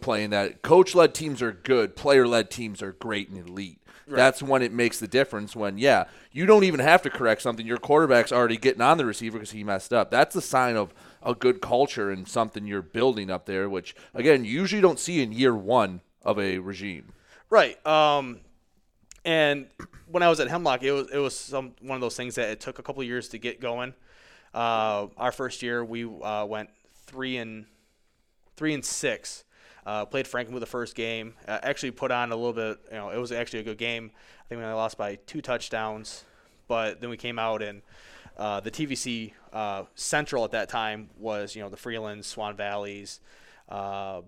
playing 0.00 0.28
that 0.30 0.60
coach-led 0.60 1.14
teams 1.14 1.40
are 1.40 1.52
good, 1.52 1.96
player-led 1.96 2.50
teams 2.50 2.82
are 2.82 2.92
great 2.92 3.30
and 3.30 3.48
elite. 3.48 3.78
Right. 4.08 4.16
That's 4.16 4.40
when 4.40 4.62
it 4.62 4.72
makes 4.72 5.00
the 5.00 5.08
difference. 5.08 5.56
When 5.56 5.78
yeah, 5.78 6.04
you 6.30 6.46
don't 6.46 6.62
even 6.62 6.78
have 6.80 7.02
to 7.02 7.10
correct 7.10 7.42
something. 7.42 7.66
Your 7.66 7.78
quarterback's 7.78 8.30
already 8.30 8.56
getting 8.56 8.80
on 8.80 8.98
the 8.98 9.04
receiver 9.04 9.38
because 9.38 9.50
he 9.50 9.64
messed 9.64 9.92
up. 9.92 10.10
That's 10.10 10.36
a 10.36 10.40
sign 10.40 10.76
of 10.76 10.94
a 11.22 11.34
good 11.34 11.60
culture 11.60 12.10
and 12.10 12.28
something 12.28 12.66
you're 12.66 12.82
building 12.82 13.30
up 13.30 13.46
there. 13.46 13.68
Which 13.68 13.96
again, 14.14 14.44
you 14.44 14.52
usually 14.52 14.80
don't 14.80 15.00
see 15.00 15.22
in 15.22 15.32
year 15.32 15.56
one 15.56 16.02
of 16.22 16.38
a 16.38 16.58
regime. 16.58 17.12
Right. 17.50 17.84
Um, 17.84 18.40
and 19.24 19.66
when 20.06 20.22
I 20.22 20.28
was 20.28 20.38
at 20.38 20.48
Hemlock, 20.48 20.84
it 20.84 20.92
was 20.92 21.10
it 21.10 21.18
was 21.18 21.36
some 21.36 21.74
one 21.80 21.96
of 21.96 22.00
those 22.00 22.16
things 22.16 22.36
that 22.36 22.48
it 22.50 22.60
took 22.60 22.78
a 22.78 22.82
couple 22.82 23.02
years 23.02 23.28
to 23.30 23.38
get 23.38 23.60
going. 23.60 23.92
Uh, 24.54 25.08
our 25.16 25.32
first 25.32 25.62
year, 25.62 25.84
we 25.84 26.04
uh, 26.04 26.44
went 26.44 26.70
three 27.06 27.36
and 27.36 27.66
three 28.56 28.72
and 28.72 28.84
six. 28.84 29.44
Uh, 29.86 30.04
played 30.04 30.26
Franklin 30.26 30.52
with 30.52 30.62
the 30.62 30.66
first 30.66 30.96
game. 30.96 31.34
Uh, 31.46 31.60
actually 31.62 31.92
put 31.92 32.10
on 32.10 32.32
a 32.32 32.36
little 32.36 32.52
bit. 32.52 32.78
You 32.90 32.96
know, 32.96 33.10
it 33.10 33.18
was 33.18 33.30
actually 33.30 33.60
a 33.60 33.62
good 33.62 33.78
game. 33.78 34.10
I 34.40 34.48
think 34.48 34.58
we 34.58 34.64
only 34.64 34.74
lost 34.74 34.98
by 34.98 35.14
two 35.26 35.40
touchdowns, 35.40 36.24
but 36.66 37.00
then 37.00 37.08
we 37.08 37.16
came 37.16 37.38
out 37.38 37.62
and 37.62 37.82
uh, 38.36 38.58
the 38.58 38.70
TVC 38.72 39.32
uh, 39.52 39.84
Central 39.94 40.44
at 40.44 40.50
that 40.50 40.68
time 40.68 41.10
was 41.16 41.54
you 41.54 41.62
know 41.62 41.68
the 41.68 41.76
Freelands, 41.76 42.24
Swan 42.24 42.56
Valleys, 42.56 43.20
uh, 43.68 44.22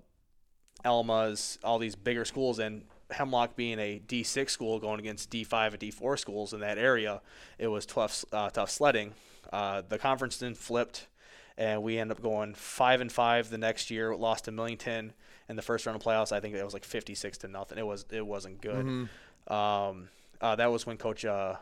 Elmas, 0.85 1.59
all 1.65 1.81
these 1.81 1.97
bigger 1.97 2.25
schools, 2.25 2.61
and 2.61 2.85
Hemlock 3.11 3.57
being 3.57 3.81
a 3.81 4.01
D6 4.07 4.51
school 4.51 4.79
going 4.79 5.01
against 5.01 5.29
D5 5.29 5.73
and 5.73 5.81
D4 5.81 6.19
schools 6.21 6.53
in 6.53 6.61
that 6.61 6.79
area, 6.79 7.21
it 7.59 7.67
was 7.67 7.85
tough, 7.85 8.25
uh, 8.33 8.49
tough 8.51 8.71
sledding. 8.71 9.13
The 9.51 9.99
conference 10.01 10.37
then 10.37 10.55
flipped, 10.55 11.09
and 11.57 11.83
we 11.83 11.99
ended 11.99 12.17
up 12.17 12.23
going 12.23 12.55
five 12.55 13.01
and 13.01 13.11
five 13.11 13.51
the 13.51 13.59
next 13.59 13.91
year. 13.91 14.15
Lost 14.15 14.45
to 14.45 14.53
Millington 14.53 15.15
in 15.49 15.57
the 15.57 15.63
first 15.63 15.87
round 15.87 15.97
of 15.97 16.03
playoffs. 16.03 16.33
I 16.33 16.41
think 16.41 16.55
it 16.55 16.65
was 16.65 16.75
like 16.75 16.85
56 16.85 17.39
to 17.39 17.49
nothing. 17.49 17.79
It 17.79 17.87
was 17.87 18.05
it 18.11 18.27
wasn't 18.27 18.61
good. 18.61 18.85
Mhm. 18.87 19.53
Um, 19.53 20.09
uh, 20.41 20.57
that 20.57 20.71
was 20.71 20.87
when 20.87 20.97
Coach 20.99 21.25
uh, 21.25 21.57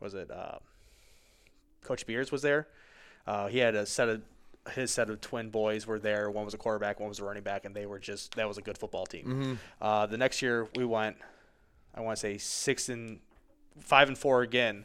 was 0.00 0.14
it 0.14 0.30
uh, 0.30 0.58
Coach 1.82 2.06
Beers 2.06 2.30
was 2.32 2.42
there. 2.42 2.66
Uh, 3.26 3.46
he 3.48 3.58
had 3.58 3.74
a 3.74 3.86
set 3.86 4.08
of 4.08 4.22
his 4.74 4.90
set 4.90 5.10
of 5.10 5.20
twin 5.20 5.50
boys 5.50 5.86
were 5.86 5.98
there. 5.98 6.30
One 6.30 6.44
was 6.46 6.54
a 6.54 6.58
quarterback, 6.58 6.98
one 6.98 7.08
was 7.08 7.18
a 7.18 7.24
running 7.24 7.42
back, 7.42 7.64
and 7.66 7.74
they 7.74 7.86
were 7.86 7.98
just 7.98 8.34
that 8.36 8.48
was 8.48 8.58
a 8.58 8.62
good 8.62 8.78
football 8.78 9.06
team. 9.06 9.26
Mhm. 9.26 9.58
Uh, 9.80 10.06
the 10.06 10.16
next 10.16 10.40
year 10.42 10.68
we 10.76 10.84
went, 10.84 11.16
I 11.94 12.00
want 12.00 12.16
to 12.16 12.20
say 12.20 12.38
six 12.38 12.88
and 12.88 13.20
five 13.80 14.08
and 14.08 14.16
four 14.16 14.42
again, 14.42 14.84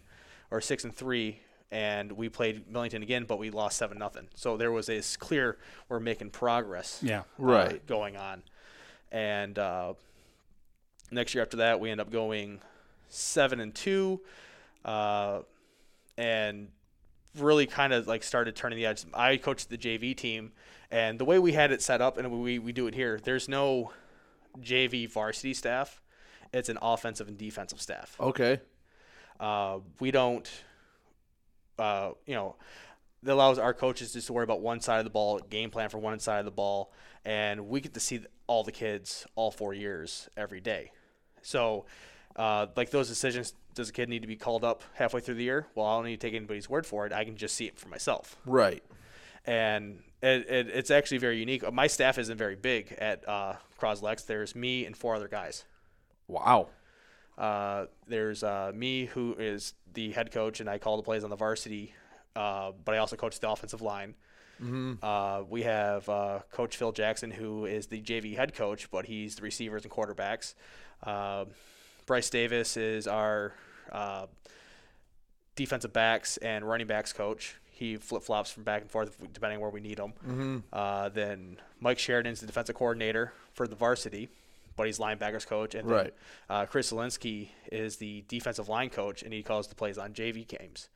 or 0.51 0.59
six 0.61 0.83
and 0.83 0.93
three, 0.95 1.39
and 1.71 2.11
we 2.11 2.29
played 2.29 2.67
Millington 2.71 3.03
again, 3.03 3.25
but 3.25 3.37
we 3.39 3.49
lost 3.51 3.77
seven 3.77 3.97
nothing. 3.97 4.27
So 4.35 4.57
there 4.57 4.71
was 4.71 4.87
this 4.87 5.17
clear 5.17 5.57
we're 5.87 5.99
making 5.99 6.31
progress. 6.31 6.99
Yeah. 7.03 7.19
uh, 7.19 7.23
Right. 7.37 7.85
going 7.87 8.17
on, 8.17 8.43
and 9.11 9.57
uh, 9.57 9.93
next 11.11 11.33
year 11.33 11.43
after 11.43 11.57
that 11.57 11.79
we 11.79 11.89
end 11.89 12.01
up 12.01 12.11
going 12.11 12.59
seven 13.09 13.59
and 13.59 13.73
two, 13.73 14.21
uh, 14.85 15.41
and 16.17 16.69
really 17.37 17.65
kind 17.67 17.93
of 17.93 18.07
like 18.07 18.23
started 18.23 18.55
turning 18.55 18.77
the 18.77 18.85
edge. 18.85 19.05
I 19.13 19.37
coached 19.37 19.69
the 19.69 19.77
JV 19.77 20.15
team, 20.15 20.51
and 20.91 21.19
the 21.19 21.25
way 21.25 21.39
we 21.39 21.53
had 21.53 21.71
it 21.71 21.81
set 21.81 22.01
up, 22.01 22.17
and 22.17 22.31
we, 22.41 22.59
we 22.59 22.71
do 22.71 22.87
it 22.87 22.93
here, 22.95 23.19
there's 23.23 23.47
no 23.47 23.91
JV 24.59 25.09
varsity 25.09 25.53
staff. 25.53 26.01
It's 26.51 26.69
an 26.69 26.79
offensive 26.81 27.27
and 27.27 27.37
defensive 27.37 27.79
staff. 27.79 28.15
Okay. 28.19 28.59
Uh, 29.39 29.79
we 29.99 30.09
don't, 30.11 30.49
uh, 31.79 32.11
you 32.25 32.35
know, 32.35 32.55
that 33.23 33.33
allows 33.33 33.59
our 33.59 33.73
coaches 33.73 34.13
just 34.13 34.27
to 34.27 34.33
worry 34.33 34.43
about 34.43 34.61
one 34.61 34.79
side 34.79 34.99
of 34.99 35.03
the 35.03 35.09
ball, 35.09 35.39
game 35.39 35.69
plan 35.69 35.89
for 35.89 35.97
one 35.97 36.19
side 36.19 36.39
of 36.39 36.45
the 36.45 36.51
ball, 36.51 36.91
and 37.25 37.67
we 37.67 37.81
get 37.81 37.93
to 37.93 37.99
see 37.99 38.21
all 38.47 38.63
the 38.63 38.71
kids 38.71 39.25
all 39.35 39.51
four 39.51 39.73
years 39.73 40.29
every 40.37 40.61
day. 40.61 40.91
So, 41.41 41.85
uh, 42.35 42.67
like 42.75 42.91
those 42.91 43.09
decisions, 43.09 43.53
does 43.75 43.89
a 43.89 43.93
kid 43.93 44.09
need 44.09 44.21
to 44.21 44.27
be 44.27 44.35
called 44.35 44.63
up 44.63 44.83
halfway 44.93 45.21
through 45.21 45.35
the 45.35 45.43
year? 45.43 45.67
Well, 45.75 45.85
I 45.85 45.97
don't 45.97 46.05
need 46.05 46.19
to 46.19 46.27
take 46.27 46.33
anybody's 46.33 46.69
word 46.69 46.85
for 46.85 47.05
it. 47.05 47.13
I 47.13 47.25
can 47.25 47.35
just 47.35 47.55
see 47.55 47.65
it 47.65 47.77
for 47.77 47.89
myself. 47.89 48.37
Right. 48.45 48.83
And 49.45 49.99
it, 50.21 50.49
it, 50.49 50.67
it's 50.69 50.91
actually 50.91 51.17
very 51.17 51.39
unique. 51.39 51.69
My 51.71 51.87
staff 51.87 52.17
isn't 52.17 52.37
very 52.37 52.55
big 52.55 52.95
at 52.99 53.27
uh, 53.27 53.55
Croslex. 53.79 54.25
There's 54.25 54.55
me 54.55 54.85
and 54.85 54.95
four 54.95 55.15
other 55.15 55.27
guys. 55.27 55.65
Wow. 56.27 56.69
Uh, 57.39 57.85
there's 58.07 58.43
uh, 58.43 58.71
me, 58.75 59.05
who 59.05 59.33
is 59.39 59.73
the 59.93 60.11
head 60.11 60.31
coach, 60.31 60.59
and 60.59 60.69
I 60.69 60.77
call 60.77 60.97
the 60.97 61.03
plays 61.03 61.23
on 61.23 61.29
the 61.29 61.35
varsity, 61.37 61.93
uh, 62.35 62.73
but 62.83 62.93
I 62.93 62.97
also 62.97 63.15
coach 63.15 63.39
the 63.39 63.49
offensive 63.49 63.81
line. 63.81 64.13
Mhm. 64.61 64.97
Uh, 65.01 65.43
we 65.49 65.63
have 65.63 66.07
uh, 66.09 66.39
Coach 66.51 66.75
Phil 66.75 66.91
Jackson, 66.91 67.31
who 67.31 67.65
is 67.65 67.87
the 67.87 68.01
JV 68.01 68.35
head 68.35 68.53
coach, 68.53 68.91
but 68.91 69.05
he's 69.05 69.35
the 69.37 69.41
receivers 69.41 69.83
and 69.83 69.91
quarterbacks. 69.91 70.53
Uh, 71.01 71.45
Bryce 72.05 72.29
Davis 72.29 72.75
is 72.75 73.07
our 73.07 73.53
uh, 73.89 74.27
defensive 75.55 75.93
backs 75.93 76.35
and 76.37 76.67
running 76.67 76.87
backs 76.87 77.13
coach. 77.13 77.55
He 77.71 77.95
flip 77.95 78.23
flops 78.23 78.51
from 78.51 78.63
back 78.63 78.81
and 78.81 78.91
forth 78.91 79.17
depending 79.31 79.57
on 79.57 79.61
where 79.61 79.69
we 79.71 79.79
need 79.79 79.97
him. 79.99 80.13
Mhm. 80.27 80.63
Uh, 80.73 81.07
then 81.07 81.57
Mike 81.79 81.99
Sheridan's 81.99 82.41
the 82.41 82.47
defensive 82.47 82.75
coordinator 82.75 83.31
for 83.53 83.65
the 83.67 83.75
varsity, 83.75 84.27
but 84.79 84.87
he's 84.87 84.97
linebackers 84.97 85.45
coach. 85.45 85.75
And 85.75 85.87
then, 85.89 85.95
Right. 85.97 86.13
uh, 86.49 86.65
Chris 86.65 86.91
Zielinski 86.91 87.49
is 87.69 87.97
the 87.97 88.23
defensive 88.29 88.69
line 88.69 88.89
coach, 88.89 89.21
and 89.23 89.33
he 89.33 89.43
calls 89.43 89.67
the 89.67 89.75
plays 89.75 89.97
on 89.97 90.13
JV 90.13 90.47
games. 90.47 90.87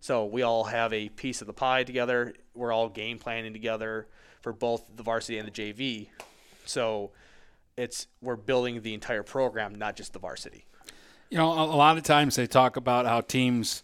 So 0.00 0.26
we 0.26 0.42
all 0.42 0.64
have 0.64 0.92
a 0.92 1.08
piece 1.08 1.40
of 1.40 1.46
the 1.46 1.54
pie 1.54 1.82
together. 1.84 2.34
We're 2.54 2.72
all 2.72 2.90
game 2.90 3.18
planning 3.18 3.54
together 3.54 4.06
for 4.42 4.52
both 4.52 4.84
the 4.94 5.02
varsity 5.02 5.38
and 5.38 5.46
the 5.48 5.50
JV. 5.50 6.08
So 6.66 7.12
it's 7.78 8.06
we're 8.20 8.36
building 8.36 8.82
the 8.82 8.92
entire 8.92 9.22
program, 9.22 9.74
not 9.76 9.96
just 9.96 10.12
the 10.12 10.18
varsity. 10.18 10.66
You 11.30 11.38
know, 11.38 11.50
a, 11.52 11.64
a 11.64 11.76
lot 11.76 11.96
of 11.96 12.02
times 12.02 12.36
they 12.36 12.46
talk 12.46 12.76
about 12.76 13.06
how 13.06 13.22
teams 13.22 13.82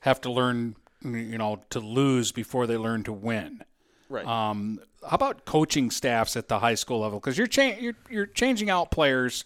have 0.00 0.20
to 0.22 0.30
learn, 0.30 0.76
you 1.02 1.38
know, 1.38 1.62
to 1.70 1.80
lose 1.80 2.32
before 2.32 2.66
they 2.66 2.76
learn 2.76 3.02
to 3.04 3.12
win. 3.14 3.62
Right. 4.10 4.26
Um, 4.26 4.80
how 5.08 5.14
about 5.14 5.46
coaching 5.46 5.90
staffs 5.90 6.36
at 6.36 6.48
the 6.48 6.58
high 6.58 6.74
school 6.74 7.00
level? 7.00 7.18
Because 7.20 7.38
you're, 7.38 7.46
cha- 7.46 7.76
you're 7.80 7.94
you're 8.10 8.26
changing 8.26 8.68
out 8.68 8.90
players 8.90 9.44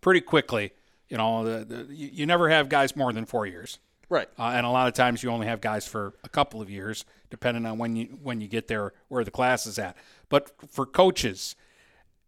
pretty 0.00 0.20
quickly. 0.20 0.72
You 1.08 1.16
know, 1.16 1.44
the, 1.44 1.64
the, 1.64 1.94
you, 1.94 2.24
never 2.26 2.48
have 2.48 2.68
guys 2.68 2.94
more 2.94 3.12
than 3.12 3.24
four 3.26 3.46
years. 3.46 3.78
Right. 4.08 4.28
Uh, 4.38 4.52
and 4.54 4.64
a 4.64 4.68
lot 4.68 4.86
of 4.88 4.94
times 4.94 5.22
you 5.22 5.30
only 5.30 5.46
have 5.46 5.60
guys 5.60 5.86
for 5.88 6.12
a 6.24 6.28
couple 6.28 6.60
of 6.60 6.70
years, 6.70 7.04
depending 7.30 7.64
on 7.66 7.78
when 7.78 7.96
you 7.96 8.18
when 8.22 8.40
you 8.40 8.48
get 8.48 8.68
there 8.68 8.92
where 9.08 9.24
the 9.24 9.30
class 9.30 9.66
is 9.66 9.78
at. 9.78 9.96
But 10.28 10.50
for 10.70 10.84
coaches, 10.86 11.56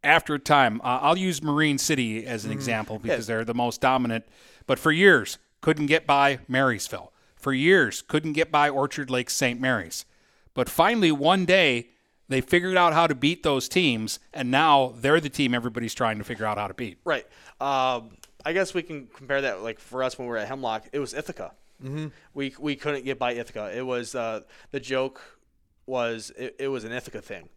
after 0.03 0.35
a 0.35 0.39
time, 0.39 0.80
uh, 0.82 0.99
I'll 1.03 1.18
use 1.18 1.43
Marine 1.43 1.78
City 1.78 2.26
as 2.26 2.45
an 2.47 2.51
Mhm. 2.51 2.55
example 2.55 2.97
Yeah. 2.97 3.12
because 3.12 3.26
they're 3.26 3.45
the 3.45 3.55
most 3.55 3.80
dominant. 3.82 4.24
But 4.66 4.78
for 4.78 4.91
years, 4.91 5.39
couldn't 5.61 5.87
get 5.87 6.07
by 6.07 6.39
Marysville. 6.49 7.12
For 7.37 7.53
years, 7.53 8.01
couldn't 8.03 8.32
get 8.32 8.51
by 8.51 8.70
Orchard 8.70 9.11
Lake 9.11 9.28
St. 9.28 9.61
Mary's. 9.61 10.07
But 10.55 10.68
finally, 10.68 11.12
one 11.12 11.44
day, 11.44 11.88
they 12.28 12.40
figured 12.40 12.76
out 12.76 12.92
how 12.92 13.07
to 13.07 13.14
beat 13.14 13.42
those 13.42 13.68
teams, 13.68 14.18
and 14.32 14.50
now 14.50 14.94
they're 14.96 15.20
the 15.20 15.28
team 15.28 15.55
everybody's 15.55 15.94
trying 15.94 16.18
to 16.18 16.24
figure 16.24 16.46
out 16.46 16.57
how 16.59 16.68
to 16.68 16.74
beat. 16.74 16.98
Right. 17.05 17.26
Um, 17.61 18.16
I 18.44 18.52
guess 18.52 18.72
we 18.72 18.82
can 18.82 19.09
compare 19.09 19.42
that. 19.42 19.62
Like 19.62 19.78
for 19.78 20.02
us, 20.02 20.18
when 20.18 20.26
we 20.26 20.30
were 20.30 20.38
at 20.38 20.48
Hemlock, 20.48 20.86
it 20.92 20.98
was 21.00 21.12
Ithaca. 21.12 21.52
Mhm. 21.82 22.12
We 22.32 22.55
we 22.59 22.76
couldn't 22.76 23.05
get 23.05 23.18
by 23.18 23.32
Ithaca. 23.32 23.76
It 23.76 23.82
was 23.84 24.14
uh, 24.14 24.40
the 24.70 24.80
joke 24.80 25.20
was 25.86 26.30
it, 26.38 26.57
it 26.59 26.68
was 26.68 26.84
an 26.84 26.92
Ithaca 26.92 27.20
thing, 27.20 27.48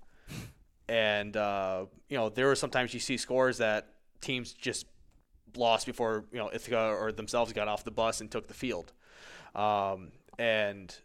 and 0.90 1.38
uh, 1.38 1.86
you 2.10 2.18
know 2.18 2.30
there 2.30 2.48
were 2.48 2.56
sometimes 2.56 2.94
you 2.94 3.00
see 3.00 3.16
scores 3.18 3.60
that 3.60 3.88
teams 4.22 4.54
just 4.54 4.86
lost 5.56 5.86
before 5.86 6.26
you 6.32 6.40
know 6.40 6.50
Ithaca 6.54 6.90
or 7.00 7.12
themselves 7.12 7.54
got 7.54 7.68
off 7.68 7.84
the 7.84 7.92
bus 7.92 8.20
and 8.22 8.30
took 8.32 8.48
the 8.48 8.54
field, 8.54 8.92
um, 9.56 10.12
and 10.40 10.96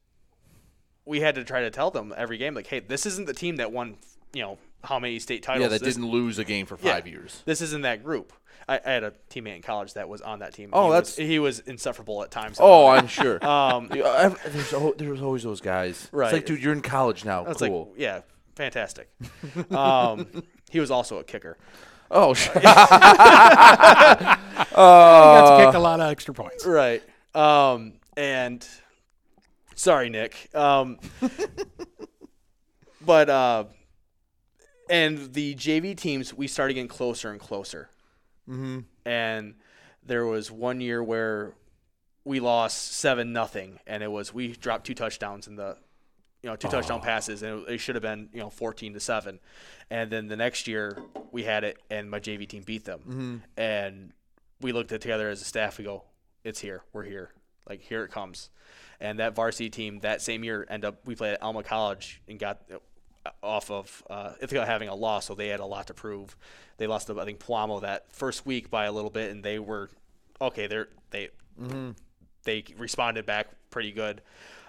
we 1.04 1.20
had 1.20 1.34
to 1.36 1.44
try 1.44 1.62
to 1.62 1.70
tell 1.70 1.90
them 1.90 2.12
every 2.16 2.38
game 2.38 2.54
like, 2.54 2.66
hey, 2.66 2.80
this 2.80 3.06
isn't 3.06 3.26
the 3.26 3.34
team 3.34 3.56
that 3.56 3.72
won. 3.72 3.96
You 4.32 4.42
know 4.42 4.58
how 4.84 4.98
many 4.98 5.18
state 5.18 5.42
titles? 5.42 5.62
Yeah, 5.62 5.68
that 5.68 5.82
This- 5.82 5.94
didn't 5.94 6.10
lose 6.10 6.38
a 6.38 6.44
game 6.44 6.66
for 6.66 6.78
Yeah. 6.80 6.94
five 6.94 7.06
years. 7.06 7.42
This 7.44 7.60
isn't 7.60 7.82
that 7.82 8.02
group. 8.02 8.32
I, 8.68 8.80
I 8.84 8.90
had 8.92 9.02
a 9.04 9.12
teammate 9.28 9.56
in 9.56 9.62
college 9.62 9.94
that 9.94 10.08
was 10.08 10.20
on 10.22 10.38
that 10.38 10.54
team. 10.54 10.70
Oh, 10.72 10.86
he 10.86 10.92
that's- 10.92 11.16
was, 11.18 11.26
he 11.26 11.38
was 11.38 11.58
insufferable 11.60 12.22
at 12.22 12.30
times. 12.30 12.58
Oh, 12.60 12.86
I'm 12.86 13.08
sure. 13.08 13.44
Um, 13.46 13.88
there's, 13.88 14.70
there's 14.96 15.20
always 15.22 15.42
those 15.42 15.60
guys. 15.60 16.08
Right. 16.12 16.26
It's 16.26 16.32
like, 16.32 16.46
dude, 16.46 16.62
you're 16.62 16.72
in 16.72 16.80
college 16.80 17.24
now. 17.24 17.44
It's 17.46 17.60
cool. 17.60 17.88
like, 17.90 17.98
yeah, 18.00 18.20
fantastic. 18.56 19.10
um, 19.72 20.26
he 20.70 20.78
was 20.80 20.90
also 20.92 21.18
a 21.18 21.24
kicker. 21.24 21.58
Oh, 22.10 22.34
sh- 22.34 22.48
got 22.54 24.38
to 25.58 25.66
kick 25.66 25.74
a 25.74 25.78
lot 25.78 26.00
of 26.00 26.10
extra 26.10 26.34
points. 26.34 26.64
Right. 26.66 27.02
Um, 27.34 27.94
and 28.16 28.66
sorry, 29.74 30.08
Nick. 30.10 30.48
Um, 30.54 30.98
but 33.04 33.28
uh, 33.28 33.64
and 34.88 35.32
the 35.32 35.54
JV 35.54 35.96
teams, 35.96 36.34
we 36.34 36.46
started 36.46 36.74
getting 36.74 36.88
closer 36.88 37.30
and 37.30 37.40
closer. 37.40 37.88
Mhm. 38.48 38.84
And 39.04 39.54
there 40.04 40.26
was 40.26 40.50
one 40.50 40.80
year 40.80 41.02
where 41.02 41.52
we 42.24 42.40
lost 42.40 42.92
seven 42.92 43.32
nothing, 43.32 43.78
and 43.86 44.02
it 44.02 44.10
was 44.10 44.32
we 44.32 44.52
dropped 44.52 44.86
two 44.86 44.94
touchdowns 44.94 45.46
in 45.48 45.56
the, 45.56 45.76
you 46.42 46.50
know, 46.50 46.56
two 46.56 46.68
touchdown 46.68 47.00
passes, 47.00 47.42
and 47.42 47.62
it, 47.68 47.74
it 47.74 47.78
should 47.78 47.94
have 47.96 48.02
been 48.02 48.28
you 48.32 48.40
know 48.40 48.50
fourteen 48.50 48.92
to 48.94 49.00
seven, 49.00 49.40
and 49.90 50.10
then 50.10 50.28
the 50.28 50.36
next 50.36 50.66
year 50.68 50.98
we 51.32 51.42
had 51.44 51.64
it, 51.64 51.78
and 51.90 52.10
my 52.10 52.20
JV 52.20 52.48
team 52.48 52.62
beat 52.64 52.84
them, 52.84 53.00
Mhm. 53.06 53.60
and 53.60 54.12
we 54.60 54.72
looked 54.72 54.92
at 54.92 54.96
it 54.96 55.02
together 55.02 55.28
as 55.30 55.40
a 55.40 55.44
staff. 55.44 55.78
We 55.78 55.84
go, 55.84 56.04
it's 56.44 56.60
here, 56.60 56.82
we're 56.92 57.04
here, 57.04 57.30
like 57.68 57.80
here 57.80 58.04
it 58.04 58.10
comes, 58.10 58.50
and 59.00 59.18
that 59.18 59.34
varsity 59.34 59.70
team 59.70 60.00
that 60.00 60.20
same 60.22 60.44
year 60.44 60.66
end 60.68 60.84
up 60.84 61.06
we 61.06 61.14
played 61.14 61.34
at 61.34 61.42
Alma 61.42 61.62
College 61.62 62.20
and 62.28 62.38
got 62.38 62.60
uh, 63.24 63.30
off 63.42 63.70
of 63.70 64.02
uh, 64.10 64.32
Ithaca 64.40 64.66
having 64.66 64.88
a 64.88 64.94
loss, 64.94 65.26
so 65.26 65.34
they 65.34 65.48
had 65.48 65.60
a 65.60 65.64
lot 65.66 65.86
to 65.88 65.94
prove. 65.94 66.36
They 66.78 66.86
lost 66.86 67.06
to 67.06 67.20
I 67.20 67.24
think 67.24 67.38
Pewamo 67.38 67.80
that 67.82 68.12
first 68.12 68.44
week 68.46 68.70
by 68.70 68.86
a 68.86 68.92
little 68.92 69.10
bit, 69.10 69.30
and 69.30 69.42
they 69.44 69.58
were 69.58 69.90
okay. 70.40 70.66
They're 70.66 70.88
they 71.10 71.30
Mhm. 71.60 71.94
they 72.44 72.64
responded 72.78 73.26
back 73.26 73.48
pretty 73.70 73.92
good. 73.92 74.22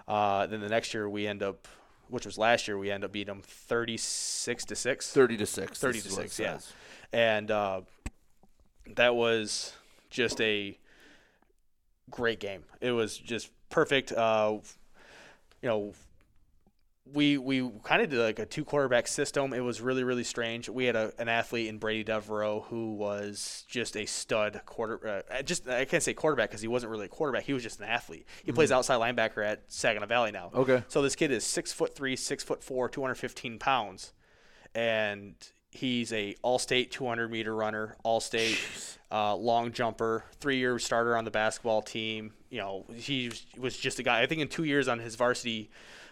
Uh, 0.07 0.45
then 0.47 0.59
the 0.59 0.67
next 0.69 0.93
year 0.93 1.09
we 1.09 1.25
end 1.25 1.41
up, 1.41 1.67
which 2.09 2.25
was 2.25 2.37
last 2.37 2.67
year, 2.67 2.77
we 2.77 2.91
end 2.91 3.03
up 3.05 3.11
beating 3.13 3.33
them 3.33 3.41
thirty 3.41 3.95
six 3.97 4.65
to 4.65 4.75
six. 4.75 5.09
30 5.11 5.37
to 5.37 5.45
6, 5.45 5.79
Thirty 5.79 6.01
to 6.01 6.09
six. 6.11 6.37
Yeah, 6.39 6.59
and 7.13 7.49
uh, 7.49 7.81
that 8.95 9.15
was 9.15 9.73
just 10.09 10.39
a 10.41 10.77
great 12.09 12.39
game. 12.39 12.63
It 12.81 12.91
was 12.91 13.17
just 13.17 13.49
perfect. 13.69 14.11
Uh, 14.11 14.57
you 15.61 15.69
know, 15.69 15.93
we 17.05 17.37
we 17.37 17.69
kind 17.83 18.01
of 18.01 18.09
did 18.09 18.19
like 18.19 18.39
a 18.39 18.45
two 18.45 18.63
quarterback 18.63 19.07
system. 19.07 19.51
It 19.53 19.59
was 19.59 19.81
really 19.81 20.03
really 20.05 20.23
strange. 20.23 20.69
We 20.69 20.85
had 20.85 20.95
a, 20.95 21.11
an 21.19 21.27
athlete 21.27 21.67
in 21.67 21.77
Brady 21.77 22.03
Devereaux 22.03 22.65
who 22.69 22.93
was 22.93 23.65
just 23.67 23.97
a 23.97 24.05
stud 24.05 24.61
quarter. 24.65 25.23
Uh, 25.29 25.41
just 25.41 25.67
I 25.67 25.83
can't 25.85 26.01
say 26.01 26.13
quarterback 26.13 26.49
because 26.49 26.61
he 26.61 26.67
wasn't 26.69 26.91
really 26.91 27.05
a 27.05 27.09
quarterback. 27.09 27.43
He 27.43 27.51
was 27.53 27.61
just 27.63 27.79
an 27.79 27.85
athlete. 27.85 28.25
He 28.45 28.51
plays 28.53 28.69
Mhm. 28.71 28.75
outside 28.75 28.99
linebacker 29.01 29.45
at 29.45 29.63
Saginaw 29.67 30.05
Valley 30.07 30.31
now. 30.31 30.51
Okay. 30.53 30.83
So 30.87 31.01
this 31.01 31.15
kid 31.15 31.31
is 31.31 31.43
six 31.43 31.73
foot 31.73 31.93
three, 31.93 32.15
six 32.15 32.41
foot 32.43 32.63
four, 32.63 32.87
two 32.87 33.01
hundred 33.01 33.15
fifteen 33.15 33.59
pounds, 33.59 34.13
and 34.73 35.35
he's 35.73 36.13
a 36.13 36.35
all-state 36.41 36.91
200 36.91 37.31
meter 37.31 37.55
runner, 37.55 37.95
all-state 38.03 38.59
uh, 39.11 39.35
long 39.35 39.71
jumper, 39.71 40.23
three-year 40.39 40.79
starter 40.79 41.17
on 41.17 41.25
the 41.25 41.31
basketball 41.31 41.81
team. 41.81 42.33
You 42.49 42.59
know, 42.59 42.85
he 42.95 43.31
was 43.57 43.77
just 43.77 43.99
a 43.99 44.03
guy. 44.03 44.21
I 44.21 44.27
think 44.27 44.41
in 44.41 44.47
two 44.47 44.63
years 44.63 44.87
on 44.87 44.99
his 44.99 45.15
varsity 45.15 45.69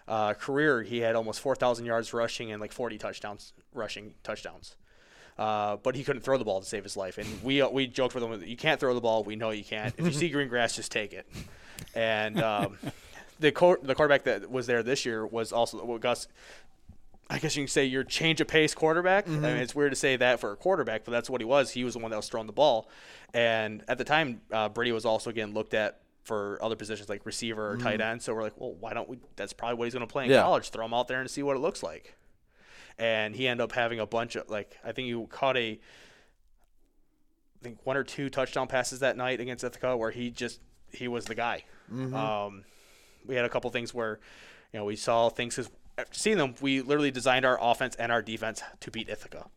uh, 0.07 0.33
career, 0.33 0.81
he 0.81 0.99
had 0.99 1.15
almost 1.15 1.39
4,000 1.39 1.85
yards 1.85 2.13
rushing 2.13 2.51
and 2.51 2.59
like 2.59 2.71
40 2.71 2.97
touchdowns, 2.97 3.53
rushing 3.73 4.13
touchdowns. 4.23 4.75
Uh, 5.37 5.77
but 5.77 5.95
he 5.95 6.03
couldn't 6.03 6.21
throw 6.21 6.37
the 6.37 6.43
ball 6.43 6.59
to 6.59 6.65
save 6.67 6.83
his 6.83 6.97
life, 6.97 7.17
and 7.17 7.27
we 7.41 7.63
we 7.63 7.87
joked 7.87 8.13
with 8.13 8.23
him, 8.23 8.43
"You 8.45 8.57
can't 8.57 8.79
throw 8.79 8.93
the 8.93 9.01
ball. 9.01 9.23
We 9.23 9.35
know 9.35 9.49
you 9.49 9.63
can't. 9.63 9.93
If 9.97 10.05
you 10.05 10.11
see 10.11 10.29
green 10.35 10.49
grass, 10.49 10.75
just 10.75 10.91
take 10.91 11.13
it." 11.13 11.25
And 11.95 12.39
um, 12.41 12.77
the 13.39 13.51
co- 13.51 13.77
the 13.81 13.95
quarterback 13.95 14.25
that 14.25 14.51
was 14.51 14.67
there 14.67 14.83
this 14.83 15.05
year 15.05 15.25
was 15.25 15.51
also 15.51 15.83
well, 15.83 15.97
Gus. 15.97 16.27
I 17.33 17.39
guess 17.39 17.55
you 17.55 17.63
can 17.63 17.67
say 17.69 17.85
your 17.85 18.03
change 18.03 18.41
of 18.41 18.47
pace 18.47 18.75
quarterback. 18.75 19.25
I 19.27 19.31
mean, 19.31 19.45
it's 19.45 19.73
weird 19.73 19.91
to 19.93 19.95
say 19.95 20.17
that 20.17 20.39
for 20.41 20.51
a 20.51 20.55
quarterback, 20.57 21.05
but 21.05 21.11
that's 21.11 21.29
what 21.29 21.39
he 21.39 21.45
was. 21.45 21.71
He 21.71 21.83
was 21.85 21.93
the 21.93 21.99
one 21.99 22.11
that 22.11 22.17
was 22.17 22.27
throwing 22.27 22.45
the 22.47 22.51
ball, 22.53 22.89
and 23.33 23.83
at 23.87 23.97
the 23.97 24.03
time, 24.03 24.41
uh, 24.51 24.67
Brady 24.69 24.91
was 24.91 25.05
also 25.05 25.31
getting 25.31 25.53
looked 25.53 25.73
at 25.73 26.01
for 26.23 26.59
other 26.61 26.75
positions 26.75 27.07
like 27.09 27.25
receiver 27.25 27.71
or 27.71 27.77
tight 27.77 28.01
end. 28.01 28.21
So 28.21 28.33
we're 28.35 28.43
like, 28.43 28.59
well, 28.59 28.73
why 28.79 28.93
don't 28.93 29.07
we? 29.09 29.17
That's 29.37 29.53
probably 29.53 29.77
what 29.77 29.85
he's 29.85 29.93
going 29.93 30.05
to 30.05 30.11
play 30.11 30.25
in 30.25 30.29
Yeah. 30.31 30.41
college. 30.43 30.69
Throw 30.69 30.85
him 30.85 30.93
out 30.93 31.07
there 31.07 31.19
and 31.21 31.29
see 31.29 31.41
what 31.41 31.55
it 31.55 31.59
looks 31.59 31.81
like. 31.81 32.15
And 32.99 33.33
he 33.35 33.47
ended 33.47 33.63
up 33.63 33.71
having 33.71 33.99
a 33.99 34.05
bunch 34.05 34.35
of 34.35 34.49
like 34.49 34.77
I 34.83 34.91
think 34.91 35.07
he 35.07 35.25
caught 35.29 35.55
a 35.57 35.79
I 37.59 37.63
think 37.63 37.79
one 37.85 37.95
or 37.97 38.03
two 38.03 38.29
touchdown 38.29 38.67
passes 38.67 38.99
that 38.99 39.17
night 39.17 39.39
against 39.39 39.63
Ithaca 39.63 39.95
where 39.95 40.11
he 40.11 40.29
just 40.31 40.59
he 40.91 41.07
was 41.07 41.25
the 41.25 41.35
guy. 41.35 41.63
Mhm. 41.91 42.13
Um, 42.13 42.63
we 43.25 43.35
had 43.35 43.45
a 43.45 43.49
couple 43.49 43.69
things 43.69 43.93
where 43.93 44.19
you 44.73 44.79
know 44.79 44.85
we 44.85 44.95
saw 44.95 45.29
things 45.29 45.55
because 45.55 45.71
seeing 46.11 46.37
them 46.37 46.55
we 46.61 46.81
literally 46.81 47.11
designed 47.11 47.45
our 47.45 47.57
offense 47.61 47.95
and 47.95 48.11
our 48.11 48.21
defense 48.21 48.61
to 48.79 48.91
beat 48.91 49.09
Ithaca. 49.09 49.47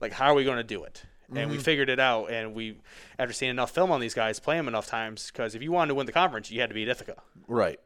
Like 0.00 0.12
how 0.12 0.26
are 0.32 0.34
we 0.34 0.44
going 0.44 0.58
to 0.58 0.64
do 0.64 0.82
it? 0.84 1.02
And 1.34 1.50
we 1.50 1.56
Mhm. 1.58 1.62
figured 1.62 1.88
it 1.90 1.98
out. 1.98 2.30
And 2.30 2.54
we 2.54 2.76
after 3.18 3.32
seeing 3.32 3.50
enough 3.50 3.70
film 3.72 3.90
on 3.90 4.00
these 4.00 4.14
guys, 4.14 4.38
play 4.38 4.56
them 4.56 4.68
enough 4.68 4.86
times 4.86 5.30
because 5.32 5.54
if 5.54 5.62
you 5.62 5.72
wanted 5.72 5.88
to 5.88 5.94
win 5.96 6.06
the 6.06 6.12
conference, 6.12 6.50
you 6.50 6.60
had 6.60 6.70
to 6.70 6.74
beat 6.74 6.86
Ithaca 6.88 7.20
Right. 7.48 7.80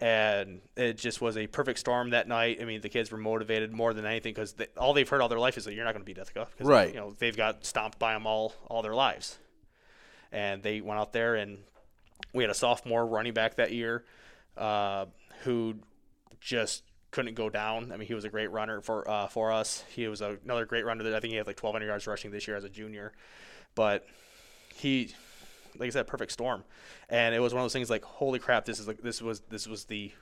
and 0.00 0.60
it 0.76 0.98
just 0.98 1.20
was 1.20 1.36
a 1.36 1.46
perfect 1.46 1.78
storm 1.78 2.10
that 2.10 2.28
night. 2.28 2.58
I 2.60 2.64
mean, 2.64 2.80
the 2.82 2.88
kids 2.88 3.10
were 3.10 3.18
motivated 3.18 3.72
more 3.72 3.92
than 3.94 4.04
anything 4.04 4.32
because 4.34 4.52
they, 4.52 4.66
all 4.76 4.92
they've 4.94 5.08
heard 5.08 5.20
all 5.20 5.28
their 5.28 5.38
life 5.40 5.56
is 5.56 5.64
that 5.64 5.74
you're 5.74 5.84
not 5.84 5.92
going 5.92 6.02
to 6.02 6.06
beat 6.06 6.18
Ithaca. 6.18 6.46
Right. 6.60 6.90
You 6.94 7.00
know, 7.00 7.16
they've 7.18 7.36
got 7.36 7.64
stomped 7.64 7.98
by 7.98 8.12
them 8.12 8.26
all 8.26 8.54
all 8.68 8.82
their 8.82 8.94
lives, 8.94 9.38
and 10.30 10.62
they 10.62 10.80
went 10.80 11.00
out 11.00 11.12
there 11.12 11.34
and 11.36 11.58
we 12.34 12.42
had 12.42 12.50
a 12.50 12.54
sophomore 12.54 13.06
running 13.06 13.32
back 13.32 13.54
that 13.56 13.72
year 13.72 14.04
uh, 14.58 15.06
who 15.44 15.76
just 16.40 16.82
couldn't 17.10 17.34
go 17.34 17.48
down. 17.48 17.90
I 17.92 17.96
mean, 17.96 18.06
he 18.06 18.14
was 18.14 18.24
a 18.24 18.28
great 18.28 18.50
runner 18.50 18.80
for 18.80 19.08
uh, 19.08 19.28
for 19.28 19.52
us. 19.52 19.84
He 19.94 20.08
was 20.08 20.20
a, 20.20 20.38
another 20.44 20.66
great 20.66 20.84
runner. 20.84 21.04
That 21.04 21.14
I 21.14 21.20
think 21.20 21.32
he 21.32 21.36
had 21.36 21.46
like 21.46 21.62
1,200 21.62 21.86
yards 21.86 22.06
rushing 22.06 22.30
this 22.30 22.46
year 22.46 22.56
as 22.56 22.64
a 22.64 22.68
junior, 22.68 23.12
but 23.74 24.06
he 24.74 25.14
like 25.78 25.88
I 25.88 25.90
said, 25.90 26.06
perfect 26.06 26.32
storm, 26.32 26.64
and 27.08 27.34
it 27.34 27.40
was 27.40 27.54
one 27.54 27.60
of 27.60 27.64
those 27.64 27.72
things 27.72 27.90
like, 27.90 28.04
holy 28.04 28.38
crap, 28.38 28.64
this 28.64 28.80
is 28.80 28.88
like 28.88 29.00
this 29.02 29.22
was 29.22 29.40
this 29.48 29.66
was 29.66 29.84
the 29.84 30.12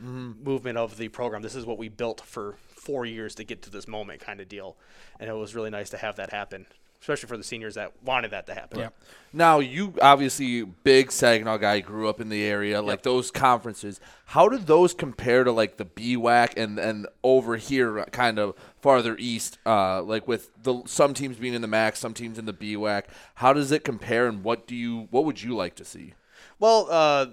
movement 0.00 0.78
of 0.78 0.96
the 0.96 1.08
program. 1.08 1.42
This 1.42 1.54
is 1.54 1.66
what 1.66 1.78
we 1.78 1.88
built 1.88 2.20
for 2.20 2.56
four 2.68 3.04
years 3.04 3.34
to 3.36 3.44
get 3.44 3.62
to 3.62 3.70
this 3.70 3.88
moment, 3.88 4.20
kind 4.20 4.40
of 4.40 4.48
deal, 4.48 4.76
and 5.18 5.28
it 5.28 5.34
was 5.34 5.54
really 5.54 5.70
nice 5.70 5.90
to 5.90 5.96
have 5.96 6.16
that 6.16 6.30
happen, 6.30 6.66
especially 7.00 7.28
for 7.28 7.36
the 7.36 7.44
seniors 7.44 7.74
that 7.74 7.92
wanted 8.02 8.30
that 8.32 8.46
to 8.46 8.54
happen. 8.54 8.80
Yeah. 8.80 8.88
Now 9.32 9.58
you 9.60 9.94
obviously 10.00 10.62
big 10.62 11.12
Saginaw 11.12 11.58
guy, 11.58 11.80
grew 11.80 12.08
up 12.08 12.20
in 12.20 12.28
the 12.28 12.42
area, 12.44 12.80
like 12.82 13.02
those 13.02 13.30
conferences. 13.30 14.00
How 14.26 14.48
did 14.48 14.66
those 14.66 14.94
compare 14.94 15.44
to 15.44 15.52
like 15.52 15.76
the 15.76 15.84
BWAC 15.84 16.56
and 16.56 16.78
and 16.78 17.06
over 17.22 17.56
here, 17.56 18.04
kind 18.10 18.38
of 18.38 18.54
farther 18.80 19.16
east, 19.18 19.58
uh, 19.66 20.02
like 20.02 20.26
with 20.26 20.50
the 20.62 20.82
some 20.86 21.14
teams 21.14 21.36
being 21.36 21.54
in 21.54 21.62
the 21.62 21.68
MAC, 21.68 21.96
some 21.96 22.14
teams 22.14 22.38
in 22.38 22.46
the 22.46 22.54
BWAC? 22.54 23.04
How 23.36 23.52
does 23.52 23.70
it 23.70 23.84
compare, 23.84 24.26
and 24.26 24.42
what 24.42 24.66
do 24.66 24.74
you 24.74 25.08
what 25.10 25.24
would 25.24 25.42
you 25.42 25.54
like 25.54 25.74
to 25.76 25.84
see? 25.84 26.14
Well, 26.58 26.88
uh, 26.90 27.26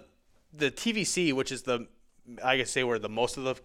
the 0.53 0.69
TVC, 0.69 1.33
which 1.33 1.51
is 1.51 1.63
the, 1.63 1.87
I 2.43 2.57
guess 2.57 2.71
say 2.71 2.83
where 2.83 2.99
the 2.99 3.09
most 3.09 3.37
of 3.37 3.43
the 3.43 3.55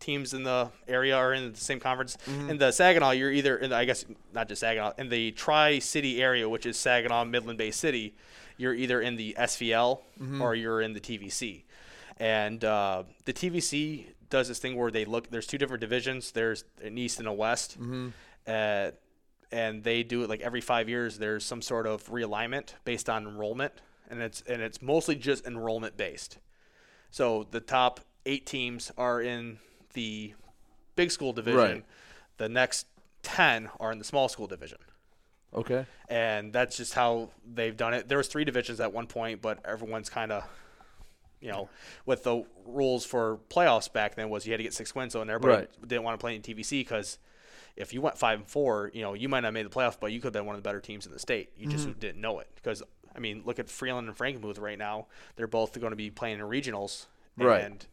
teams 0.00 0.34
in 0.34 0.42
the 0.42 0.70
area 0.88 1.16
are 1.16 1.32
in 1.32 1.52
the 1.52 1.58
same 1.58 1.80
conference. 1.80 2.16
In 2.26 2.58
the 2.58 2.70
Saginaw, 2.72 3.10
you're 3.12 3.32
either 3.32 3.56
in 3.56 3.70
the, 3.70 3.76
I 3.76 3.84
guess 3.84 4.04
not 4.32 4.48
just 4.48 4.60
Saginaw, 4.60 4.92
in 4.98 5.08
the 5.08 5.30
Tri 5.32 5.78
City 5.78 6.22
area, 6.22 6.48
which 6.48 6.66
is 6.66 6.76
Saginaw, 6.76 7.24
Midland 7.24 7.58
Bay 7.58 7.70
City, 7.70 8.14
you're 8.56 8.74
either 8.74 9.00
in 9.00 9.16
the 9.16 9.34
SVL 9.38 10.00
Mhm. 10.20 10.40
or 10.40 10.54
you're 10.54 10.80
in 10.80 10.92
the 10.92 11.00
TVC. 11.00 11.64
And 12.18 12.62
uh, 12.64 13.04
the 13.24 13.32
TVC 13.32 14.06
does 14.30 14.48
this 14.48 14.58
thing 14.58 14.76
where 14.76 14.90
they 14.90 15.04
look. 15.04 15.30
There's 15.30 15.46
two 15.46 15.58
different 15.58 15.80
divisions. 15.80 16.32
There's 16.32 16.64
an 16.82 16.96
east 16.98 17.18
and 17.18 17.26
a 17.26 17.32
west. 17.32 17.80
Mhm. 17.80 18.12
Uh, 18.46 18.90
and 19.50 19.82
they 19.84 20.02
do 20.02 20.22
it 20.22 20.28
like 20.28 20.40
every 20.40 20.60
five 20.60 20.88
years. 20.88 21.18
There's 21.18 21.44
some 21.44 21.62
sort 21.62 21.86
of 21.86 22.04
realignment 22.10 22.74
based 22.84 23.08
on 23.08 23.26
enrollment, 23.26 23.72
and 24.10 24.20
it's 24.20 24.42
and 24.42 24.60
it's 24.62 24.82
mostly 24.82 25.14
just 25.14 25.46
enrollment 25.46 25.96
based. 25.96 26.38
So 27.10 27.46
the 27.50 27.60
top 27.60 28.00
eight 28.26 28.46
teams 28.46 28.90
are 28.98 29.20
in 29.20 29.58
the 29.94 30.34
big 30.96 31.10
school 31.10 31.32
division. 31.32 31.60
Right. 31.60 31.84
The 32.36 32.48
next 32.48 32.86
ten 33.22 33.70
are 33.80 33.90
in 33.90 33.98
the 33.98 34.04
small 34.04 34.28
school 34.28 34.46
division 34.46 34.78
Okay. 35.54 35.86
and 36.08 36.52
that's 36.52 36.76
just 36.76 36.94
how 36.94 37.30
they've 37.54 37.76
done 37.76 37.94
it. 37.94 38.08
There 38.08 38.18
was 38.18 38.28
three 38.28 38.44
divisions 38.44 38.80
at 38.80 38.92
one 38.92 39.06
point, 39.06 39.40
but 39.40 39.64
everyone's 39.64 40.10
kind 40.10 40.30
of, 40.32 40.44
you 41.40 41.50
know, 41.50 41.68
with 42.06 42.24
the 42.24 42.44
rules 42.66 43.06
for 43.06 43.38
playoffs 43.48 43.90
back 43.90 44.14
then 44.16 44.28
was 44.28 44.44
you 44.46 44.52
had 44.52 44.58
to 44.58 44.64
get 44.64 44.74
six 44.74 44.94
wins, 44.94 45.12
so 45.14 45.22
and 45.22 45.30
everybody 45.30 45.62
Right. 45.62 45.88
didn't 45.88 46.02
want 46.02 46.18
to 46.18 46.22
play 46.22 46.34
in 46.36 46.42
TVC 46.42 46.80
because 46.80 47.18
if 47.76 47.92
you 47.94 48.00
went 48.02 48.18
five 48.18 48.40
and 48.40 48.48
four, 48.48 48.90
you 48.94 49.02
know, 49.02 49.14
you 49.14 49.28
might 49.28 49.40
not 49.40 49.48
have 49.48 49.54
made 49.54 49.66
the 49.66 49.70
playoffs, 49.70 49.96
but 49.98 50.12
you 50.12 50.18
could 50.20 50.26
have 50.26 50.32
been 50.34 50.46
one 50.46 50.54
of 50.56 50.62
the 50.62 50.68
better 50.68 50.80
teams 50.80 51.06
in 51.06 51.12
the 51.12 51.18
state. 51.18 51.50
You 51.56 51.66
just 51.68 51.88
Mhm. 51.88 51.98
didn't 52.00 52.20
know 52.20 52.40
it 52.40 52.48
because 52.56 52.82
I 53.16 53.20
mean, 53.20 53.42
look 53.44 53.60
at 53.60 53.70
Freeland 53.70 54.08
and 54.08 54.16
Frankenmuth 54.18 54.58
right 54.60 54.76
now. 54.76 55.06
They're 55.36 55.46
both 55.46 55.78
going 55.78 55.92
to 55.92 55.96
be 55.96 56.10
playing 56.10 56.40
in 56.40 56.44
regionals, 56.46 57.06
Right. 57.36 57.62
and 57.62 57.86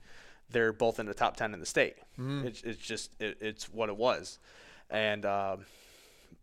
they're 0.52 0.74
both 0.74 1.00
in 1.00 1.06
the 1.06 1.14
top 1.14 1.38
ten 1.38 1.54
in 1.54 1.60
the 1.60 1.66
state. 1.66 1.96
Mhm. 2.20 2.46
It's, 2.46 2.62
it's 2.64 2.80
just 2.80 3.12
it, 3.20 3.38
it's 3.42 3.66
what 3.70 3.90
it 3.90 3.98
was, 3.98 4.40
and. 4.90 5.26
Um, 5.26 5.66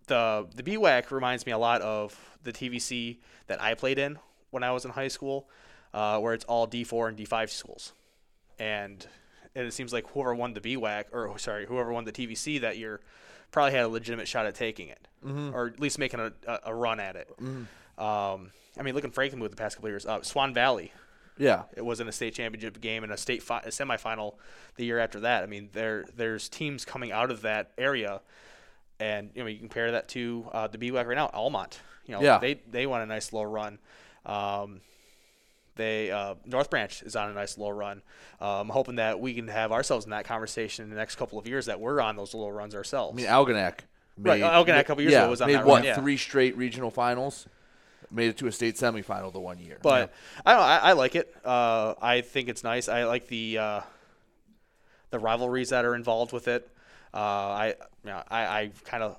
the 0.07 0.47
the 0.55 0.63
BWAC 0.63 1.11
reminds 1.11 1.45
me 1.45 1.53
a 1.53 1.59
lot 1.59 1.83
of 1.83 2.19
the 2.43 2.51
TVC 2.51 3.19
that 3.47 3.61
I 3.63 3.75
played 3.75 3.99
in 3.99 4.19
when 4.51 4.63
I 4.63 4.73
was 4.73 4.87
in 4.87 4.91
high 4.91 5.09
school, 5.09 5.51
uh, 5.93 6.19
where 6.19 6.33
it's 6.33 6.47
all 6.47 6.67
D4 6.67 7.09
and 7.11 7.19
D5 7.19 7.51
schools, 7.51 7.93
and 8.59 9.07
and 9.55 9.67
it 9.67 9.73
seems 9.75 9.93
like 9.93 10.09
whoever 10.13 10.35
won 10.35 10.55
the 10.55 10.61
BWAC 10.63 11.05
or 11.13 11.37
sorry 11.39 11.67
whoever 11.67 11.93
won 11.93 12.05
the 12.05 12.13
TVC 12.13 12.59
that 12.63 12.79
year 12.79 13.01
probably 13.51 13.73
had 13.73 13.85
a 13.85 13.89
legitimate 13.89 14.29
shot 14.29 14.47
at 14.47 14.55
taking 14.55 14.89
it, 14.89 15.09
Mhm. 15.25 15.53
or 15.53 15.67
at 15.67 15.79
least 15.81 15.99
making 15.99 16.21
a, 16.21 16.33
a, 16.47 16.59
a 16.67 16.75
run 16.75 17.01
at 17.01 17.15
it. 17.17 17.29
Mhm. 17.39 17.67
Um, 18.03 18.51
I 18.79 18.83
mean, 18.83 18.95
look 18.95 19.05
at 19.05 19.13
Frankenmuth 19.13 19.51
the 19.51 19.57
past 19.57 19.77
couple 19.77 19.89
of 19.89 19.93
years. 19.93 20.07
Uh, 20.07 20.23
Swan 20.23 20.55
Valley. 20.55 20.91
Yeah. 21.39 21.63
It 21.77 21.85
was 21.85 22.01
in 22.01 22.09
a 22.09 22.13
state 22.13 22.35
championship 22.35 22.81
game 22.81 23.05
and 23.05 23.13
a 23.13 23.17
state 23.17 23.43
fi- 23.43 23.61
a 23.61 23.69
semifinal 23.69 24.35
the 24.77 24.85
year 24.85 24.99
after 24.99 25.21
that. 25.21 25.43
I 25.43 25.47
mean, 25.47 25.71
there 25.73 26.05
there's 26.17 26.49
teams 26.49 26.85
coming 26.85 27.13
out 27.13 27.31
of 27.31 27.43
that 27.43 27.71
area, 27.79 28.21
and 29.01 29.31
you 29.35 29.43
know 29.43 29.49
you 29.49 29.59
compare 29.59 29.93
that 29.93 30.09
to 30.11 30.47
uh, 30.53 30.67
the 30.67 30.79
BWAC 30.79 31.07
right 31.07 31.17
now, 31.17 31.31
Almont. 31.33 31.81
You 32.07 32.15
know, 32.15 32.21
Yeah. 32.23 32.39
they 32.39 32.55
they 32.71 32.87
won 32.87 33.01
a 33.03 33.07
nice 33.07 33.33
little 33.33 33.47
run. 33.47 33.79
Um, 34.27 34.81
they 35.77 36.11
uh, 36.11 36.35
North 36.45 36.71
Branch 36.71 37.03
is 37.03 37.15
on 37.15 37.31
a 37.31 37.35
nice 37.35 37.57
little 37.57 37.73
run. 37.73 38.03
Uh, 38.41 38.61
I'm 38.61 38.69
hoping 38.69 38.97
that 38.97 39.21
we 39.21 39.33
can 39.35 39.47
have 39.49 39.71
ourselves 39.73 40.05
in 40.05 40.11
that 40.11 40.25
conversation 40.25 40.85
in 40.85 40.91
the 40.91 40.97
next 40.97 41.15
couple 41.17 41.39
of 41.39 41.47
years 41.47 41.67
that 41.67 41.79
we're 41.81 42.01
on 42.01 42.17
those 42.17 42.35
little 42.35 42.51
runs 42.53 42.75
ourselves. 42.75 43.15
I 43.15 43.17
mean, 43.17 43.27
Algonac. 43.31 43.81
Right, 44.21 44.43
Algonac 44.43 44.81
a 44.81 44.85
couple 44.85 45.03
years 45.03 45.13
yeah, 45.13 45.21
ago 45.23 45.31
was 45.31 45.41
on 45.41 45.47
made 45.47 45.55
that 45.59 45.65
what 45.67 45.77
run, 45.77 45.85
yeah. 45.85 45.95
three 45.95 46.17
straight 46.17 46.57
regional 46.57 46.91
finals, 46.91 47.47
made 48.11 48.29
it 48.31 48.39
to 48.39 48.47
a 48.47 48.53
state 48.53 48.77
semifinal 48.77 49.33
the 49.33 49.41
one 49.41 49.59
year. 49.59 49.79
But 49.83 50.13
I 50.47 50.53
don't 50.55 50.63
I, 50.63 50.79
I 50.79 50.93
like 50.93 51.15
it. 51.15 51.35
Uh, 51.45 51.95
I 52.01 52.21
think 52.23 52.49
it's 52.49 52.65
nice. 52.65 52.89
I 52.89 53.05
like 53.05 53.29
the 53.29 53.59
uh, 53.59 53.81
the 55.11 55.19
rivalries 55.19 55.71
that 55.71 55.85
are 55.85 55.95
involved 55.95 56.33
with 56.33 56.49
it. 56.49 56.69
Uh, 57.15 57.19
I 57.19 57.67
you 58.05 58.11
know, 58.11 58.23
I, 58.29 58.41
I 58.47 58.71
kind 58.85 59.03
of 59.03 59.19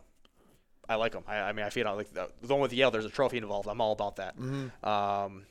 I 0.88 0.95
like 0.95 1.11
them. 1.11 1.23
I, 1.27 1.38
I 1.38 1.51
mean, 1.53 1.65
I 1.65 1.69
feel 1.69 1.86
like 1.95 2.13
the, 2.13 2.30
the 2.41 2.53
one 2.53 2.61
with 2.61 2.73
Yale. 2.73 2.91
There's 2.91 3.05
a 3.05 3.09
trophy 3.09 3.38
involved. 3.38 3.67
I'm 3.67 3.82
all 3.82 3.91
about 3.91 4.15
that. 4.17 4.38
Mhm. 4.38 4.71
Um, 4.86 5.45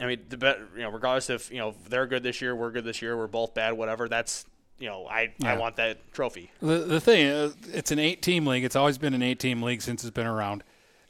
I 0.00 0.06
mean, 0.06 0.20
the 0.28 0.36
bet, 0.36 0.58
you 0.74 0.82
know, 0.82 0.90
regardless 0.90 1.30
if 1.30 1.50
you 1.50 1.58
know 1.58 1.74
they're 1.88 2.06
good 2.06 2.22
this 2.22 2.40
year, 2.40 2.56
we're 2.56 2.70
good 2.70 2.84
this 2.84 3.02
year, 3.02 3.16
we're 3.16 3.26
both 3.28 3.54
bad, 3.54 3.74
whatever. 3.74 4.08
That's 4.08 4.44
you 4.78 4.88
know, 4.88 5.06
I 5.06 5.32
I 5.44 5.56
want 5.56 5.76
that 5.76 6.12
trophy. 6.12 6.50
The 6.60 6.78
the 6.78 7.00
thing 7.00 7.26
is, 7.26 7.54
it's 7.72 7.92
an 7.92 7.98
eight 7.98 8.20
team 8.20 8.46
league. 8.46 8.64
It's 8.64 8.74
always 8.76 8.98
been 8.98 9.14
an 9.14 9.22
eight 9.22 9.38
team 9.38 9.62
league 9.62 9.80
since 9.82 10.02
it's 10.02 10.10
been 10.10 10.26
around, 10.26 10.64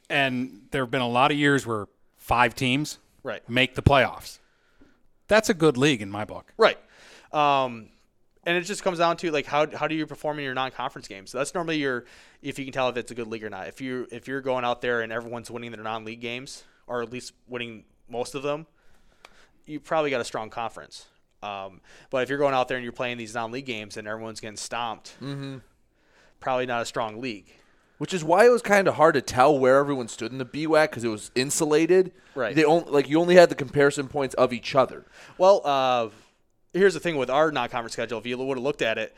and 0.09 0.67
there 0.71 0.83
have 0.83 0.91
been 0.91 1.01
a 1.01 1.07
lot 1.07 1.31
of 1.31 1.37
years 1.37 1.65
where 1.65 1.87
five 2.17 2.55
teams 2.55 2.99
Right. 3.23 3.47
make 3.49 3.75
the 3.75 3.81
playoffs. 3.81 4.39
That's 5.27 5.49
a 5.49 5.53
good 5.53 5.77
league 5.77 6.01
in 6.01 6.09
my 6.09 6.25
book. 6.25 6.53
Right. 6.57 6.77
Um, 7.31 7.89
and 8.45 8.57
it 8.57 8.61
just 8.63 8.83
comes 8.83 8.97
down 8.97 9.15
to 9.17 9.31
like 9.31 9.45
how 9.45 9.65
how 9.75 9.87
do 9.87 9.95
you 9.95 10.05
perform 10.05 10.37
in 10.39 10.43
your 10.45 10.53
non-conference 10.53 11.07
games? 11.07 11.31
So 11.31 11.37
that's 11.37 11.53
normally 11.53 11.77
your 11.77 12.03
if 12.41 12.59
you 12.59 12.65
can 12.65 12.73
tell 12.73 12.89
if 12.89 12.97
it's 12.97 13.11
a 13.11 13.15
good 13.15 13.27
league 13.27 13.43
or 13.43 13.49
not. 13.49 13.67
If 13.69 13.79
you 13.79 14.07
if 14.11 14.27
you're 14.27 14.41
going 14.41 14.65
out 14.65 14.81
there 14.81 15.01
and 15.01 15.11
everyone's 15.13 15.49
winning 15.49 15.71
their 15.71 15.83
non-league 15.83 16.19
games 16.19 16.63
or 16.87 17.01
at 17.01 17.09
least 17.11 17.31
winning 17.47 17.85
most 18.09 18.35
of 18.35 18.43
them, 18.43 18.67
you 19.65 19.79
probably 19.79 20.09
got 20.09 20.19
a 20.19 20.25
strong 20.25 20.49
conference. 20.49 21.05
Um, 21.41 21.79
but 22.09 22.23
if 22.23 22.29
you're 22.29 22.37
going 22.37 22.53
out 22.53 22.67
there 22.67 22.75
and 22.77 22.83
you're 22.83 22.91
playing 22.93 23.17
these 23.17 23.33
non-league 23.33 23.65
games 23.65 23.95
and 23.97 24.07
everyone's 24.07 24.39
getting 24.41 24.57
stomped, 24.57 25.15
Mhm. 25.21 25.61
probably 26.41 26.65
not 26.65 26.81
a 26.81 26.85
strong 26.85 27.21
league. 27.21 27.53
Which 27.99 28.13
is 28.13 28.23
why 28.23 28.45
it 28.45 28.49
was 28.49 28.61
kind 28.61 28.87
of 28.87 28.95
hard 28.95 29.13
to 29.13 29.21
tell 29.21 29.57
where 29.57 29.77
everyone 29.77 30.07
stood 30.07 30.31
in 30.31 30.37
the 30.37 30.45
BWAC 30.45 30.89
because 30.89 31.03
it 31.03 31.09
was 31.09 31.31
insulated. 31.35 32.11
Right. 32.35 32.55
They 32.55 32.65
only 32.65 32.89
like 32.91 33.07
you 33.07 33.19
only 33.21 33.35
had 33.35 33.49
the 33.49 33.55
comparison 33.55 34.07
points 34.07 34.33
of 34.35 34.51
each 34.51 34.75
other. 34.75 35.05
Well, 35.37 35.61
uh, 35.63 36.09
here's 36.73 36.95
the 36.95 36.99
thing 36.99 37.15
with 37.17 37.29
our 37.29 37.51
non-conference 37.51 37.93
schedule. 37.93 38.17
If 38.19 38.25
you 38.25 38.37
would 38.37 38.57
have 38.57 38.63
looked 38.63 38.81
at 38.81 38.97
it, 38.97 39.15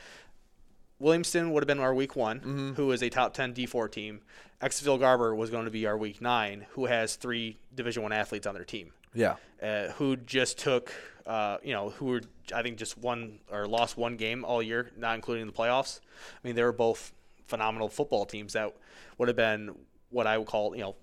Williamston 1.02 1.52
would 1.52 1.64
have 1.64 1.68
been 1.68 1.80
our 1.80 1.94
week 1.94 2.16
one, 2.16 2.40
Mm-hmm. 2.40 2.74
who 2.74 2.92
is 2.92 3.02
a 3.02 3.10
top 3.10 3.34
10 3.34 3.54
D4 3.54 3.92
team. 3.92 4.22
Essexville 4.62 5.00
Garber 5.00 5.36
was 5.36 5.50
going 5.50 5.66
to 5.66 5.72
be 5.72 5.86
our 5.86 5.98
week 5.98 6.22
nine, 6.22 6.66
who 6.72 6.86
has 6.86 7.16
three 7.16 7.58
Division 7.74 8.04
One 8.04 8.14
athletes 8.14 8.48
on 8.48 8.54
their 8.56 8.64
team. 8.64 8.92
Yeah. 9.14 9.36
Uh, 9.62 9.90
who 9.94 10.16
just 10.16 10.58
took, 10.60 10.92
uh, 11.26 11.58
you 11.64 11.74
know, 11.74 11.90
who 11.92 12.06
were 12.06 12.22
I 12.54 12.62
think 12.62 12.78
just 12.78 12.98
one 12.98 13.40
or 13.52 13.68
lost 13.68 13.98
one 13.98 14.16
game 14.16 14.46
all 14.46 14.62
year, 14.62 14.92
not 14.98 15.16
including 15.16 15.46
the 15.48 15.54
playoffs. 15.54 16.00
I 16.44 16.48
mean, 16.48 16.56
they 16.56 16.64
were 16.64 16.72
both 16.74 17.14
phenomenal 17.48 17.90
football 17.90 18.26
teams 18.26 18.54
that 18.54 18.74
would 19.18 19.28
have 19.28 19.38
been 19.38 19.76
what 20.10 20.28
I 20.28 20.38
would 20.38 20.48
call, 20.48 20.76
you 20.76 20.82
know, 20.82 20.96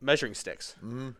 measuring 0.00 0.34
sticks. 0.34 0.74
Mhm. 0.82 1.14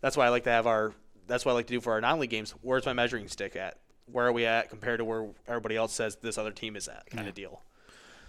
That's 0.00 0.16
why 0.16 0.26
I 0.26 0.28
like 0.30 0.44
to 0.44 0.50
have 0.50 0.66
our. 0.66 0.94
That's 1.26 1.44
what 1.44 1.52
I 1.52 1.54
like 1.54 1.66
to 1.68 1.72
do 1.72 1.80
for 1.80 1.92
our 1.92 2.00
non-league 2.00 2.30
games. 2.30 2.50
Where's 2.62 2.84
my 2.84 2.92
measuring 2.92 3.28
stick 3.28 3.54
at? 3.56 3.78
Where 4.06 4.26
are 4.26 4.32
we 4.32 4.44
at 4.44 4.68
compared 4.68 4.98
to 4.98 5.04
where 5.04 5.28
everybody 5.46 5.76
else 5.76 5.92
says 5.92 6.16
this 6.16 6.36
other 6.36 6.50
team 6.50 6.74
is 6.76 6.88
at? 6.88 7.06
Kind 7.10 7.28
of 7.28 7.34
deal. 7.34 7.62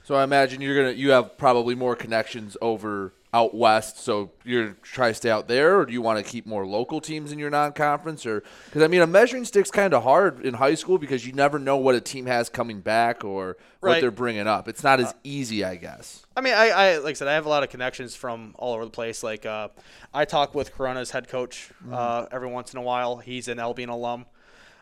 So 0.04 0.16
I 0.16 0.24
imagine 0.24 0.62
you're 0.62 0.76
gonna 0.76 0.92
you 0.92 1.12
have 1.12 1.38
probably 1.38 1.76
more 1.76 1.96
connections 1.96 2.58
over 2.62 3.14
out 3.34 3.56
west. 3.56 3.98
So 3.98 4.32
you're 4.44 4.74
try 4.84 5.08
to 5.08 5.14
stay 5.14 5.30
out 5.30 5.48
there, 5.48 5.80
or 5.80 5.86
do 5.86 5.94
you 5.94 6.02
want 6.02 6.24
to 6.24 6.30
keep 6.30 6.46
more 6.46 6.68
local 6.68 7.02
teams 7.02 7.32
in 7.32 7.40
your 7.40 7.50
non-conference? 7.50 8.26
Or 8.26 8.44
because 8.66 8.84
I 8.84 8.88
mean, 8.88 9.02
a 9.02 9.08
measuring 9.08 9.44
stick's 9.44 9.72
kind 9.72 9.94
of 9.94 10.04
hard 10.04 10.46
in 10.46 10.54
high 10.54 10.76
school 10.76 10.98
because 10.98 11.26
you 11.26 11.34
never 11.34 11.58
know 11.58 11.78
what 11.78 11.96
a 11.96 12.02
team 12.02 12.28
has 12.28 12.48
coming 12.48 12.80
back 12.80 13.24
or 13.24 13.58
what 13.80 14.00
they're 14.02 14.12
bringing 14.12 14.48
up. 14.48 14.68
It's 14.68 14.84
not 14.84 15.00
as 15.00 15.16
easy, 15.24 15.66
I 15.66 15.76
guess. 15.76 16.26
I 16.38 16.42
mean, 16.42 16.54
I, 16.54 16.70
I 16.70 16.98
like 16.98 17.12
I 17.12 17.14
said, 17.14 17.28
I 17.28 17.34
have 17.34 17.46
a 17.46 17.50
lot 17.50 17.64
of 17.64 17.70
connections 17.70 18.16
from 18.16 18.54
all 18.58 18.76
over 18.76 18.86
the 18.86 18.92
place. 18.92 19.24
Like, 19.24 19.46
uh, 19.46 19.70
I 20.14 20.26
talk 20.26 20.54
with 20.54 20.74
Corunna's 20.76 21.12
head 21.12 21.28
coach 21.28 21.72
uh, 21.92 22.28
every 22.32 22.50
once 22.50 22.74
in 22.74 22.80
a 22.80 22.84
while. 22.84 23.18
He's 23.18 23.48
an 23.48 23.60
Albion 23.60 23.90
alum. 23.90 24.26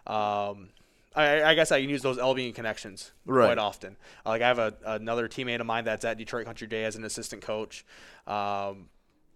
Um, 0.05 0.69
I, 1.15 1.43
I 1.43 1.55
guess 1.55 1.71
I 1.71 1.81
can 1.81 1.89
use 1.89 2.01
those 2.01 2.17
Albion 2.17 2.53
connections 2.53 3.11
Right. 3.25 3.47
quite 3.47 3.57
often. 3.57 3.97
Like, 4.25 4.41
I 4.41 4.47
have 4.47 4.59
a, 4.59 4.73
another 4.85 5.27
teammate 5.27 5.59
of 5.59 5.65
mine 5.65 5.83
that's 5.83 6.05
at 6.05 6.17
Detroit 6.17 6.45
Country 6.45 6.67
Day 6.67 6.85
as 6.85 6.95
an 6.95 7.03
assistant 7.03 7.41
coach. 7.41 7.83
Um, 8.27 8.87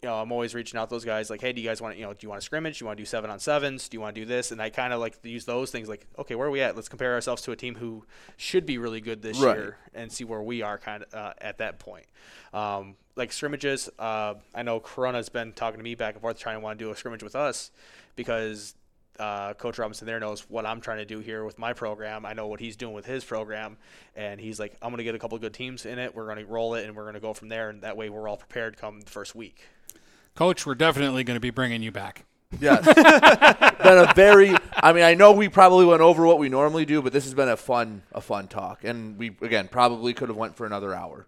you 0.01 0.09
know, 0.09 0.15
I'm 0.21 0.32
always 0.32 0.53
reaching 0.53 0.80
out 0.80 0.89
to 0.89 0.95
those 0.95 1.03
guys 1.05 1.30
like, 1.32 1.41
hey, 1.41 1.51
do 1.51 1.59
you 1.61 1.67
guys 1.67 1.82
want 1.82 1.95
to, 1.95 1.99
you 1.99 2.05
know, 2.05 2.13
do 2.13 2.19
you 2.21 2.30
want 2.30 2.39
to 2.39 2.45
scrimmage? 2.45 2.78
Do 2.78 2.84
you 2.84 2.88
want 2.88 2.97
to 2.97 3.01
do 3.01 3.05
seven 3.05 3.30
on 3.32 3.39
sevens? 3.39 3.89
Do 3.89 3.95
you 3.97 4.01
want 4.01 4.13
to 4.13 4.21
do 4.21 4.26
this? 4.26 4.51
And 4.51 4.61
I 4.61 4.69
kind 4.69 4.93
of 4.93 4.99
like 4.99 5.17
use 5.23 5.45
those 5.45 5.71
things 5.71 5.89
like, 5.89 6.05
okay, 6.19 6.36
where 6.36 6.47
are 6.47 6.51
we 6.51 6.61
at? 6.61 6.76
Let's 6.76 6.89
compare 6.89 7.13
ourselves 7.13 7.41
to 7.43 7.51
a 7.51 7.55
team 7.55 7.76
who 7.76 8.03
should 8.38 8.65
be 8.67 8.78
really 8.78 9.01
good 9.01 9.21
this 9.23 9.39
Right. 9.39 9.55
year 9.57 9.78
and 9.95 10.11
see 10.11 10.23
where 10.23 10.41
we 10.43 10.61
are 10.61 10.78
kind 10.78 11.03
of 11.03 11.13
uh, 11.13 11.34
at 11.41 11.57
that 11.57 11.80
point. 11.80 12.05
Um, 12.53 12.95
like 13.15 13.32
scrimmages, 13.32 13.89
uh, 13.97 14.36
I 14.53 14.61
know 14.63 14.80
Corunna's 14.80 15.30
been 15.30 15.53
talking 15.53 15.80
to 15.80 15.84
me 15.84 15.95
back 15.95 16.13
and 16.13 16.21
forth 16.21 16.38
trying 16.38 16.57
to 16.57 16.59
want 16.59 16.78
to 16.78 16.86
do 16.86 16.91
a 16.91 16.95
scrimmage 16.95 17.23
with 17.23 17.36
us 17.36 17.71
because 18.15 18.76
uh, 19.20 19.53
Coach 19.53 19.78
Robinson 19.78 20.05
there 20.05 20.20
knows 20.20 20.41
what 20.49 20.66
I'm 20.66 20.82
trying 20.82 20.97
to 20.97 21.05
do 21.05 21.20
here 21.20 21.43
with 21.43 21.57
my 21.57 21.74
program. 21.74 22.26
I 22.26 22.34
know 22.34 22.47
what 22.47 22.59
he's 22.59 22.76
doing 22.76 22.93
with 22.93 23.05
his 23.05 23.24
program, 23.24 23.78
and 24.16 24.39
he's 24.39 24.59
like, 24.59 24.76
I'm 24.82 24.89
going 24.89 24.97
to 24.97 25.03
get 25.03 25.16
a 25.16 25.20
couple 25.20 25.36
of 25.36 25.41
good 25.41 25.53
teams 25.53 25.86
in 25.86 25.99
it. 25.99 26.16
We're 26.16 26.26
going 26.26 26.38
to 26.38 26.45
roll 26.45 26.76
it, 26.76 26.86
and 26.86 26.95
we're 26.95 27.03
going 27.03 27.16
to 27.16 27.20
go 27.20 27.34
from 27.34 27.49
there, 27.49 27.70
and 27.70 27.82
that 27.82 27.97
way 27.97 28.09
we're 28.09 28.28
all 28.28 28.38
prepared 28.38 28.78
come 28.78 29.01
the 29.01 29.09
first 29.09 29.36
week. 29.36 29.63
Coach, 30.36 30.66
we're 30.66 30.76
definitely 30.76 31.24
going 31.24 31.36
to 31.36 31.41
be 31.41 31.49
bringing 31.49 31.82
you 31.82 31.91
back. 31.91 32.26
Yes. 32.59 32.86
been 33.84 33.97
a 33.97 34.13
very 34.13 34.55
I 34.86 34.93
mean, 34.93 35.03
I 35.03 35.13
know 35.13 35.32
we 35.32 35.49
probably 35.49 35.86
went 35.86 36.01
over 36.01 36.26
what 36.26 36.38
we 36.38 36.49
normally 36.49 36.86
do, 36.86 37.01
but 37.01 37.13
this 37.13 37.24
has 37.24 37.34
been 37.34 37.49
a 37.49 37.57
fun 37.57 38.03
a 38.11 38.22
fun 38.22 38.47
talk. 38.47 38.84
And 38.84 39.18
we 39.18 39.36
again 39.41 39.68
probably 39.68 40.13
could 40.13 40.30
have 40.30 40.38
went 40.38 40.55
for 40.55 40.66
another 40.66 40.93
hour. 40.93 41.28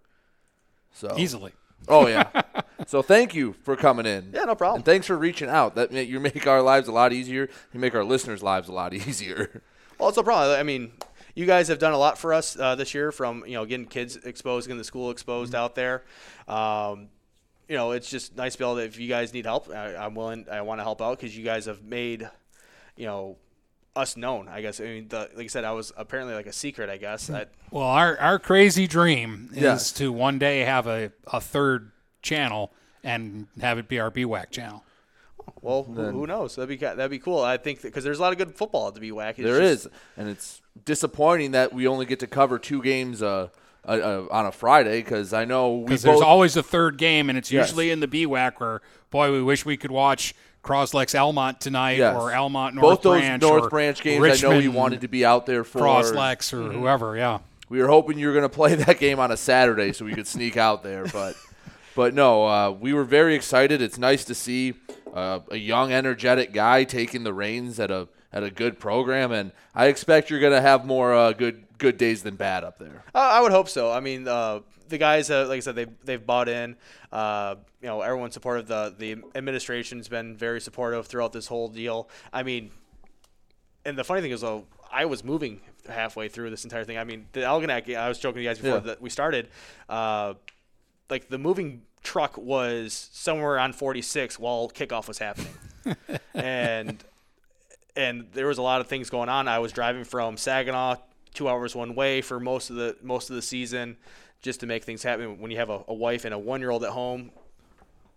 So 0.92 1.14
Easily. 1.16 1.52
Oh 1.88 2.06
yeah. 2.06 2.42
so 2.86 3.02
thank 3.02 3.34
you 3.34 3.54
for 3.62 3.76
coming 3.76 4.06
in. 4.06 4.30
Yeah, 4.34 4.44
no 4.44 4.54
problem. 4.54 4.76
And 4.78 4.84
thanks 4.84 5.06
for 5.06 5.16
reaching 5.16 5.48
out. 5.48 5.74
That 5.74 5.92
you 5.92 6.20
make 6.20 6.46
our 6.46 6.62
lives 6.62 6.88
a 6.88 6.92
lot 6.92 7.12
easier. 7.12 7.48
You 7.72 7.80
make 7.80 7.94
our 7.94 8.04
listeners' 8.04 8.42
lives 8.42 8.68
a 8.68 8.72
lot 8.72 8.94
easier. 8.94 9.62
Well, 9.98 10.08
it's 10.08 10.16
no 10.16 10.22
problem. 10.22 10.58
I 10.58 10.62
mean, 10.62 10.92
you 11.34 11.44
guys 11.46 11.68
have 11.68 11.78
done 11.78 11.92
a 11.92 11.98
lot 11.98 12.18
for 12.18 12.32
us 12.32 12.58
uh, 12.58 12.74
this 12.74 12.94
year, 12.94 13.10
from 13.12 13.44
you 13.46 13.54
know 13.54 13.64
getting 13.66 13.86
kids 13.86 14.16
exposed, 14.16 14.66
getting 14.68 14.78
the 14.78 14.84
school 14.84 15.10
exposed 15.10 15.54
out 15.54 15.74
there. 15.74 16.04
Um, 16.46 17.08
you 17.68 17.76
know, 17.76 17.90
it's 17.92 18.08
just 18.08 18.36
nice 18.36 18.52
to 18.54 18.58
be 18.58 18.64
able 18.64 18.76
to. 18.76 18.84
If 18.84 18.98
you 18.98 19.08
guys 19.08 19.32
need 19.34 19.44
help, 19.44 19.68
I, 19.70 19.94
I'm 19.96 20.14
willing. 20.14 20.46
I 20.50 20.62
want 20.62 20.78
to 20.78 20.84
help 20.84 21.02
out 21.02 21.18
because 21.18 21.36
you 21.36 21.44
guys 21.44 21.66
have 21.66 21.82
made, 21.82 22.28
you 22.96 23.06
know, 23.06 23.36
us 23.94 24.16
known. 24.16 24.48
I 24.48 24.62
guess. 24.62 24.80
I 24.80 24.84
mean, 24.84 25.08
the, 25.08 25.28
like 25.34 25.44
I 25.44 25.48
said, 25.48 25.64
I 25.64 25.72
was 25.72 25.92
apparently 25.96 26.34
like 26.34 26.46
a 26.46 26.52
secret. 26.52 26.88
I 26.88 26.96
guess. 26.96 27.28
I, 27.28 27.46
Well, 27.70 27.84
our, 27.84 28.16
our 28.18 28.38
crazy 28.38 28.86
dream 28.86 29.50
is 29.52 29.62
Yes. 29.62 29.92
to 29.94 30.10
one 30.12 30.38
day 30.38 30.60
have 30.60 30.86
a, 30.86 31.12
a 31.26 31.40
third 31.40 31.90
channel 32.22 32.72
and 33.04 33.46
have 33.60 33.78
it 33.78 33.88
be 33.88 34.00
our 34.00 34.10
BWAC 34.10 34.50
channel. 34.50 34.84
well, 35.62 35.84
who, 35.84 35.94
Then- 35.94 36.12
who 36.12 36.26
knows? 36.26 36.56
That'd 36.56 36.68
be 36.68 36.76
that'd 36.84 37.10
be 37.10 37.18
cool. 37.18 37.40
I 37.42 37.56
think 37.56 37.82
because 37.82 38.04
there's 38.04 38.18
a 38.18 38.22
lot 38.22 38.32
of 38.32 38.38
good 38.38 38.54
football 38.54 38.88
at 38.88 38.94
the 38.94 39.00
BWAC. 39.00 39.30
It's 39.30 39.38
There 39.38 39.60
just- 39.60 39.86
is, 39.86 39.92
and 40.16 40.28
it's 40.28 40.60
disappointing 40.84 41.52
that 41.52 41.72
we 41.72 41.86
only 41.86 42.06
get 42.06 42.20
to 42.20 42.26
cover 42.26 42.58
two 42.58 42.82
games 42.82 43.22
uh, 43.22 43.48
uh, 43.86 43.90
uh, 43.90 44.26
on 44.30 44.46
a 44.46 44.52
Friday 44.52 45.00
because 45.02 45.32
I 45.32 45.44
know 45.44 45.76
we 45.78 45.84
Because 45.84 46.04
both 46.04 46.12
there's 46.16 46.22
always 46.22 46.56
a 46.56 46.62
third 46.62 46.98
game, 46.98 47.28
and 47.28 47.38
it's 47.38 47.50
Yes. 47.50 47.68
usually 47.68 47.90
in 47.90 48.00
the 48.00 48.08
BWAC 48.08 48.54
where, 48.60 48.82
boy, 49.10 49.32
we 49.32 49.42
wish 49.42 49.64
we 49.64 49.76
could 49.76 49.90
watch 49.90 50.34
Croslex 50.62 51.18
Almont 51.18 51.60
tonight 51.60 51.98
Yes. 51.98 52.14
or 52.16 52.34
Almont 52.34 52.74
North 52.74 52.82
both 52.84 53.02
those 53.02 53.20
Branch. 53.20 53.40
North 53.42 53.62
or 53.64 53.68
Branch 53.70 54.02
games. 54.02 54.16
I 54.16 54.42
know 54.42 54.50
we 54.50 54.56
Richmond 54.56 54.74
wanted 54.74 55.00
to 55.02 55.08
be 55.08 55.24
out 55.24 55.46
there 55.46 55.64
for 55.64 55.80
Croslex 55.80 56.52
or 56.52 56.58
Mhm. 56.68 56.72
whoever, 56.74 57.16
yeah. 57.16 57.38
We 57.70 57.80
were 57.80 57.88
hoping 57.88 58.18
you 58.18 58.26
were 58.26 58.32
going 58.34 58.42
to 58.44 58.48
play 58.48 58.74
that 58.84 58.98
game 58.98 59.18
on 59.20 59.30
a 59.30 59.36
Saturday 59.36 59.92
so 59.92 60.04
we 60.04 60.14
could 60.14 60.26
sneak 60.26 60.56
out 60.56 60.82
there, 60.82 61.06
but 61.06 61.34
but 61.98 62.14
no, 62.14 62.44
uh, 62.46 62.70
we 62.70 62.92
were 62.92 63.02
very 63.02 63.34
excited. 63.34 63.82
It's 63.82 63.98
nice 63.98 64.24
to 64.26 64.34
see 64.34 64.74
uh, 65.12 65.40
a 65.50 65.56
young, 65.56 65.92
energetic 65.92 66.52
guy 66.52 66.84
taking 66.84 67.24
the 67.24 67.34
reins 67.34 67.80
at 67.80 67.90
a 67.90 68.06
at 68.32 68.44
a 68.44 68.52
good 68.52 68.78
program, 68.78 69.32
and 69.32 69.50
I 69.74 69.86
expect 69.86 70.30
you're 70.30 70.38
going 70.38 70.52
to 70.52 70.60
have 70.60 70.86
more 70.86 71.12
uh, 71.12 71.32
good 71.32 71.64
good 71.76 71.96
days 71.96 72.22
than 72.22 72.36
bad 72.36 72.62
up 72.62 72.78
there. 72.78 73.02
I 73.16 73.38
I 73.38 73.40
would 73.40 73.50
hope 73.50 73.68
so. 73.68 73.90
I 73.90 73.98
mean, 73.98 74.28
uh, 74.28 74.60
the 74.88 74.96
guys, 74.96 75.28
uh, 75.28 75.46
like 75.48 75.56
I 75.56 75.60
said, 75.60 75.74
they 75.74 75.86
they've 76.04 76.24
bought 76.24 76.48
in. 76.48 76.76
Uh, 77.10 77.56
you 77.82 77.88
know, 77.88 78.00
everyone's 78.00 78.34
supportive. 78.34 78.68
The 78.68 78.94
the 78.96 79.16
administration's 79.34 80.06
been 80.06 80.36
very 80.36 80.60
supportive 80.60 81.08
throughout 81.08 81.32
this 81.32 81.48
whole 81.48 81.66
deal. 81.66 82.08
I 82.32 82.44
mean, 82.44 82.70
and 83.84 83.98
the 83.98 84.04
funny 84.04 84.20
thing 84.20 84.30
is, 84.30 84.42
though, 84.42 84.66
I 84.92 85.06
was 85.06 85.24
moving 85.24 85.62
halfway 85.88 86.28
through 86.28 86.50
this 86.50 86.62
entire 86.62 86.84
thing. 86.84 86.96
I 86.96 87.02
mean, 87.02 87.26
the 87.32 87.40
Algonac. 87.40 87.92
I 87.92 88.08
was 88.08 88.20
joking 88.20 88.36
to 88.36 88.42
you 88.42 88.48
guys 88.50 88.58
before 88.58 88.74
Yeah. 88.74 88.94
that 88.94 89.00
we 89.02 89.10
started. 89.10 89.48
Uh, 89.88 90.34
like 91.10 91.28
the 91.28 91.38
moving 91.38 91.82
truck 92.02 92.36
was 92.36 93.08
somewhere 93.12 93.58
on 93.58 93.72
46 93.72 94.38
while 94.38 94.68
kickoff 94.68 95.08
was 95.08 95.18
happening, 95.18 95.52
and 96.34 97.02
and 97.96 98.26
there 98.32 98.46
was 98.46 98.58
a 98.58 98.62
lot 98.62 98.80
of 98.80 98.86
things 98.86 99.10
going 99.10 99.28
on. 99.28 99.48
I 99.48 99.58
was 99.58 99.72
driving 99.72 100.04
from 100.04 100.36
Saginaw 100.36 100.96
two 101.34 101.48
hours 101.48 101.74
one 101.74 101.94
way 101.94 102.20
for 102.20 102.40
most 102.40 102.70
of 102.70 102.76
the 102.76 102.96
most 103.02 103.30
of 103.30 103.36
the 103.36 103.42
season, 103.42 103.96
just 104.42 104.60
to 104.60 104.66
make 104.66 104.84
things 104.84 105.02
happen. 105.02 105.40
When 105.40 105.50
you 105.50 105.58
have 105.58 105.70
a, 105.70 105.82
a 105.88 105.94
wife 105.94 106.24
and 106.24 106.34
a 106.34 106.38
one 106.38 106.60
year 106.60 106.70
old 106.70 106.84
at 106.84 106.90
home, 106.90 107.30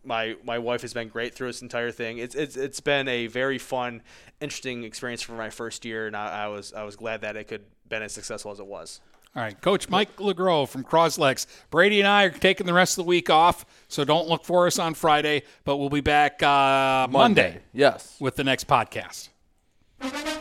my 0.03 0.36
my 0.43 0.59
wife 0.59 0.82
has 0.82 0.93
been 0.93 1.09
great 1.09 1.34
through 1.34 1.47
this 1.47 1.61
entire 1.61 1.91
thing. 1.91 2.17
It's 2.17 2.36
it's 2.36 2.55
it's 2.55 2.79
been 2.79 3.07
a 3.07 3.27
very 3.27 3.57
fun, 3.57 4.01
interesting 4.39 4.84
experience 4.84 5.21
for 5.21 5.34
my 5.34 5.49
first 5.49 5.86
year, 5.86 6.07
and 6.07 6.15
I, 6.15 6.45
I 6.45 6.47
was 6.47 6.73
I 6.73 6.84
was 6.84 6.95
glad 6.95 7.21
that 7.21 7.36
it 7.36 7.47
could 7.47 7.65
been 7.89 8.01
as 8.01 8.13
successful 8.13 8.51
as 8.51 8.59
it 8.59 8.65
was. 8.65 9.01
All 9.34 9.41
right, 9.41 9.59
Coach 9.61 9.88
Mike 9.88 10.17
LeGros 10.17 10.67
from 10.67 10.84
Croslex. 10.84 11.45
Brady 11.69 12.01
and 12.01 12.07
I 12.07 12.25
are 12.25 12.29
taking 12.32 12.67
the 12.67 12.73
rest 12.73 12.97
of 12.97 13.05
the 13.05 13.07
week 13.07 13.29
off, 13.29 13.65
so 13.88 14.03
don't 14.03 14.27
look 14.27 14.43
for 14.43 14.67
us 14.67 14.77
on 14.77 14.93
Friday, 14.93 15.43
but 15.63 15.77
we'll 15.77 15.89
be 15.89 16.01
back 16.01 16.43
uh, 16.43 17.07
Monday. 17.09 17.59
Yes. 17.71 18.17
With 18.19 18.36
the 18.36 18.43
next 18.43 18.67
podcast. 18.67 19.29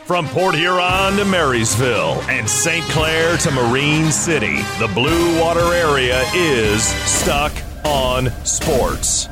From 0.05 0.27
Port 0.27 0.55
Huron 0.55 1.15
to 1.17 1.23
Marysville 1.23 2.21
and 2.23 2.49
St. 2.49 2.83
Clair 2.89 3.37
to 3.37 3.51
Marine 3.51 4.11
City, 4.11 4.57
the 4.79 4.91
Blue 4.93 5.39
Water 5.39 5.73
area 5.73 6.23
is 6.33 6.83
stuck 6.83 7.53
on 7.85 8.29
sports. 8.43 9.29